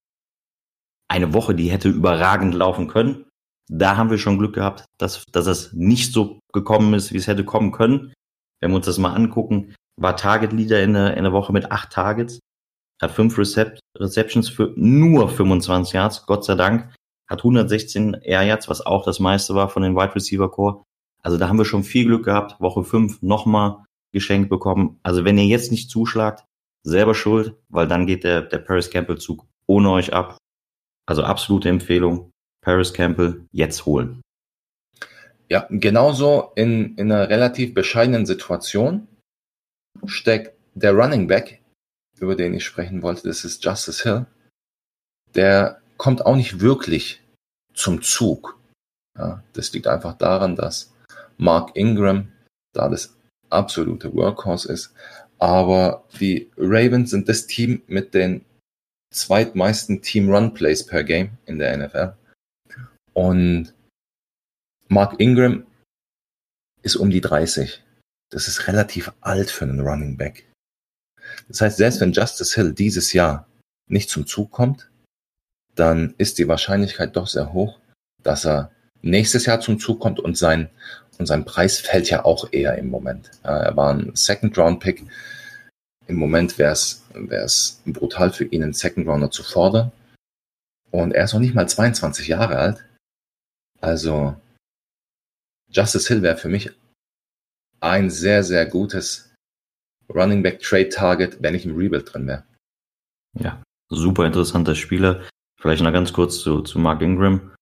eine 1.08 1.34
Woche, 1.34 1.54
die 1.54 1.70
hätte 1.70 1.90
überragend 1.90 2.56
laufen 2.56 2.88
können. 2.88 3.26
Da 3.70 3.98
haben 3.98 4.10
wir 4.10 4.18
schon 4.18 4.38
Glück 4.38 4.56
gehabt, 4.56 4.86
dass, 4.98 5.26
dass 5.32 5.46
es 5.46 5.74
nicht 5.74 6.14
so 6.14 6.40
gekommen 6.54 6.94
ist, 6.94 7.14
wie 7.14 7.18
es 7.18 7.28
hätte 7.28 7.46
kommen 7.46 7.72
können. 7.72 8.14
Wenn 8.62 8.72
wir 8.72 8.78
uns 8.78 8.86
das 8.86 8.98
mal 8.98 9.14
angucken, 9.14 9.76
war 10.00 10.16
Target 10.16 10.54
Leader 10.54 10.82
in 10.82 10.94
der, 10.94 11.18
in 11.18 11.24
der 11.24 11.34
Woche 11.34 11.54
mit 11.54 11.72
acht 11.72 11.92
Targets, 11.92 12.40
hat 13.02 13.12
fünf 13.12 13.38
Recep 13.38 13.80
Receptions 13.98 14.50
für 14.50 14.74
nur 14.76 15.30
25 15.30 15.94
Yards, 15.94 16.26
Gott 16.26 16.46
sei 16.46 16.56
Dank, 16.56 16.94
hat 17.30 17.40
116 17.40 18.14
Air 18.14 18.44
Yards, 18.44 18.70
was 18.70 18.86
auch 18.86 19.04
das 19.06 19.20
meiste 19.20 19.56
war 19.56 19.70
von 19.70 19.84
den 19.84 19.96
Wide 19.96 20.16
Receiver 20.16 20.50
Core. 20.50 20.84
Also 21.24 21.38
da 21.38 21.48
haben 21.48 21.58
wir 21.58 21.66
schon 21.66 21.84
viel 21.84 22.06
Glück 22.06 22.26
gehabt. 22.26 22.60
Woche 22.60 22.84
fünf 22.84 23.22
nochmal 23.22 23.84
geschenkt 24.12 24.50
bekommen. 24.50 25.00
Also 25.04 25.24
wenn 25.26 25.38
ihr 25.38 25.46
jetzt 25.46 25.72
nicht 25.72 25.90
zuschlagt, 25.90 26.46
selber 26.84 27.14
schuld, 27.14 27.56
weil 27.70 27.88
dann 27.88 28.08
geht 28.08 28.24
der, 28.24 28.42
der 28.42 28.58
Paris 28.60 28.90
Campbell 28.90 29.18
Zug 29.18 29.46
ohne 29.68 29.92
euch 29.92 30.14
ab. 30.14 30.38
Also 31.06 31.24
absolute 31.24 31.70
Empfehlung. 31.70 32.32
Paris 32.64 32.94
Campbell 32.94 33.46
jetzt 33.52 33.86
holen. 33.86 34.22
Ja, 35.50 35.68
genauso 35.70 36.52
in, 36.56 36.96
in 36.96 37.12
einer 37.12 37.30
relativ 37.30 37.74
bescheidenen 37.74 38.26
Situation 38.26 39.08
steckt 40.06 40.56
der 40.76 40.94
Running 40.94 41.28
Back, 41.28 41.62
über 42.20 42.36
den 42.36 42.54
ich 42.54 42.64
sprechen 42.64 43.02
wollte, 43.02 43.28
das 43.28 43.44
ist 43.44 43.64
Justice 43.64 44.04
Hill. 44.04 44.26
Der 45.36 45.82
kommt 45.98 46.26
auch 46.26 46.36
nicht 46.36 46.62
wirklich 46.62 47.22
zum 47.74 48.02
Zug. 48.02 48.60
Ja, 49.18 49.44
das 49.54 49.74
liegt 49.74 49.88
einfach 49.88 50.18
daran, 50.18 50.56
dass 50.56 50.91
Mark 51.42 51.76
Ingram 51.76 52.32
da 52.74 52.88
das 52.88 53.18
absolute 53.50 54.14
Workhorse 54.14 54.72
ist. 54.72 54.94
Aber 55.40 56.06
die 56.20 56.52
Ravens 56.56 57.10
sind 57.10 57.28
das 57.28 57.48
Team 57.48 57.82
mit 57.88 58.14
den 58.14 58.46
zweitmeisten 59.12 60.02
Team 60.02 60.30
Run 60.30 60.54
Plays 60.54 60.86
per 60.86 61.04
Game 61.04 61.38
in 61.46 61.58
der 61.58 61.76
NFL. 61.76 62.14
Und 63.14 63.74
Mark 64.88 65.20
Ingram 65.20 65.66
ist 66.84 66.96
um 66.96 67.10
die 67.10 67.22
30. 67.22 67.84
Das 68.30 68.48
ist 68.48 68.68
relativ 68.68 69.12
alt 69.22 69.50
für 69.50 69.66
einen 69.66 69.82
Running 69.82 70.18
Back. 70.18 70.48
Das 71.48 71.62
heißt, 71.62 71.78
selbst 71.78 72.00
wenn 72.02 72.14
Justice 72.14 72.54
Hill 72.56 72.74
dieses 72.74 73.14
Jahr 73.14 73.48
nicht 73.88 74.10
zum 74.10 74.28
Zug 74.28 74.52
kommt, 74.52 74.90
dann 75.76 76.14
ist 76.18 76.38
die 76.38 76.48
Wahrscheinlichkeit 76.48 77.16
doch 77.16 77.28
sehr 77.28 77.52
hoch, 77.52 77.80
dass 78.22 78.46
er 78.46 78.72
nächstes 79.02 79.46
Jahr 79.46 79.60
zum 79.60 79.80
Zug 79.80 80.00
kommt 80.00 80.20
und 80.20 80.38
sein, 80.38 80.70
und 81.22 81.28
sein 81.28 81.46
Preis 81.46 81.80
fällt 81.80 82.10
ja 82.10 82.26
auch 82.26 82.52
eher 82.52 82.80
im 82.80 82.90
Moment. 82.90 83.30
Er 83.44 83.78
war 83.78 83.94
ein 83.94 84.16
Second 84.16 84.58
Round 84.58 84.80
Pick. 84.80 85.06
Im 86.08 86.16
Moment 86.16 86.58
wäre 86.58 86.72
es 86.72 87.82
brutal 87.86 88.34
für 88.34 88.46
ihn, 88.46 88.64
einen 88.64 88.74
Second 88.74 89.08
Rounder 89.08 89.30
zu 89.30 89.44
fordern. 89.44 89.92
Und 90.90 91.12
er 91.12 91.26
ist 91.26 91.34
noch 91.34 91.40
nicht 91.40 91.54
mal 91.54 91.70
22 91.70 92.28
Jahre 92.28 92.58
alt. 92.58 92.84
Also 93.82 94.36
Justice 95.70 96.08
Hill 96.08 96.24
wäre 96.24 96.38
für 96.38 96.50
mich 96.50 96.72
ein 97.82 98.10
sehr, 98.10 98.44
sehr 98.44 98.66
gutes 98.66 99.32
Running 100.12 100.42
Back 100.42 100.60
Trade 100.60 100.90
Target, 100.90 101.44
wenn 101.44 101.54
ich 101.54 101.66
im 101.66 101.78
Rebuild 101.78 102.12
drin 102.12 102.26
wäre. 102.26 102.46
Ja, 103.40 103.62
super 103.90 104.26
interessanter 104.26 104.74
Spieler. 104.74 105.22
Vielleicht 105.62 105.84
noch 105.84 105.94
ganz 105.94 106.14
kurz 106.14 106.40
zu, 106.40 106.62
zu 106.62 106.80
Mark 106.80 107.04
Ingram. 107.04 107.54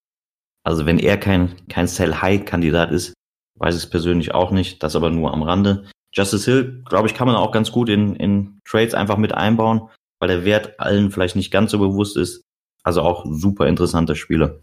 Also 0.64 0.86
wenn 0.86 0.98
er 0.98 1.18
kein, 1.18 1.58
kein 1.68 1.88
Sell-High-Kandidat 1.88 2.92
ist, 2.92 3.14
weiß 3.60 3.76
ich 3.76 3.84
es 3.84 3.90
persönlich 3.90 4.34
auch 4.34 4.52
nicht, 4.52 4.84
das 4.84 4.96
aber 4.96 5.10
nur 5.10 5.34
am 5.34 5.44
Rande. 5.44 5.88
Justice 6.14 6.50
Hill, 6.52 6.84
glaube 6.86 7.08
ich, 7.08 7.14
kann 7.14 7.28
man 7.28 7.36
auch 7.36 7.52
ganz 7.52 7.72
gut 7.72 7.90
in, 7.90 8.16
in 8.16 8.60
Trades 8.66 8.96
einfach 8.96 9.18
mit 9.18 9.34
einbauen, 9.34 9.90
weil 10.20 10.30
der 10.30 10.46
Wert 10.46 10.80
allen 10.80 11.12
vielleicht 11.12 11.36
nicht 11.36 11.52
ganz 11.52 11.72
so 11.72 11.80
bewusst 11.80 12.18
ist. 12.18 12.42
Also 12.84 13.02
auch 13.02 13.26
super 13.30 13.68
interessanter 13.68 14.16
Spieler. 14.16 14.62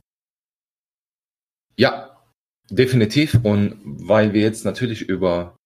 Ja, 1.76 2.16
Definitiv. 2.70 3.38
Und 3.42 3.78
weil 3.85 4.32
wir 4.32 4.42
jetzt 4.42 4.64
natürlich 4.64 5.02
über, 5.02 5.56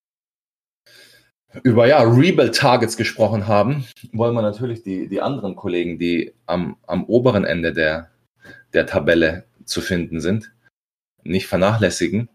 über 1.62 1.86
ja, 1.86 2.02
Rebuild-Targets 2.02 2.96
gesprochen 2.96 3.46
haben, 3.46 3.86
wollen 4.12 4.34
wir 4.34 4.42
natürlich 4.42 4.82
die, 4.82 5.08
die 5.08 5.22
anderen 5.22 5.56
Kollegen, 5.56 5.98
die 5.98 6.34
am, 6.46 6.76
am 6.86 7.04
oberen 7.04 7.44
Ende 7.44 7.72
der, 7.72 8.10
der 8.74 8.86
Tabelle 8.86 9.44
zu 9.64 9.80
finden 9.80 10.20
sind, 10.20 10.52
nicht 11.22 11.46
vernachlässigen. 11.46 12.28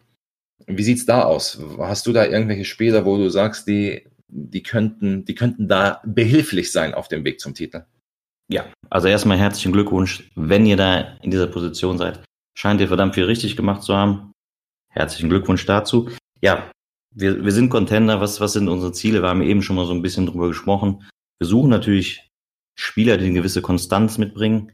Wie 0.68 0.84
sieht's 0.84 1.06
da 1.06 1.24
aus? 1.24 1.62
Hast 1.78 2.08
du 2.08 2.14
da 2.14 2.26
irgendwelche 2.26 2.66
Spieler, 2.66 3.06
wo 3.06 3.18
du 3.18 3.30
sagst, 3.30 3.68
die, 3.68 4.08
die 4.28 4.64
könnten, 4.64 5.26
die 5.26 5.36
könnten 5.36 5.68
da 5.68 6.02
behilflich 6.06 6.72
sein 6.72 6.94
auf 6.94 7.08
dem 7.08 7.24
Weg 7.24 7.40
zum 7.40 7.54
Titel? 7.54 7.86
Ja, 8.48 8.66
also 8.90 9.08
erstmal 9.08 9.38
herzlichen 9.38 9.74
Glückwunsch. 9.74 10.30
Wenn 10.36 10.66
ihr 10.66 10.78
da 10.78 11.18
in 11.22 11.32
dieser 11.32 11.48
Position 11.48 11.98
seid, 11.98 12.24
scheint 12.58 12.80
ihr 12.80 12.88
verdammt 12.88 13.16
viel 13.16 13.26
richtig 13.26 13.56
gemacht 13.56 13.84
zu 13.84 13.96
haben. 13.96 14.32
Herzlichen 14.92 15.30
Glückwunsch 15.30 15.66
dazu. 15.66 16.10
Ja, 16.42 16.72
wir, 17.14 17.44
wir 17.44 17.52
sind 17.52 17.70
Contender. 17.70 18.22
Was, 18.22 18.40
was 18.40 18.54
sind 18.54 18.70
unsere 18.70 18.92
Ziele? 18.92 19.22
Wir 19.22 19.30
haben 19.30 19.42
eben 19.42 19.62
schon 19.62 19.76
mal 19.76 19.86
so 19.86 19.94
ein 19.94 20.02
bisschen 20.02 20.26
drüber 20.26 20.48
gesprochen. 20.48 21.08
Wir 21.40 21.48
suchen 21.48 21.70
natürlich 21.70 22.30
Spieler, 22.78 23.18
die 23.18 23.26
eine 23.26 23.34
gewisse 23.34 23.62
Konstanz 23.62 24.18
mitbringen. 24.18 24.72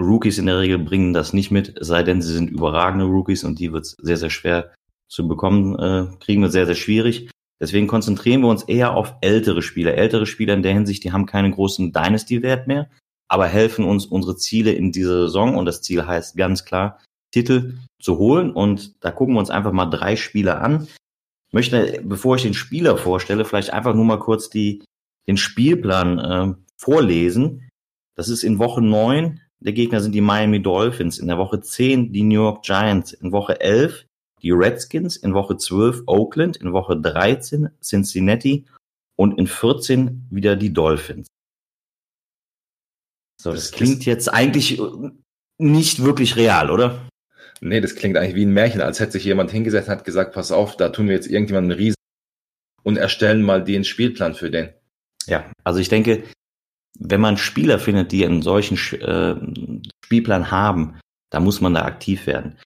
Rookies 0.00 0.38
in 0.38 0.46
der 0.46 0.58
Regel 0.58 0.78
bringen 0.78 1.12
das 1.12 1.32
nicht 1.32 1.50
mit, 1.50 1.74
sei 1.80 2.02
denn 2.02 2.20
sie 2.20 2.32
sind 2.32 2.50
überragende 2.50 3.06
Rookies 3.06 3.44
und 3.44 3.58
die 3.58 3.72
wird 3.72 3.86
es 3.86 3.96
sehr, 4.00 4.18
sehr 4.18 4.30
schwer 4.30 4.74
zu 5.08 5.28
bekommen, 5.28 5.78
äh, 5.78 6.16
kriegen 6.18 6.42
wir 6.42 6.50
sehr, 6.50 6.66
sehr 6.66 6.74
schwierig. 6.74 7.30
Deswegen 7.60 7.86
konzentrieren 7.86 8.42
wir 8.42 8.48
uns 8.48 8.64
eher 8.64 8.94
auf 8.94 9.14
ältere 9.22 9.62
Spieler. 9.62 9.94
Ältere 9.94 10.26
Spieler 10.26 10.54
in 10.54 10.62
der 10.62 10.74
Hinsicht, 10.74 11.04
die 11.04 11.12
haben 11.12 11.26
keinen 11.26 11.52
großen 11.52 11.92
Dynasty-Wert 11.92 12.66
mehr, 12.66 12.90
aber 13.28 13.46
helfen 13.46 13.84
uns, 13.84 14.06
unsere 14.06 14.36
Ziele 14.36 14.72
in 14.72 14.92
dieser 14.92 15.22
Saison, 15.22 15.56
und 15.56 15.64
das 15.64 15.80
Ziel 15.82 16.06
heißt 16.06 16.36
ganz 16.36 16.64
klar, 16.64 16.98
Titel 17.30 17.78
zu 18.00 18.18
holen. 18.18 18.50
Und 18.50 19.02
da 19.04 19.10
gucken 19.10 19.34
wir 19.34 19.40
uns 19.40 19.50
einfach 19.50 19.72
mal 19.72 19.86
drei 19.86 20.16
Spieler 20.16 20.60
an. 20.60 20.86
Ich 21.48 21.54
möchte, 21.54 22.00
bevor 22.04 22.36
ich 22.36 22.42
den 22.42 22.54
Spieler 22.54 22.98
vorstelle, 22.98 23.44
vielleicht 23.44 23.72
einfach 23.72 23.94
nur 23.94 24.04
mal 24.04 24.18
kurz 24.18 24.50
die, 24.50 24.84
den 25.26 25.36
Spielplan 25.36 26.18
äh, 26.18 26.54
vorlesen. 26.76 27.68
Das 28.16 28.28
ist 28.28 28.42
in 28.42 28.58
Woche 28.58 28.82
neun. 28.82 29.40
Der 29.60 29.72
Gegner 29.72 30.00
sind 30.00 30.12
die 30.12 30.20
Miami 30.20 30.62
Dolphins. 30.62 31.18
In 31.18 31.28
der 31.28 31.38
Woche 31.38 31.60
zehn 31.60 32.12
die 32.12 32.22
New 32.22 32.42
York 32.42 32.64
Giants. 32.64 33.12
In 33.12 33.32
Woche 33.32 33.60
elf 33.60 34.05
die 34.46 34.52
Redskins. 34.52 35.16
In 35.16 35.34
Woche 35.34 35.56
zwölf 35.56 36.02
Oakland. 36.06 36.56
In 36.56 36.72
Woche 36.72 36.96
13 36.96 37.70
Cincinnati. 37.82 38.64
Und 39.16 39.38
in 39.38 39.46
14 39.46 40.28
wieder 40.30 40.56
die 40.56 40.72
Dolphins. 40.72 41.26
So, 43.42 43.52
das, 43.52 43.70
das 43.70 43.72
klingt 43.72 44.04
jetzt 44.06 44.32
eigentlich 44.32 44.80
nicht 45.58 46.02
wirklich 46.02 46.36
real, 46.36 46.70
oder? 46.70 47.08
Nee, 47.60 47.80
das 47.80 47.94
klingt 47.94 48.16
eigentlich 48.16 48.34
wie 48.34 48.44
ein 48.44 48.52
Märchen, 48.52 48.80
als 48.80 49.00
hätte 49.00 49.12
sich 49.12 49.24
jemand 49.24 49.50
hingesetzt 49.50 49.88
und 49.88 49.96
hat 49.96 50.04
gesagt, 50.04 50.34
pass 50.34 50.52
auf, 50.52 50.76
da 50.76 50.90
tun 50.90 51.08
wir 51.08 51.14
jetzt 51.14 51.28
irgendjemanden 51.28 51.72
einen 51.72 51.80
Riesen 51.80 51.96
und 52.82 52.98
erstellen 52.98 53.42
mal 53.42 53.64
den 53.64 53.84
Spielplan 53.84 54.34
für 54.34 54.50
den. 54.50 54.70
Ja, 55.26 55.50
also 55.64 55.80
ich 55.80 55.88
denke, 55.88 56.24
wenn 56.98 57.20
man 57.20 57.36
Spieler 57.36 57.78
findet, 57.78 58.12
die 58.12 58.24
einen 58.24 58.42
solchen 58.42 58.76
äh, 59.00 59.36
Spielplan 60.04 60.50
haben, 60.50 60.98
da 61.30 61.40
muss 61.40 61.60
man 61.60 61.74
da 61.74 61.84
aktiv 61.84 62.26
werden. 62.26 62.58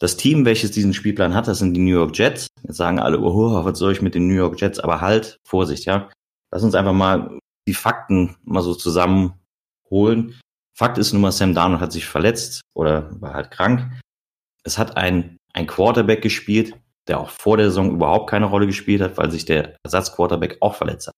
Das 0.00 0.16
Team, 0.16 0.44
welches 0.44 0.70
diesen 0.70 0.94
Spielplan 0.94 1.34
hat, 1.34 1.48
das 1.48 1.58
sind 1.58 1.74
die 1.74 1.80
New 1.80 1.90
York 1.90 2.16
Jets. 2.16 2.46
Jetzt 2.62 2.76
sagen 2.76 3.00
alle, 3.00 3.20
oh, 3.20 3.64
was 3.64 3.78
soll 3.78 3.92
ich 3.92 4.02
mit 4.02 4.14
den 4.14 4.28
New 4.28 4.34
York 4.34 4.60
Jets? 4.60 4.78
Aber 4.78 5.00
halt, 5.00 5.38
Vorsicht, 5.44 5.86
ja. 5.86 6.08
Lass 6.52 6.62
uns 6.62 6.74
einfach 6.74 6.92
mal 6.92 7.38
die 7.66 7.74
Fakten 7.74 8.36
mal 8.44 8.62
so 8.62 8.74
zusammenholen. 8.74 10.40
Fakt 10.76 10.98
ist 10.98 11.12
nun 11.12 11.22
mal, 11.22 11.32
Sam 11.32 11.54
Darnold 11.54 11.80
hat 11.80 11.92
sich 11.92 12.06
verletzt 12.06 12.60
oder 12.74 13.10
war 13.20 13.34
halt 13.34 13.50
krank. 13.50 14.00
Es 14.62 14.78
hat 14.78 14.96
ein, 14.96 15.36
ein 15.52 15.66
Quarterback 15.66 16.22
gespielt, 16.22 16.74
der 17.08 17.18
auch 17.18 17.30
vor 17.30 17.56
der 17.56 17.66
Saison 17.66 17.90
überhaupt 17.90 18.30
keine 18.30 18.46
Rolle 18.46 18.66
gespielt 18.66 19.02
hat, 19.02 19.16
weil 19.18 19.30
sich 19.30 19.44
der 19.44 19.76
Ersatzquarterback 19.82 20.58
auch 20.60 20.76
verletzt 20.76 21.08
hat. 21.08 21.14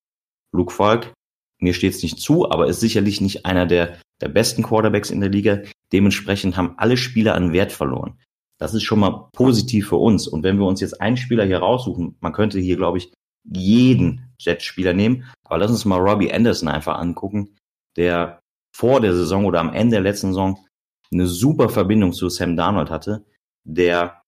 Luke 0.51 0.73
Falk, 0.73 1.13
mir 1.59 1.75
steht 1.75 1.93
es 1.93 2.01
nicht 2.01 2.19
zu, 2.19 2.49
aber 2.49 2.67
ist 2.67 2.79
sicherlich 2.79 3.21
nicht 3.21 3.45
einer 3.45 3.67
der, 3.67 3.99
der 4.19 4.29
besten 4.29 4.63
Quarterbacks 4.63 5.11
in 5.11 5.21
der 5.21 5.29
Liga. 5.29 5.61
Dementsprechend 5.93 6.57
haben 6.57 6.73
alle 6.77 6.97
Spieler 6.97 7.35
an 7.35 7.53
Wert 7.53 7.71
verloren. 7.71 8.19
Das 8.61 8.75
ist 8.75 8.83
schon 8.83 8.99
mal 8.99 9.27
positiv 9.33 9.89
für 9.89 9.95
uns. 9.95 10.27
Und 10.27 10.43
wenn 10.43 10.59
wir 10.59 10.67
uns 10.67 10.81
jetzt 10.81 11.01
einen 11.01 11.17
Spieler 11.17 11.45
hier 11.45 11.57
raussuchen, 11.57 12.15
man 12.19 12.31
könnte 12.31 12.59
hier, 12.59 12.75
glaube 12.75 12.99
ich, 12.99 13.11
jeden 13.51 14.31
Jets-Spieler 14.37 14.93
nehmen, 14.93 15.27
aber 15.43 15.57
lass 15.57 15.71
uns 15.71 15.83
mal 15.83 15.99
Robbie 15.99 16.31
Anderson 16.31 16.69
einfach 16.69 16.99
angucken, 16.99 17.57
der 17.97 18.39
vor 18.71 19.01
der 19.01 19.15
Saison 19.15 19.45
oder 19.45 19.59
am 19.59 19.73
Ende 19.73 19.95
der 19.95 20.01
letzten 20.01 20.27
Saison 20.27 20.63
eine 21.11 21.25
super 21.25 21.69
Verbindung 21.69 22.13
zu 22.13 22.29
Sam 22.29 22.55
Darnold 22.55 22.91
hatte, 22.91 23.25
der 23.63 24.21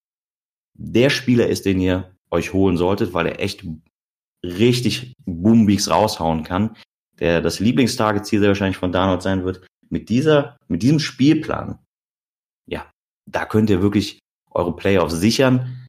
der 0.76 1.10
Spieler 1.10 1.46
ist, 1.46 1.64
den 1.64 1.80
ihr 1.80 2.16
euch 2.32 2.52
holen 2.52 2.76
solltet, 2.76 3.14
weil 3.14 3.26
er 3.26 3.38
echt 3.38 3.64
richtig 4.42 5.12
Boombeaks 5.26 5.88
raushauen 5.88 6.42
kann, 6.42 6.76
der 7.20 7.40
das 7.40 7.60
Lieblingstarget-Ziel 7.60 8.40
sehr 8.40 8.48
wahrscheinlich 8.48 8.78
von 8.78 8.90
Darnold 8.90 9.22
sein 9.22 9.44
wird. 9.44 9.64
Mit 9.90 10.08
dieser, 10.08 10.56
mit 10.66 10.82
diesem 10.82 10.98
Spielplan, 10.98 11.78
ja, 12.66 12.90
da 13.30 13.46
könnt 13.46 13.70
ihr 13.70 13.80
wirklich 13.80 14.18
eure 14.54 14.74
Playoffs 14.74 15.14
sichern. 15.14 15.86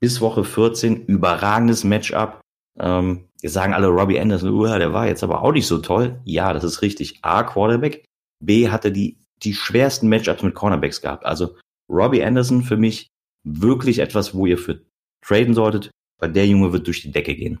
Bis 0.00 0.20
Woche 0.20 0.44
14, 0.44 1.06
überragendes 1.06 1.84
Matchup. 1.84 2.40
Ähm, 2.78 3.28
Jetzt 3.42 3.54
sagen 3.54 3.72
alle 3.72 3.88
Robbie 3.88 4.20
Anderson, 4.20 4.50
uh, 4.50 4.66
der 4.66 4.92
war 4.92 5.06
jetzt 5.06 5.22
aber 5.22 5.42
auch 5.42 5.52
nicht 5.52 5.66
so 5.66 5.78
toll. 5.78 6.20
Ja, 6.24 6.52
das 6.52 6.64
ist 6.64 6.82
richtig. 6.82 7.18
A, 7.22 7.42
Quarterback. 7.42 8.04
B, 8.44 8.68
hatte 8.68 8.92
die, 8.92 9.18
die 9.42 9.54
schwersten 9.54 10.08
Matchups 10.08 10.42
mit 10.42 10.54
Cornerbacks 10.54 11.00
gehabt. 11.00 11.24
Also 11.24 11.56
Robbie 11.90 12.22
Anderson 12.22 12.62
für 12.62 12.76
mich 12.76 13.08
wirklich 13.46 13.98
etwas, 13.98 14.34
wo 14.34 14.46
ihr 14.46 14.58
für 14.58 14.82
traden 15.24 15.54
solltet, 15.54 15.90
weil 16.20 16.32
der 16.32 16.46
Junge 16.46 16.72
wird 16.72 16.86
durch 16.86 17.02
die 17.02 17.10
Decke 17.10 17.34
gehen. 17.34 17.60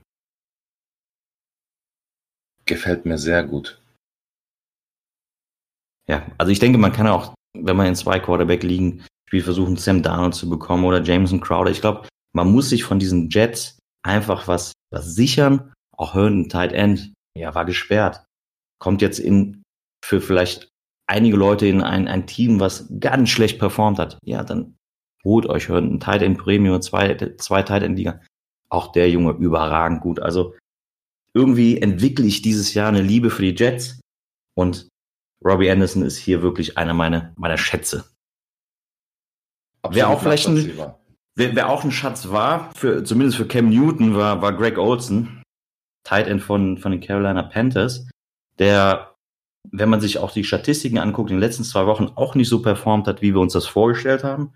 Gefällt 2.66 3.06
mir 3.06 3.18
sehr 3.18 3.42
gut. 3.42 3.82
Ja, 6.08 6.26
also 6.38 6.52
ich 6.52 6.58
denke, 6.58 6.78
man 6.78 6.92
kann 6.92 7.06
auch, 7.06 7.34
wenn 7.56 7.76
man 7.76 7.86
in 7.86 7.94
zwei 7.94 8.18
Quarterback 8.18 8.62
liegen, 8.62 9.04
Spiel 9.30 9.44
versuchen, 9.44 9.76
Sam 9.76 10.02
Darnold 10.02 10.34
zu 10.34 10.50
bekommen 10.50 10.84
oder 10.84 11.00
Jameson 11.00 11.40
Crowder. 11.40 11.70
Ich 11.70 11.80
glaube, 11.80 12.08
man 12.34 12.50
muss 12.50 12.68
sich 12.68 12.82
von 12.82 12.98
diesen 12.98 13.30
Jets 13.30 13.78
einfach 14.04 14.48
was, 14.48 14.72
was 14.92 15.14
sichern. 15.14 15.72
Auch 15.96 16.14
Herndon, 16.14 16.48
Tight 16.48 16.72
End, 16.72 17.14
ja, 17.38 17.54
war 17.54 17.64
gesperrt. 17.64 18.24
Kommt 18.80 19.02
jetzt 19.02 19.20
in, 19.20 19.62
für 20.04 20.20
vielleicht 20.20 20.68
einige 21.06 21.36
Leute 21.36 21.68
in 21.68 21.80
ein, 21.80 22.08
ein 22.08 22.26
Team, 22.26 22.58
was 22.58 22.92
ganz 22.98 23.30
schlecht 23.30 23.60
performt 23.60 24.00
hat. 24.00 24.18
Ja, 24.24 24.42
dann 24.42 24.74
holt 25.24 25.46
euch 25.46 25.68
Herndon, 25.68 26.00
Tight 26.00 26.22
End 26.22 26.36
Premium, 26.36 26.82
zwei, 26.82 27.14
zwei 27.38 27.62
Tight 27.62 27.84
End 27.84 27.96
Liga. 27.96 28.20
Auch 28.68 28.90
der 28.90 29.08
Junge 29.10 29.30
überragend 29.34 30.00
gut. 30.00 30.18
Also 30.18 30.56
irgendwie 31.36 31.80
entwickle 31.80 32.26
ich 32.26 32.42
dieses 32.42 32.74
Jahr 32.74 32.88
eine 32.88 33.02
Liebe 33.02 33.30
für 33.30 33.42
die 33.42 33.54
Jets 33.54 34.00
und 34.56 34.88
Robbie 35.44 35.70
Anderson 35.70 36.02
ist 36.02 36.16
hier 36.16 36.42
wirklich 36.42 36.76
einer 36.76 36.94
meiner, 36.94 37.32
meiner 37.36 37.58
Schätze. 37.58 38.10
Wer 39.88 40.08
auch 40.08 40.20
vielleicht 40.20 40.46
ein, 40.46 40.94
Wer, 41.36 41.54
wer 41.54 41.68
auch 41.70 41.84
ein 41.84 41.92
Schatz 41.92 42.28
war, 42.28 42.70
für, 42.74 43.04
zumindest 43.04 43.38
für 43.38 43.46
Cam 43.46 43.70
Newton, 43.70 44.14
war, 44.14 44.42
war 44.42 44.52
Greg 44.52 44.78
Olson, 44.78 45.42
Tight 46.04 46.26
End 46.26 46.42
von, 46.42 46.76
von 46.76 46.92
den 46.92 47.00
Carolina 47.00 47.42
Panthers, 47.42 48.08
der, 48.58 49.14
wenn 49.70 49.88
man 49.88 50.00
sich 50.00 50.18
auch 50.18 50.32
die 50.32 50.44
Statistiken 50.44 50.98
anguckt, 50.98 51.30
in 51.30 51.36
den 51.36 51.40
letzten 51.40 51.64
zwei 51.64 51.86
Wochen 51.86 52.12
auch 52.16 52.34
nicht 52.34 52.48
so 52.48 52.60
performt 52.60 53.06
hat, 53.06 53.22
wie 53.22 53.32
wir 53.32 53.40
uns 53.40 53.52
das 53.52 53.66
vorgestellt 53.66 54.24
haben. 54.24 54.52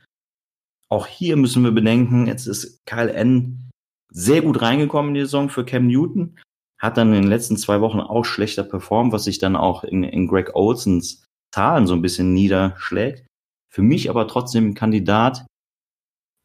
Auch 0.90 1.06
hier 1.06 1.36
müssen 1.36 1.64
wir 1.64 1.70
bedenken, 1.70 2.26
jetzt 2.26 2.46
ist 2.46 2.84
Kyle 2.86 3.12
N 3.12 3.70
sehr 4.12 4.42
gut 4.42 4.60
reingekommen 4.60 5.10
in 5.10 5.14
die 5.14 5.20
Saison 5.22 5.48
für 5.48 5.64
Cam 5.64 5.86
Newton, 5.86 6.38
hat 6.78 6.96
dann 6.96 7.14
in 7.14 7.22
den 7.22 7.30
letzten 7.30 7.56
zwei 7.56 7.80
Wochen 7.80 8.00
auch 8.00 8.24
schlechter 8.24 8.62
performt, 8.62 9.12
was 9.12 9.24
sich 9.24 9.38
dann 9.38 9.56
auch 9.56 9.84
in, 9.84 10.02
in 10.04 10.26
Greg 10.26 10.54
Olsons 10.54 11.24
Zahlen 11.54 11.86
so 11.86 11.94
ein 11.94 12.02
bisschen 12.02 12.34
niederschlägt. 12.34 13.24
Für 13.74 13.82
mich 13.82 14.08
aber 14.08 14.28
trotzdem 14.28 14.68
ein 14.68 14.74
Kandidat, 14.74 15.46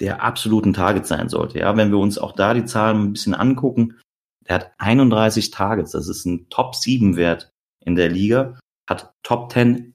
der 0.02 0.24
absoluten 0.24 0.74
Target 0.74 1.06
sein 1.06 1.30
sollte. 1.30 1.60
Ja, 1.60 1.78
wenn 1.78 1.92
wir 1.92 2.00
uns 2.00 2.18
auch 2.18 2.32
da 2.32 2.56
die 2.56 2.66
Zahlen 2.66 3.04
ein 3.04 3.14
bisschen 3.14 3.36
angucken, 3.36 4.00
der 4.48 4.56
hat 4.56 4.72
31 4.80 5.52
Targets. 5.52 5.92
Das 5.92 6.08
ist 6.08 6.26
ein 6.26 6.50
Top 6.50 6.74
7 6.74 7.18
Wert 7.18 7.52
in 7.86 7.96
der 7.96 8.10
Liga, 8.10 8.58
hat 8.90 9.14
Top 9.22 9.52
10 9.52 9.94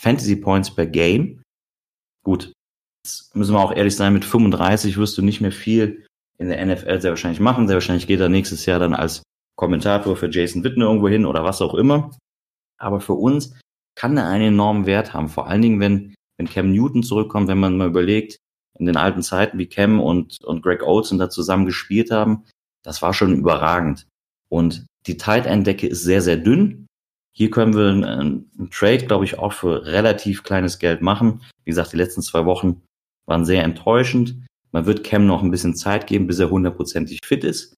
Fantasy 0.00 0.34
Points 0.34 0.74
per 0.74 0.86
Game. 0.86 1.40
Gut, 2.24 2.52
jetzt 3.04 3.36
müssen 3.36 3.54
wir 3.54 3.60
auch 3.60 3.72
ehrlich 3.72 3.94
sein, 3.94 4.12
mit 4.12 4.24
35 4.24 4.96
wirst 4.96 5.16
du 5.16 5.22
nicht 5.22 5.40
mehr 5.40 5.52
viel 5.52 6.04
in 6.36 6.48
der 6.48 6.66
NFL 6.66 7.00
sehr 7.00 7.12
wahrscheinlich 7.12 7.38
machen. 7.38 7.68
Sehr 7.68 7.76
wahrscheinlich 7.76 8.08
geht 8.08 8.18
er 8.18 8.28
nächstes 8.28 8.66
Jahr 8.66 8.80
dann 8.80 8.92
als 8.92 9.22
Kommentator 9.56 10.16
für 10.16 10.28
Jason 10.28 10.64
Witten 10.64 10.82
irgendwo 10.82 11.08
hin 11.08 11.26
oder 11.26 11.44
was 11.44 11.62
auch 11.62 11.74
immer. 11.74 12.10
Aber 12.76 13.00
für 13.00 13.14
uns 13.14 13.54
kann 13.94 14.16
er 14.16 14.26
einen 14.26 14.48
enormen 14.48 14.84
Wert 14.86 15.14
haben. 15.14 15.28
Vor 15.28 15.46
allen 15.46 15.62
Dingen, 15.62 15.78
wenn, 15.78 16.15
wenn 16.38 16.48
Cam 16.48 16.72
Newton 16.72 17.02
zurückkommt, 17.02 17.48
wenn 17.48 17.58
man 17.58 17.76
mal 17.76 17.88
überlegt, 17.88 18.38
in 18.78 18.86
den 18.86 18.96
alten 18.96 19.22
Zeiten, 19.22 19.58
wie 19.58 19.66
Cam 19.66 20.00
und, 20.00 20.44
und 20.44 20.62
Greg 20.62 20.82
Olsen 20.82 21.18
da 21.18 21.30
zusammen 21.30 21.66
gespielt 21.66 22.10
haben, 22.10 22.44
das 22.82 23.02
war 23.02 23.14
schon 23.14 23.34
überragend. 23.34 24.06
Und 24.48 24.86
die 25.06 25.16
Tight 25.16 25.46
End 25.46 25.66
Decke 25.66 25.86
ist 25.86 26.02
sehr, 26.02 26.22
sehr 26.22 26.36
dünn. 26.36 26.86
Hier 27.34 27.50
können 27.50 27.74
wir 27.74 27.88
einen, 27.88 28.04
einen 28.04 28.70
Trade, 28.70 29.06
glaube 29.06 29.24
ich, 29.24 29.38
auch 29.38 29.52
für 29.52 29.84
relativ 29.86 30.42
kleines 30.42 30.78
Geld 30.78 31.02
machen. 31.02 31.42
Wie 31.64 31.70
gesagt, 31.70 31.92
die 31.92 31.96
letzten 31.96 32.22
zwei 32.22 32.44
Wochen 32.44 32.82
waren 33.26 33.44
sehr 33.44 33.64
enttäuschend. 33.64 34.46
Man 34.72 34.86
wird 34.86 35.04
Cam 35.04 35.26
noch 35.26 35.42
ein 35.42 35.50
bisschen 35.50 35.74
Zeit 35.74 36.06
geben, 36.06 36.26
bis 36.26 36.38
er 36.38 36.50
hundertprozentig 36.50 37.20
fit 37.24 37.44
ist. 37.44 37.74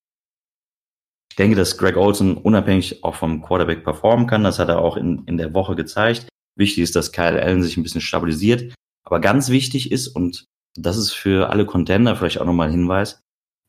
Ich 1.31 1.37
denke, 1.37 1.57
dass 1.57 1.79
Greg 1.79 1.97
Olsen 1.97 2.37
unabhängig 2.37 3.05
auch 3.05 3.15
vom 3.15 3.43
Quarterback 3.43 3.85
performen 3.85 4.27
kann. 4.27 4.45
Das 4.45 4.59
hat 4.59 4.69
er 4.69 4.81
auch 4.81 4.97
in, 4.97 5.25
in 5.27 5.37
der 5.37 5.55
Woche 5.55 5.77
gezeigt. 5.77 6.29
Wichtig 6.59 6.83
ist, 6.83 6.97
dass 6.97 7.13
Kyle 7.13 7.41
Allen 7.41 7.63
sich 7.63 7.77
ein 7.77 7.83
bisschen 7.83 8.01
stabilisiert. 8.01 8.75
Aber 9.05 9.21
ganz 9.21 9.49
wichtig 9.49 9.93
ist, 9.93 10.09
und 10.09 10.45
das 10.77 10.97
ist 10.97 11.13
für 11.13 11.51
alle 11.51 11.65
Contender 11.67 12.17
vielleicht 12.17 12.41
auch 12.41 12.47
nochmal 12.47 12.69
ein 12.69 12.75
Hinweis. 12.75 13.21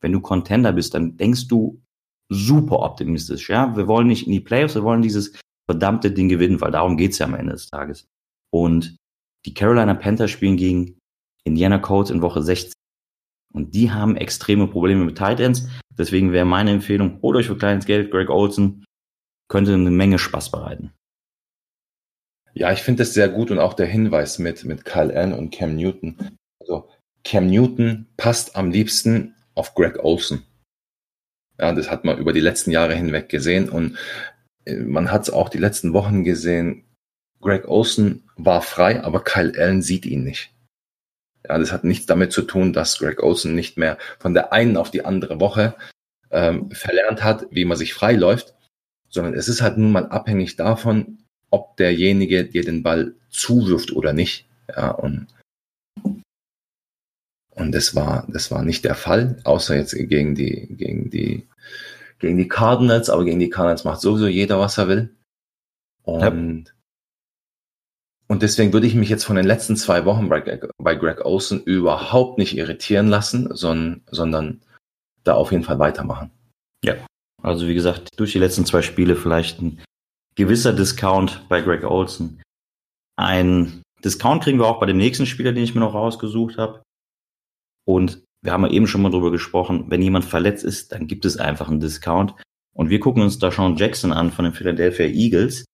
Wenn 0.02 0.12
du 0.12 0.20
Contender 0.20 0.72
bist, 0.72 0.94
dann 0.94 1.16
denkst 1.16 1.48
du 1.48 1.80
super 2.30 2.80
optimistisch. 2.80 3.48
Ja, 3.48 3.76
wir 3.76 3.86
wollen 3.86 4.06
nicht 4.06 4.26
in 4.26 4.32
die 4.32 4.40
Playoffs, 4.40 4.74
wir 4.74 4.82
wollen 4.82 5.02
dieses 5.02 5.38
verdammte 5.68 6.10
Ding 6.10 6.28
gewinnen, 6.28 6.60
weil 6.60 6.70
darum 6.70 6.96
geht's 6.96 7.18
ja 7.18 7.26
am 7.26 7.34
Ende 7.34 7.52
des 7.52 7.68
Tages. 7.68 8.06
Und 8.52 8.96
die 9.46 9.54
Carolina 9.54 9.94
Panthers 9.94 10.30
spielen 10.30 10.56
gegen 10.56 10.98
Indiana 11.44 11.78
Colts 11.78 12.10
in 12.10 12.22
Woche 12.22 12.42
16. 12.42 12.72
Und 13.52 13.74
die 13.74 13.90
haben 13.90 14.16
extreme 14.16 14.68
Probleme 14.68 15.04
mit 15.04 15.18
Tight 15.18 15.40
Ends. 15.40 15.68
Deswegen 15.96 16.32
wäre 16.32 16.44
meine 16.44 16.70
Empfehlung, 16.70 17.20
holt 17.22 17.36
euch 17.36 17.46
für 17.46 17.56
kleines 17.56 17.84
Geld 17.84 18.10
Greg 18.10 18.30
Olson. 18.30 18.84
Könnte 19.48 19.74
eine 19.74 19.90
Menge 19.90 20.18
Spaß 20.18 20.50
bereiten. 20.50 20.92
Ja, 22.54 22.72
ich 22.72 22.82
finde 22.82 23.02
das 23.02 23.14
sehr 23.14 23.28
gut 23.28 23.50
und 23.50 23.58
auch 23.58 23.74
der 23.74 23.86
Hinweis 23.86 24.38
mit, 24.38 24.64
mit 24.64 24.84
Kyle 24.84 25.14
Allen 25.14 25.32
und 25.32 25.50
Cam 25.50 25.76
Newton. 25.76 26.16
Also 26.58 26.88
Cam 27.24 27.46
Newton 27.46 28.06
passt 28.16 28.56
am 28.56 28.70
liebsten 28.70 29.34
auf 29.54 29.74
Greg 29.74 30.02
Olson. 30.02 30.42
Ja, 31.58 31.72
das 31.72 31.90
hat 31.90 32.04
man 32.04 32.18
über 32.18 32.32
die 32.32 32.40
letzten 32.40 32.70
Jahre 32.70 32.94
hinweg 32.94 33.28
gesehen 33.28 33.68
und 33.68 33.98
äh, 34.64 34.76
man 34.76 35.12
hat 35.12 35.22
es 35.22 35.30
auch 35.30 35.48
die 35.48 35.58
letzten 35.58 35.92
Wochen 35.92 36.24
gesehen. 36.24 36.84
Greg 37.40 37.68
Olson 37.68 38.22
war 38.36 38.62
frei, 38.62 39.02
aber 39.02 39.22
Kyle 39.22 39.52
Allen 39.56 39.82
sieht 39.82 40.06
ihn 40.06 40.24
nicht. 40.24 40.52
Ja, 41.48 41.58
das 41.58 41.72
hat 41.72 41.84
nichts 41.84 42.06
damit 42.06 42.32
zu 42.32 42.42
tun, 42.42 42.72
dass 42.72 42.98
Greg 42.98 43.22
Olson 43.22 43.54
nicht 43.54 43.78
mehr 43.78 43.98
von 44.18 44.34
der 44.34 44.52
einen 44.52 44.76
auf 44.76 44.90
die 44.90 45.04
andere 45.04 45.40
Woche 45.40 45.74
ähm, 46.30 46.70
verlernt 46.70 47.22
hat, 47.22 47.46
wie 47.50 47.64
man 47.64 47.76
sich 47.76 47.94
frei 47.94 48.14
läuft, 48.14 48.54
sondern 49.08 49.34
es 49.34 49.48
ist 49.48 49.62
halt 49.62 49.78
nun 49.78 49.92
mal 49.92 50.06
abhängig 50.06 50.56
davon, 50.56 51.19
ob 51.50 51.76
derjenige 51.76 52.44
dir 52.44 52.64
den 52.64 52.82
Ball 52.82 53.14
zuwirft 53.30 53.92
oder 53.92 54.12
nicht. 54.12 54.46
Ja, 54.68 54.90
und 54.90 55.26
und 57.60 57.72
das 57.72 57.94
war, 57.94 58.26
das 58.28 58.50
war 58.50 58.64
nicht 58.64 58.84
der 58.84 58.94
Fall, 58.94 59.38
außer 59.44 59.76
jetzt 59.76 59.94
gegen 59.94 60.34
die, 60.34 60.66
gegen 60.70 61.10
die, 61.10 61.46
gegen 62.18 62.38
die 62.38 62.48
Cardinals, 62.48 63.10
aber 63.10 63.24
gegen 63.24 63.38
die 63.38 63.50
Cardinals 63.50 63.84
macht 63.84 64.00
sowieso 64.00 64.26
jeder, 64.28 64.58
was 64.58 64.78
er 64.78 64.88
will. 64.88 65.14
Und, 66.02 66.20
ja. 66.66 66.72
und 68.28 68.42
deswegen 68.42 68.72
würde 68.72 68.86
ich 68.86 68.94
mich 68.94 69.10
jetzt 69.10 69.24
von 69.24 69.36
den 69.36 69.44
letzten 69.44 69.76
zwei 69.76 70.06
Wochen 70.06 70.30
bei, 70.30 70.60
bei 70.78 70.94
Greg 70.94 71.24
Olsen 71.24 71.62
überhaupt 71.62 72.38
nicht 72.38 72.56
irritieren 72.56 73.08
lassen, 73.08 73.54
sondern, 73.54 74.02
sondern 74.10 74.62
da 75.24 75.34
auf 75.34 75.52
jeden 75.52 75.64
Fall 75.64 75.78
weitermachen. 75.78 76.30
Ja. 76.82 76.94
Also 77.42 77.68
wie 77.68 77.74
gesagt, 77.74 78.08
durch 78.18 78.32
die 78.32 78.38
letzten 78.38 78.64
zwei 78.64 78.80
Spiele 78.80 79.16
vielleicht 79.16 79.60
ein 79.60 79.82
gewisser 80.40 80.72
Discount 80.72 81.46
bei 81.50 81.60
Greg 81.60 81.84
Olsen. 81.84 82.42
Ein 83.16 83.82
Discount 84.02 84.42
kriegen 84.42 84.58
wir 84.58 84.66
auch 84.66 84.80
bei 84.80 84.86
dem 84.86 84.96
nächsten 84.96 85.26
Spieler, 85.26 85.52
den 85.52 85.62
ich 85.62 85.74
mir 85.74 85.82
noch 85.82 85.92
rausgesucht 85.92 86.56
habe. 86.56 86.82
Und 87.86 88.24
wir 88.42 88.52
haben 88.52 88.64
ja 88.64 88.70
eben 88.70 88.86
schon 88.86 89.02
mal 89.02 89.10
drüber 89.10 89.30
gesprochen, 89.30 89.90
wenn 89.90 90.00
jemand 90.00 90.24
verletzt 90.24 90.64
ist, 90.64 90.92
dann 90.92 91.06
gibt 91.06 91.26
es 91.26 91.36
einfach 91.36 91.68
einen 91.68 91.80
Discount. 91.80 92.34
Und 92.74 92.88
wir 92.88 93.00
gucken 93.00 93.22
uns 93.22 93.38
da 93.38 93.50
Sean 93.50 93.76
Jackson 93.76 94.12
an 94.12 94.30
von 94.30 94.46
den 94.46 94.54
Philadelphia 94.54 95.06
Eagles. 95.06 95.66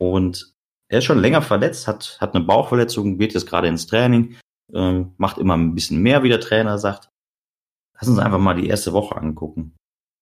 Und 0.00 0.52
er 0.88 0.98
ist 0.98 1.04
schon 1.04 1.20
länger 1.20 1.42
verletzt, 1.42 1.86
hat, 1.86 2.18
hat 2.20 2.34
eine 2.34 2.44
Bauchverletzung, 2.44 3.18
geht 3.18 3.34
jetzt 3.34 3.46
gerade 3.46 3.68
ins 3.68 3.86
Training, 3.86 4.36
ähm, 4.72 5.12
macht 5.16 5.38
immer 5.38 5.56
ein 5.56 5.76
bisschen 5.76 6.02
mehr, 6.02 6.24
wie 6.24 6.28
der 6.28 6.40
Trainer 6.40 6.78
sagt. 6.78 7.08
Lass 7.94 8.08
uns 8.08 8.18
einfach 8.18 8.40
mal 8.40 8.54
die 8.54 8.66
erste 8.66 8.92
Woche 8.92 9.16
angucken. 9.16 9.76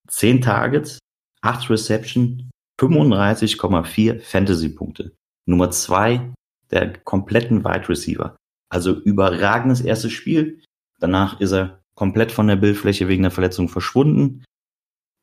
Zehn 0.07 0.42
Targets, 0.42 0.99
acht 1.40 1.70
Reception, 1.70 2.51
35,4 2.81 4.20
Fantasy-Punkte. 4.20 5.12
Nummer 5.47 5.70
zwei 5.70 6.33
der 6.70 6.99
kompletten 6.99 7.64
Wide 7.64 7.89
Receiver. 7.89 8.37
Also 8.68 8.99
überragendes 9.01 9.81
erstes 9.81 10.12
Spiel. 10.12 10.62
Danach 10.99 11.41
ist 11.41 11.53
er 11.53 11.81
komplett 11.95 12.33
von 12.33 12.49
der 12.49 12.57
Bildfläche 12.57 13.09
wegen 13.09 13.22
der 13.22 13.31
Verletzung 13.31 13.68
verschwunden. 13.68 14.45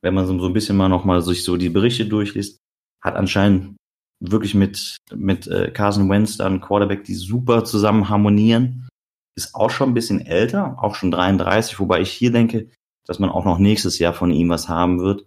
Wenn 0.02 0.14
man 0.14 0.26
so 0.26 0.46
ein 0.46 0.52
bisschen 0.52 0.76
mal 0.76 0.88
nochmal 0.88 1.22
sich 1.22 1.44
so 1.44 1.56
die 1.56 1.68
Berichte 1.68 2.06
durchliest, 2.06 2.58
hat 3.02 3.16
anscheinend 3.16 3.76
wirklich 4.20 4.54
mit, 4.54 4.96
mit 5.14 5.46
äh, 5.46 5.70
Carson 5.70 6.08
Wentz 6.08 6.36
dann 6.36 6.60
Quarterback, 6.60 7.04
die 7.04 7.14
super 7.14 7.64
zusammen 7.64 8.08
harmonieren. 8.08 8.88
Ist 9.36 9.54
auch 9.54 9.70
schon 9.70 9.90
ein 9.90 9.94
bisschen 9.94 10.24
älter, 10.24 10.76
auch 10.82 10.94
schon 10.94 11.10
33, 11.10 11.78
wobei 11.80 12.00
ich 12.00 12.10
hier 12.10 12.32
denke, 12.32 12.70
dass 13.06 13.18
man 13.18 13.30
auch 13.30 13.44
noch 13.44 13.58
nächstes 13.58 13.98
Jahr 13.98 14.14
von 14.14 14.30
ihm 14.30 14.48
was 14.48 14.68
haben 14.68 15.00
wird. 15.00 15.26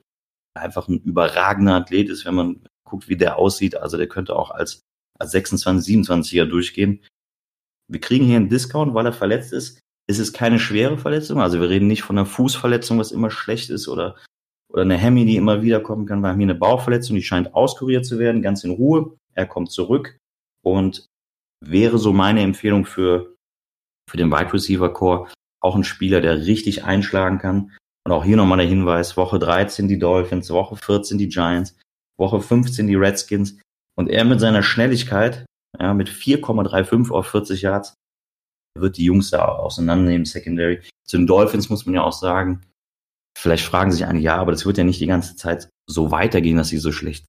Einfach 0.58 0.88
ein 0.88 1.00
überragender 1.00 1.76
Athlet 1.76 2.10
ist, 2.10 2.26
wenn 2.26 2.36
man 2.36 2.62
guckt, 2.84 3.08
wie 3.10 3.18
der 3.18 3.38
aussieht. 3.38 3.76
Also 3.78 3.98
der 3.98 4.08
könnte 4.08 4.36
auch 4.36 4.52
als, 4.52 4.82
als 5.20 5.32
26, 5.32 5.98
27er 5.98 6.46
durchgehen. 6.46 7.04
Wir 7.90 8.00
kriegen 8.00 8.26
hier 8.26 8.38
einen 8.38 8.50
Discount, 8.50 8.94
weil 8.94 9.06
er 9.06 9.14
verletzt 9.14 9.54
ist. 9.54 9.80
Es 10.10 10.20
ist 10.20 10.34
keine 10.34 10.60
schwere 10.60 10.98
Verletzung. 10.98 11.42
Also 11.42 11.60
wir 11.60 11.70
reden 11.70 11.88
nicht 11.88 12.04
von 12.04 12.18
einer 12.18 12.26
Fußverletzung, 12.26 12.98
was 12.98 13.12
immer 13.12 13.32
schlecht 13.32 13.70
ist 13.70 13.88
oder 13.88 14.16
oder 14.70 14.82
eine 14.82 14.98
Hemi, 14.98 15.26
die 15.26 15.38
immer 15.38 15.62
wieder 15.62 15.80
kommen 15.80 16.06
kann. 16.06 16.22
Wir 16.22 16.30
haben 16.30 16.40
hier 16.40 16.46
eine 16.46 16.56
Bauchverletzung, 16.56 17.16
die 17.16 17.24
scheint 17.24 17.54
auskuriert 17.54 18.06
zu 18.06 18.20
werden, 18.20 18.42
ganz 18.42 18.64
in 18.64 18.72
Ruhe. 18.72 19.18
Er 19.34 19.46
kommt 19.46 19.72
zurück 19.72 20.18
und 20.62 21.08
wäre 21.66 21.98
so 21.98 22.14
meine 22.14 22.42
Empfehlung 22.42 22.86
für, 22.86 23.36
für 24.10 24.18
den 24.18 24.32
Wide 24.32 24.54
Receiver 24.54 24.92
Core 24.92 25.30
auch 25.62 25.76
ein 25.76 25.84
Spieler, 25.84 26.22
der 26.22 26.46
richtig 26.46 26.84
einschlagen 26.84 27.40
kann. 27.40 27.72
Und 28.08 28.14
auch 28.14 28.24
hier 28.24 28.38
nochmal 28.38 28.60
der 28.60 28.68
Hinweis, 28.68 29.18
Woche 29.18 29.38
13 29.38 29.90
die 29.90 30.00
Dolphins, 30.00 30.50
Woche 30.50 30.78
14 30.78 31.18
die 31.18 31.28
Giants, 31.28 31.78
Woche 32.18 32.40
15 32.40 32.88
die 32.88 32.96
Redskins. 32.96 33.60
Und 33.98 34.10
er 34.10 34.24
mit 34.24 34.40
seiner 34.40 34.64
Schnelligkeit, 34.64 35.46
ja, 35.78 35.94
mit 35.94 36.10
4,35 36.10 37.12
auf 37.12 37.28
40 37.28 37.64
Yards, 37.64 37.94
wird 38.80 38.98
die 38.98 39.04
Jungs 39.04 39.32
da 39.32 39.46
auseinandernehmen, 39.46 40.26
Secondary. 40.26 40.82
Zu 41.06 41.18
den 41.18 41.28
Dolphins 41.28 41.70
muss 41.70 41.86
man 41.86 41.96
ja 41.96 42.04
auch 42.04 42.14
sagen, 42.14 42.62
Vielleicht 43.38 43.66
fragen 43.66 43.92
sich 43.92 44.04
einige, 44.04 44.26
ja, 44.26 44.38
aber 44.38 44.52
das 44.52 44.66
wird 44.66 44.80
ja 44.80 44.84
nicht 44.84 45.00
die 45.00 45.06
ganze 45.06 45.36
Zeit 45.36 45.70
so 45.88 46.10
weitergehen, 46.10 46.58
dass 46.58 46.70
sie 46.70 46.80
so 46.80 46.92
schlecht. 46.92 47.28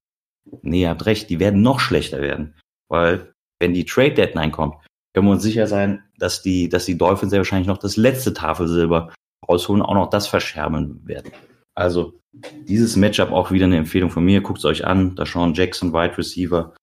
Nee, 0.63 0.83
ihr 0.83 0.89
habt 0.89 1.05
recht, 1.05 1.29
die 1.29 1.39
werden 1.39 1.61
noch 1.61 1.81
schlechter 1.81 2.23
werden. 2.23 2.55
Weil, 2.91 3.31
wenn 3.61 3.75
die 3.75 3.85
Trade 3.85 4.15
Deadline 4.15 4.51
kommt, 4.51 4.77
können 5.13 5.27
wir 5.27 5.33
uns 5.33 5.43
sicher 5.43 5.67
sein, 5.67 6.03
dass 6.17 6.41
die, 6.41 6.71
dass 6.71 6.87
die 6.87 6.97
Dolphins 6.97 7.31
sehr 7.31 7.41
wahrscheinlich 7.41 7.69
noch 7.69 7.77
das 7.77 7.99
letzte 7.99 8.33
Tafelsilber 8.33 9.13
rausholen, 9.47 9.83
auch 9.83 9.95
noch 9.95 10.11
das 10.11 10.27
verschärmen 10.27 11.07
werden. 11.07 11.33
Also, 11.75 12.19
dieses 12.33 12.97
Matchup 12.97 13.31
auch 13.31 13.51
wieder 13.51 13.67
eine 13.67 13.77
Empfehlung 13.77 14.11
von 14.11 14.25
mir. 14.25 14.41
Guckt 14.41 14.59
es 14.59 14.65
euch 14.65 14.85
an. 14.87 15.15
Da 15.17 15.27
Sean 15.27 15.55
Jackson, 15.55 15.93
Wide 15.93 16.19
Receiver. 16.19 16.75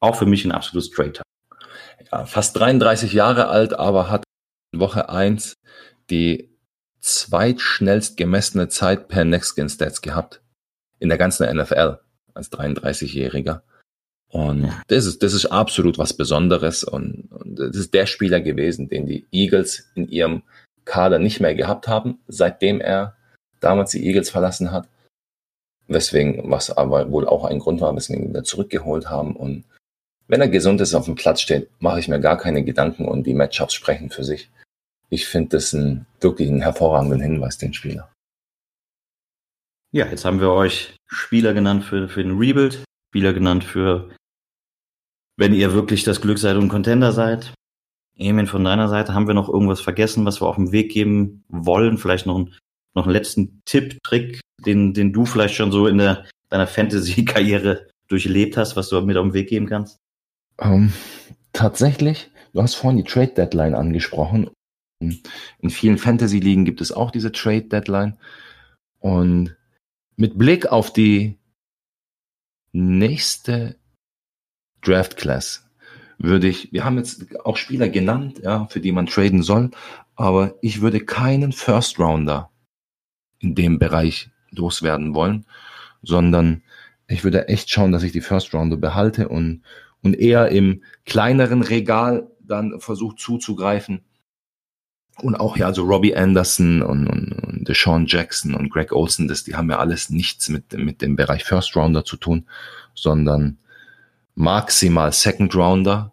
Auch 0.00 0.16
für 0.16 0.26
mich 0.26 0.44
ein 0.44 0.52
absolutes 0.52 0.90
Trade. 0.90 1.22
Ja, 2.12 2.26
fast 2.26 2.56
33 2.58 3.12
Jahre 3.12 3.48
alt, 3.48 3.78
aber 3.78 4.10
hat 4.10 4.24
in 4.72 4.80
Woche 4.80 5.08
1 5.08 5.54
die 6.10 6.50
zweitschnellst 7.00 8.16
gemessene 8.16 8.68
Zeit 8.68 9.08
per 9.08 9.24
Next 9.24 9.56
Gen 9.56 9.68
Stats 9.68 10.02
gehabt. 10.02 10.42
In 10.98 11.08
der 11.08 11.18
ganzen 11.18 11.46
NFL 11.54 11.98
als 12.34 12.50
33-Jähriger. 12.52 13.62
Und 14.28 14.72
das 14.88 15.06
ist, 15.06 15.22
das 15.22 15.32
ist 15.32 15.46
absolut 15.46 15.96
was 15.96 16.16
Besonderes. 16.16 16.82
Und, 16.82 17.30
und 17.30 17.56
das 17.56 17.76
ist 17.76 17.94
der 17.94 18.06
Spieler 18.06 18.40
gewesen, 18.40 18.88
den 18.88 19.06
die 19.06 19.26
Eagles 19.30 19.90
in 19.94 20.08
ihrem 20.08 20.42
Kader 20.84 21.18
nicht 21.18 21.40
mehr 21.40 21.54
gehabt 21.54 21.88
haben, 21.88 22.18
seitdem 22.28 22.80
er 22.80 23.16
damals 23.60 23.92
die 23.92 24.06
Eagles 24.06 24.30
verlassen 24.30 24.72
hat. 24.72 24.88
Weswegen, 25.86 26.50
was 26.50 26.70
aber 26.70 27.10
wohl 27.10 27.26
auch 27.26 27.44
ein 27.44 27.58
Grund 27.58 27.80
war, 27.80 27.94
weswegen 27.94 28.32
wir 28.32 28.42
zurückgeholt 28.42 29.10
haben. 29.10 29.36
Und 29.36 29.64
wenn 30.28 30.40
er 30.40 30.48
gesund 30.48 30.80
ist, 30.80 30.94
auf 30.94 31.04
dem 31.04 31.14
Platz 31.14 31.40
steht, 31.40 31.68
mache 31.80 32.00
ich 32.00 32.08
mir 32.08 32.20
gar 32.20 32.38
keine 32.38 32.64
Gedanken 32.64 33.06
und 33.06 33.26
die 33.26 33.34
Matchups 33.34 33.74
sprechen 33.74 34.10
für 34.10 34.24
sich 34.24 34.50
ich 35.14 35.26
finde 35.26 35.50
das 35.50 35.72
ein, 35.72 36.06
wirklich 36.20 36.48
einen 36.48 36.60
hervorragenden 36.60 37.20
Hinweis, 37.20 37.56
den 37.56 37.72
Spieler. 37.72 38.12
Ja, 39.92 40.06
jetzt 40.06 40.24
haben 40.24 40.40
wir 40.40 40.50
euch 40.50 40.96
Spieler 41.06 41.54
genannt 41.54 41.84
für, 41.84 42.08
für 42.08 42.22
den 42.22 42.36
Rebuild, 42.36 42.84
Spieler 43.10 43.32
genannt 43.32 43.62
für, 43.62 44.10
wenn 45.36 45.54
ihr 45.54 45.72
wirklich 45.72 46.02
das 46.02 46.20
Glück 46.20 46.38
seid 46.38 46.56
und 46.56 46.68
Contender 46.68 47.12
seid. 47.12 47.54
Emin, 48.16 48.46
von 48.46 48.64
deiner 48.64 48.88
Seite 48.88 49.14
haben 49.14 49.26
wir 49.26 49.34
noch 49.34 49.48
irgendwas 49.48 49.80
vergessen, 49.80 50.24
was 50.24 50.40
wir 50.40 50.46
auf 50.46 50.56
den 50.56 50.72
Weg 50.72 50.92
geben 50.92 51.44
wollen? 51.48 51.98
Vielleicht 51.98 52.26
noch, 52.26 52.38
ein, 52.38 52.54
noch 52.94 53.04
einen 53.04 53.12
letzten 53.12 53.60
Tipp, 53.64 53.98
Trick, 54.02 54.40
den, 54.64 54.94
den 54.94 55.12
du 55.12 55.26
vielleicht 55.26 55.54
schon 55.54 55.72
so 55.72 55.86
in 55.86 55.98
der, 55.98 56.24
deiner 56.48 56.66
Fantasy-Karriere 56.66 57.88
durchlebt 58.08 58.56
hast, 58.56 58.76
was 58.76 58.88
du 58.88 59.00
mit 59.00 59.16
auf 59.16 59.26
den 59.26 59.34
Weg 59.34 59.48
geben 59.48 59.66
kannst? 59.66 59.98
Um, 60.58 60.72
ähm, 60.72 60.92
tatsächlich, 61.52 62.30
du 62.52 62.62
hast 62.62 62.74
vorhin 62.74 62.98
die 62.98 63.10
Trade 63.10 63.32
Deadline 63.34 63.74
angesprochen 63.74 64.50
in 65.58 65.70
vielen 65.70 65.98
Fantasy-Ligen 65.98 66.64
gibt 66.64 66.80
es 66.80 66.92
auch 66.92 67.10
diese 67.10 67.32
Trade-Deadline. 67.32 68.18
Und 69.00 69.56
mit 70.16 70.38
Blick 70.38 70.66
auf 70.66 70.92
die 70.92 71.38
nächste 72.72 73.76
Draft-Class 74.82 75.63
würde 76.24 76.48
ich, 76.48 76.72
wir 76.72 76.84
haben 76.84 76.98
jetzt 76.98 77.38
auch 77.44 77.56
Spieler 77.56 77.88
genannt, 77.88 78.40
ja, 78.42 78.66
für 78.66 78.80
die 78.80 78.92
man 78.92 79.06
traden 79.06 79.42
soll, 79.42 79.70
aber 80.16 80.54
ich 80.62 80.80
würde 80.80 81.00
keinen 81.00 81.52
First-Rounder 81.52 82.50
in 83.38 83.54
dem 83.54 83.78
Bereich 83.78 84.30
loswerden 84.50 85.14
wollen, 85.14 85.46
sondern 86.02 86.62
ich 87.06 87.24
würde 87.24 87.48
echt 87.48 87.70
schauen, 87.70 87.92
dass 87.92 88.02
ich 88.02 88.12
die 88.12 88.20
First 88.20 88.54
Rounder 88.54 88.76
behalte 88.76 89.28
und, 89.28 89.62
und 90.02 90.14
eher 90.14 90.48
im 90.48 90.82
kleineren 91.04 91.62
Regal 91.62 92.30
dann 92.40 92.80
versuche 92.80 93.16
zuzugreifen 93.16 94.04
und 95.22 95.36
auch 95.36 95.56
ja, 95.56 95.72
so 95.72 95.84
Robbie 95.84 96.16
Anderson 96.16 96.82
und, 96.82 97.06
und, 97.06 97.32
und 97.32 97.68
Deshaun 97.68 98.06
Jackson 98.06 98.54
und 98.54 98.70
Greg 98.70 98.92
Olson, 98.92 99.28
das, 99.28 99.44
die 99.44 99.54
haben 99.54 99.70
ja 99.70 99.78
alles 99.78 100.10
nichts 100.10 100.48
mit, 100.48 100.72
mit 100.72 101.02
dem 101.02 101.16
Bereich 101.16 101.44
First 101.44 101.76
Rounder 101.76 102.04
zu 102.04 102.16
tun, 102.16 102.48
sondern 102.94 103.58
maximal 104.34 105.12
Second 105.12 105.54
Rounder. 105.54 106.12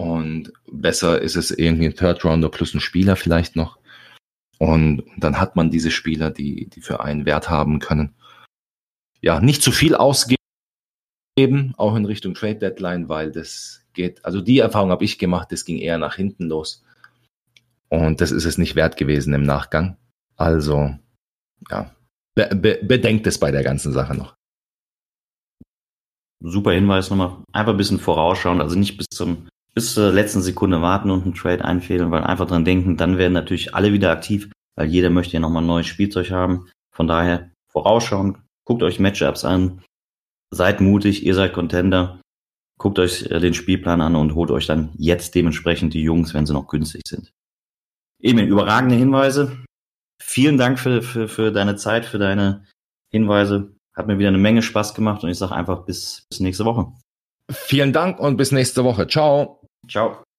Und 0.00 0.54
besser 0.66 1.20
ist 1.20 1.36
es 1.36 1.50
irgendwie 1.50 1.84
ein 1.84 1.94
Third 1.94 2.24
Rounder 2.24 2.48
plus 2.48 2.72
ein 2.72 2.80
Spieler 2.80 3.16
vielleicht 3.16 3.54
noch. 3.54 3.78
Und 4.58 5.04
dann 5.18 5.38
hat 5.38 5.56
man 5.56 5.70
diese 5.70 5.90
Spieler, 5.90 6.30
die, 6.30 6.70
die 6.70 6.80
für 6.80 7.00
einen 7.00 7.26
Wert 7.26 7.50
haben 7.50 7.80
können. 7.80 8.14
Ja, 9.20 9.42
nicht 9.42 9.62
zu 9.62 9.72
viel 9.72 9.94
ausgeben, 9.94 10.38
auch 11.76 11.94
in 11.96 12.06
Richtung 12.06 12.32
Trade 12.32 12.54
Deadline, 12.54 13.10
weil 13.10 13.30
das 13.30 13.84
geht, 13.92 14.24
also 14.24 14.40
die 14.40 14.60
Erfahrung 14.60 14.90
habe 14.90 15.04
ich 15.04 15.18
gemacht, 15.18 15.52
das 15.52 15.66
ging 15.66 15.76
eher 15.76 15.98
nach 15.98 16.16
hinten 16.16 16.46
los. 16.46 16.82
Und 17.90 18.22
das 18.22 18.30
ist 18.30 18.46
es 18.46 18.56
nicht 18.56 18.76
wert 18.76 18.96
gewesen 18.96 19.34
im 19.34 19.42
Nachgang. 19.42 19.98
Also, 20.36 20.96
ja, 21.68 21.94
be 22.34 22.48
be 22.56 22.80
bedenkt 22.82 23.26
es 23.26 23.38
bei 23.38 23.50
der 23.50 23.62
ganzen 23.62 23.92
Sache 23.92 24.14
noch. 24.14 24.34
Super 26.42 26.72
Hinweis 26.72 27.10
nochmal. 27.10 27.44
Einfach 27.52 27.72
ein 27.72 27.76
bisschen 27.76 27.98
vorausschauen, 27.98 28.62
also 28.62 28.78
nicht 28.78 28.96
bis 28.96 29.08
zum 29.12 29.46
bis 29.74 29.94
zur 29.94 30.12
letzten 30.12 30.42
Sekunde 30.42 30.82
warten 30.82 31.10
und 31.10 31.24
einen 31.24 31.34
Trade 31.34 31.64
einfädeln, 31.64 32.10
weil 32.10 32.24
einfach 32.24 32.46
dran 32.46 32.64
denken, 32.64 32.96
dann 32.96 33.18
werden 33.18 33.32
natürlich 33.32 33.74
alle 33.74 33.92
wieder 33.92 34.10
aktiv, 34.10 34.50
weil 34.76 34.88
jeder 34.88 35.10
möchte 35.10 35.34
ja 35.34 35.40
nochmal 35.40 35.62
ein 35.62 35.68
neues 35.68 35.86
Spielzeug 35.86 36.30
haben. 36.30 36.68
Von 36.92 37.06
daher 37.06 37.50
vorausschauen, 37.68 38.38
guckt 38.64 38.82
euch 38.82 38.98
Matchups 38.98 39.44
an, 39.44 39.82
seid 40.50 40.80
mutig, 40.80 41.24
ihr 41.24 41.34
seid 41.34 41.52
Contender, 41.52 42.20
guckt 42.78 42.98
euch 42.98 43.30
äh, 43.30 43.38
den 43.38 43.54
Spielplan 43.54 44.00
an 44.00 44.16
und 44.16 44.34
holt 44.34 44.50
euch 44.50 44.66
dann 44.66 44.90
jetzt 44.96 45.34
dementsprechend 45.34 45.94
die 45.94 46.02
Jungs, 46.02 46.34
wenn 46.34 46.46
sie 46.46 46.52
noch 46.52 46.66
günstig 46.66 47.02
sind. 47.06 47.30
Eben 48.20 48.38
überragende 48.40 48.96
Hinweise. 48.96 49.64
Vielen 50.20 50.58
Dank 50.58 50.78
für, 50.78 51.02
für, 51.02 51.28
für 51.28 51.52
deine 51.52 51.76
Zeit, 51.76 52.04
für 52.04 52.18
deine 52.18 52.64
Hinweise. 53.10 53.74
Hat 53.94 54.06
mir 54.06 54.18
wieder 54.18 54.28
eine 54.28 54.38
Menge 54.38 54.62
Spaß 54.62 54.94
gemacht 54.94 55.24
und 55.24 55.30
ich 55.30 55.38
sage 55.38 55.54
einfach 55.54 55.84
bis, 55.84 56.26
bis 56.28 56.40
nächste 56.40 56.64
Woche. 56.64 56.92
Vielen 57.50 57.92
Dank 57.92 58.20
und 58.20 58.36
bis 58.36 58.52
nächste 58.52 58.84
Woche. 58.84 59.06
Ciao. 59.06 59.59
Ciao. 59.88 60.29